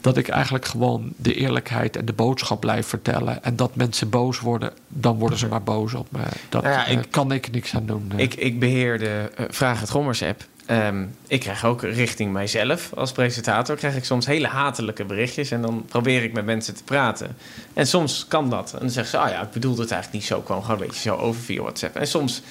dat 0.00 0.16
ik 0.16 0.28
eigenlijk 0.28 0.64
gewoon 0.64 1.12
de 1.16 1.34
eerlijkheid 1.34 1.96
en 1.96 2.04
de 2.04 2.12
boodschap 2.12 2.60
blijf 2.60 2.86
vertellen. 2.86 3.44
En 3.44 3.56
dat 3.56 3.74
mensen 3.76 4.08
boos 4.10 4.40
worden, 4.40 4.72
dan 4.88 5.18
worden 5.18 5.38
ze 5.38 5.46
maar 5.48 5.62
boos 5.62 5.94
op 5.94 6.06
me. 6.10 6.18
Dat 6.48 6.62
Nou 6.62 6.74
ja, 6.74 6.86
eh, 6.86 6.92
ik- 6.92 7.06
kan 7.10 7.32
ik 7.32 7.50
niks 7.50 7.74
aan 7.74 7.86
doen. 7.86 8.12
eh. 8.16 8.18
Ik, 8.18 8.34
ik 8.34 8.58
beheer 8.58 8.98
de 8.98 9.30
eh, 9.36 9.44
Vraag 9.48 9.80
het 9.80 9.90
Gommers 9.90 10.22
app. 10.22 10.44
Ehm, 10.68 11.06
ik 11.26 11.40
krijg 11.40 11.64
ook 11.64 11.82
richting 11.82 12.32
mijzelf 12.32 12.92
als 12.94 13.12
presentator... 13.12 13.76
krijg 13.76 13.96
ik 13.96 14.04
soms 14.04 14.26
hele 14.26 14.46
hatelijke 14.46 15.04
berichtjes... 15.04 15.50
en 15.50 15.62
dan 15.62 15.84
probeer 15.88 16.22
ik 16.22 16.32
met 16.32 16.44
mensen 16.44 16.74
te 16.74 16.84
praten. 16.84 17.36
En 17.74 17.86
soms 17.86 18.26
kan 18.28 18.50
dat. 18.50 18.72
En 18.72 18.78
dan 18.78 18.90
zeggen 18.90 19.18
ze, 19.18 19.24
ah 19.26 19.30
ja, 19.30 19.42
ik 19.42 19.50
bedoelde 19.50 19.82
het 19.82 19.90
eigenlijk 19.90 20.22
niet 20.22 20.32
zo. 20.32 20.38
Ik 20.38 20.44
kwam 20.44 20.62
gewoon 20.62 20.80
een 20.80 20.86
beetje 20.86 21.00
zo 21.00 21.16
over 21.16 21.40
via 21.40 21.62
WhatsApp. 21.62 21.96
En 21.96 22.06
soms 22.06 22.42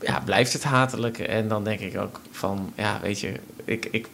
ja, 0.00 0.20
blijft 0.24 0.52
het 0.52 0.62
hatelijk. 0.64 1.18
En 1.18 1.48
dan 1.48 1.64
denk 1.64 1.80
ik 1.80 1.98
ook 1.98 2.20
van, 2.30 2.72
ja, 2.76 2.98
weet 3.02 3.20
je... 3.20 3.32
ik, 3.64 3.88
ik 3.90 4.06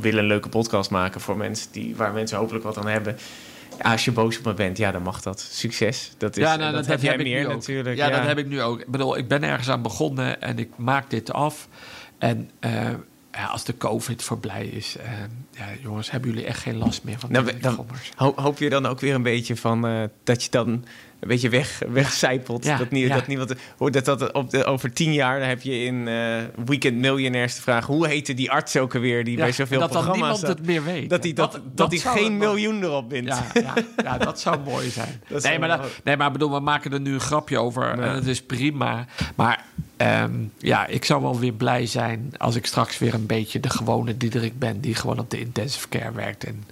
wil 0.00 0.16
een 0.16 0.26
leuke 0.26 0.48
podcast 0.48 0.90
maken 0.90 1.20
voor 1.20 1.36
mensen... 1.36 1.68
Die, 1.72 1.96
waar 1.96 2.12
mensen 2.12 2.38
hopelijk 2.38 2.64
wat 2.64 2.78
aan 2.78 2.88
hebben... 2.88 3.16
Ja, 3.82 3.92
als 3.92 4.04
je 4.04 4.12
boos 4.12 4.38
op 4.38 4.44
me 4.44 4.54
bent, 4.54 4.78
ja, 4.78 4.90
dan 4.90 5.02
mag 5.02 5.22
dat. 5.22 5.40
Succes. 5.40 6.12
Dat 6.18 6.36
is, 6.36 6.42
ja, 6.42 6.56
nou, 6.56 6.72
dat, 6.72 6.80
dat, 6.80 6.86
heb 6.86 7.02
jij 7.02 7.16
meer 7.16 7.48
natuurlijk. 7.48 7.96
Ja, 7.96 8.10
dat 8.10 8.26
heb 8.26 8.38
ik 8.38 8.46
nu 8.46 8.62
ook. 8.62 8.80
Ik 8.80 8.86
bedoel, 8.86 9.16
ik 9.16 9.28
ben 9.28 9.42
ergens 9.42 9.68
aan 9.68 9.82
begonnen 9.82 10.42
en 10.42 10.58
ik 10.58 10.70
maak 10.76 11.10
dit 11.10 11.32
af. 11.32 11.68
En 12.20 12.50
eh, 12.60 12.90
ja, 13.32 13.44
als 13.46 13.64
de 13.64 13.76
COVID 13.76 14.22
voorbij 14.22 14.66
is, 14.66 14.96
eh, 14.96 15.12
ja, 15.50 15.66
jongens, 15.82 16.10
hebben 16.10 16.30
jullie 16.30 16.46
echt 16.46 16.58
geen 16.60 16.76
last 16.76 17.04
meer 17.04 17.18
van 17.18 17.32
Nou, 17.32 17.44
de 17.44 17.58
dan-? 17.58 17.86
Ho- 18.16 18.32
hoop 18.36 18.58
je 18.58 18.70
dan 18.70 18.86
ook 18.86 19.00
weer 19.00 19.14
een 19.14 19.22
beetje 19.22 19.56
van 19.56 19.86
eh, 19.86 20.02
dat 20.24 20.42
je 20.44 20.50
dan 20.50 20.84
een 21.20 21.28
beetje 21.28 21.48
weg, 21.48 21.82
wegcijpelt? 21.88 22.64
Ja, 22.64 22.78
dat, 22.78 22.90
nie- 22.90 23.06
ja. 23.06 23.14
dat 23.14 23.26
niemand. 23.26 23.54
Dat, 23.78 24.04
dat 24.04 24.32
op 24.32 24.50
de, 24.50 24.64
over 24.64 24.92
tien 24.92 25.12
jaar 25.12 25.38
dan 25.38 25.48
heb 25.48 25.62
je 25.62 25.84
in 25.84 26.08
eh, 26.08 26.14
Weekend 26.64 26.96
Millionaires 26.96 27.54
te 27.54 27.62
vragen: 27.62 27.94
hoe 27.94 28.06
heette 28.06 28.34
die 28.34 28.50
arts 28.50 28.76
ook 28.76 28.94
alweer 28.94 29.24
die 29.24 29.36
bij 29.36 29.52
zoveel 29.52 29.80
dat 29.80 29.90
programma's 29.90 30.18
niemand 30.18 30.38
zat? 30.38 30.48
het 30.48 30.66
meer 30.66 30.84
weet. 30.84 31.10
Dat 31.10 31.22
hij 31.22 31.32
dat, 31.32 31.60
dat, 31.74 31.90
die 31.90 32.00
zou 32.00 32.18
geen 32.18 32.36
miljoen 32.36 32.82
erop 32.82 33.10
wint. 33.10 33.34
Ja, 34.02 34.18
dat 34.18 34.40
zou 34.40 34.58
mooi 34.70 34.88
zijn. 34.90 35.22
Dat 35.28 35.42
nee, 35.42 35.58
maar 35.58 35.68
dat, 35.68 35.80
nee, 36.04 36.16
maar 36.16 36.32
bedoel, 36.32 36.52
we 36.52 36.60
maken 36.60 36.92
er 36.92 37.00
nu 37.00 37.12
een 37.12 37.20
grapje 37.20 37.58
over. 37.58 37.90
En 37.90 38.14
dat 38.14 38.26
is 38.26 38.42
prima. 38.42 39.06
Maar 39.36 39.64
ehm, 39.96 40.32
ja, 40.58 40.86
ik 40.86 41.04
zou 41.04 41.22
wel 41.22 41.38
weer 41.38 41.52
blij 41.52 41.86
zijn 41.86 42.32
als 42.38 42.56
ik 42.56 42.66
straks 42.66 42.98
weer 42.98 43.14
een 43.14 43.26
beetje 43.26 43.60
de 43.60 43.70
gewone 43.70 44.16
Diederik 44.16 44.58
ben... 44.58 44.80
die 44.80 44.94
gewoon 44.94 45.18
op 45.18 45.30
de 45.30 45.40
intensive 45.40 45.88
care 45.88 46.12
werkt. 46.12 46.44
En, 46.44 46.64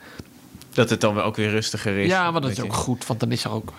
Dat 0.72 0.90
het 0.90 1.00
dan 1.00 1.14
wel 1.14 1.24
ook 1.24 1.36
weer 1.36 1.50
rustiger 1.50 1.96
is. 1.98 2.08
ja, 2.08 2.30
maar 2.30 2.40
dat 2.40 2.50
is 2.50 2.60
ook 2.60 2.74
goed, 2.74 3.06
want 3.06 3.20
dan 3.20 3.32
is 3.32 3.44
er 3.44 3.50
ook... 3.50 3.72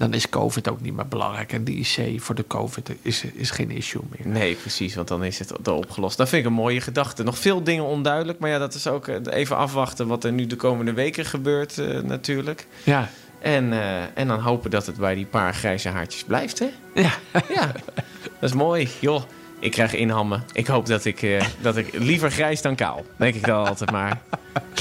Dan 0.00 0.14
is 0.14 0.28
COVID 0.28 0.68
ook 0.68 0.80
niet 0.80 0.94
meer 0.94 1.08
belangrijk. 1.08 1.52
En 1.52 1.64
die 1.64 1.76
IC 1.76 2.20
voor 2.20 2.34
de 2.34 2.46
COVID 2.46 2.90
is, 3.02 3.24
is 3.24 3.50
geen 3.50 3.70
issue 3.70 4.02
meer. 4.10 4.32
Nee, 4.32 4.54
precies, 4.54 4.94
want 4.94 5.08
dan 5.08 5.24
is 5.24 5.38
het 5.38 5.68
al 5.68 5.76
opgelost. 5.76 6.16
Dat 6.16 6.28
vind 6.28 6.42
ik 6.42 6.48
een 6.48 6.54
mooie 6.54 6.80
gedachte. 6.80 7.22
Nog 7.22 7.38
veel 7.38 7.62
dingen 7.62 7.84
onduidelijk, 7.84 8.38
maar 8.38 8.50
ja, 8.50 8.58
dat 8.58 8.74
is 8.74 8.86
ook 8.86 9.08
eh, 9.08 9.16
even 9.30 9.56
afwachten 9.56 10.06
wat 10.06 10.24
er 10.24 10.32
nu 10.32 10.46
de 10.46 10.56
komende 10.56 10.92
weken 10.92 11.24
gebeurt 11.24 11.78
eh, 11.78 12.00
natuurlijk. 12.00 12.66
Ja, 12.82 13.08
En, 13.40 13.72
eh, 13.72 14.18
en 14.18 14.26
dan 14.26 14.40
hopen 14.40 14.70
dat 14.70 14.86
het 14.86 14.96
bij 14.96 15.14
die 15.14 15.26
paar 15.26 15.54
grijze 15.54 15.88
haartjes 15.88 16.24
blijft, 16.24 16.58
hè? 16.58 16.68
ja. 16.94 17.12
Ja, 17.48 17.72
dat 18.40 18.50
is 18.50 18.52
mooi. 18.52 18.88
Joh, 19.00 19.22
ik 19.60 19.70
krijg 19.70 19.94
inhammen. 19.94 20.44
Ik 20.52 20.66
hoop 20.66 20.86
dat 20.86 21.04
ik, 21.04 21.22
eh, 21.22 21.44
dat 21.60 21.76
ik 21.76 21.98
liever 21.98 22.30
grijs 22.30 22.62
dan 22.62 22.74
kaal. 22.74 23.04
Denk 23.16 23.34
ik 23.34 23.46
dan 23.46 23.66
altijd 23.66 23.90
maar. 23.90 24.20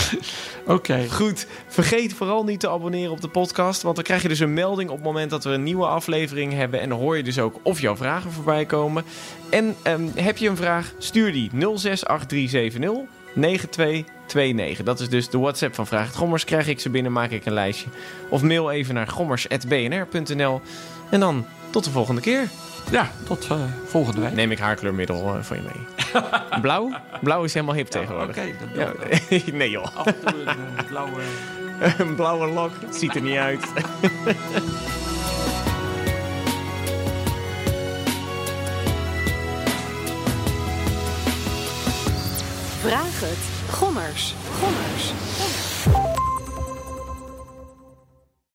oké. 0.66 1.06
Goed, 1.10 1.48
vergeet 1.68 2.14
vooral 2.14 2.44
niet 2.44 2.60
te 2.60 2.70
abonneren 2.70 3.12
op 3.12 3.22
de 3.22 3.28
podcast. 3.28 3.82
Want 3.82 3.96
dan 3.96 4.04
krijg 4.04 4.22
je 4.22 4.28
dus 4.28 4.40
een 4.40 4.54
melding 4.54 4.90
op 4.90 4.96
het 4.96 5.06
moment 5.06 5.30
dat 5.30 5.44
we 5.44 5.50
een 5.50 5.64
nieuwe 5.64 5.86
aflevering 5.86 6.54
hebben. 6.54 6.80
En 6.80 6.90
dan 6.90 7.00
hoor 7.00 7.18
je 7.18 7.24
dus 7.24 7.40
ook 7.40 7.60
of 7.64 7.82
jouw 7.82 7.96
vragen 7.96 8.32
voorbij 8.32 8.66
komen. 8.66 9.04
En 9.50 9.76
ehm, 9.82 10.08
heb 10.16 10.38
je 10.38 10.50
een 10.50 10.58
vraag, 10.58 10.94
stuur 10.98 11.32
die 11.32 11.50
068370 11.54 13.18
9229. 13.34 14.86
Dat 14.86 15.00
is 15.00 15.10
dus 15.10 15.30
de 15.30 15.38
WhatsApp 15.38 15.76
van 15.76 15.88
Vraag 15.88 16.06
het 16.06 16.16
Gommers. 16.16 16.44
Krijg 16.44 16.68
ik 16.68 16.80
ze 16.80 16.90
binnen, 16.90 17.12
maak 17.12 17.32
ik 17.32 17.46
een 17.46 17.54
lijstje. 17.54 17.90
Of 18.30 18.42
mail 18.42 18.72
even 18.72 18.94
naar 18.94 19.08
gommers.bnr.nl. 19.08 20.62
En 21.10 21.20
dan 21.20 21.46
tot 21.70 21.84
de 21.84 21.92
volgende 21.92 22.22
keer. 22.22 22.48
Ja, 22.92 23.12
tot 23.24 23.48
eh, 23.50 23.58
volgende 23.86 24.22
week. 24.22 24.34
Neem 24.34 24.52
ik 24.52 24.60
haarkleurmiddel 24.60 25.36
eh, 25.36 25.44
voor 25.44 25.56
je 25.56 25.62
mee. 25.62 26.22
Blauw? 26.62 26.92
Blauw 27.22 27.44
is 27.44 27.54
helemaal 27.54 27.76
hip 27.76 27.88
tegenwoordig. 27.88 28.38
Oké, 28.38 28.54
doe 28.74 28.78
Ja. 28.80 29.52
nee 29.58 29.70
joh, 29.70 29.98
Af 29.98 30.06
en 30.06 30.16
toe 30.26 30.42
een 30.42 30.48
eh, 30.48 30.86
blauwe... 30.88 31.22
een 31.98 32.16
blauwe 32.16 32.48
lok. 32.48 32.72
Het 32.86 32.96
ziet 32.96 33.16
er 33.16 33.22
niet 33.22 33.38
uit. 33.38 33.66
Vraag 42.82 43.20
het. 43.20 43.38
Gommers. 43.70 44.36
Gommers. 44.60 45.14
Gommers. 45.38 45.59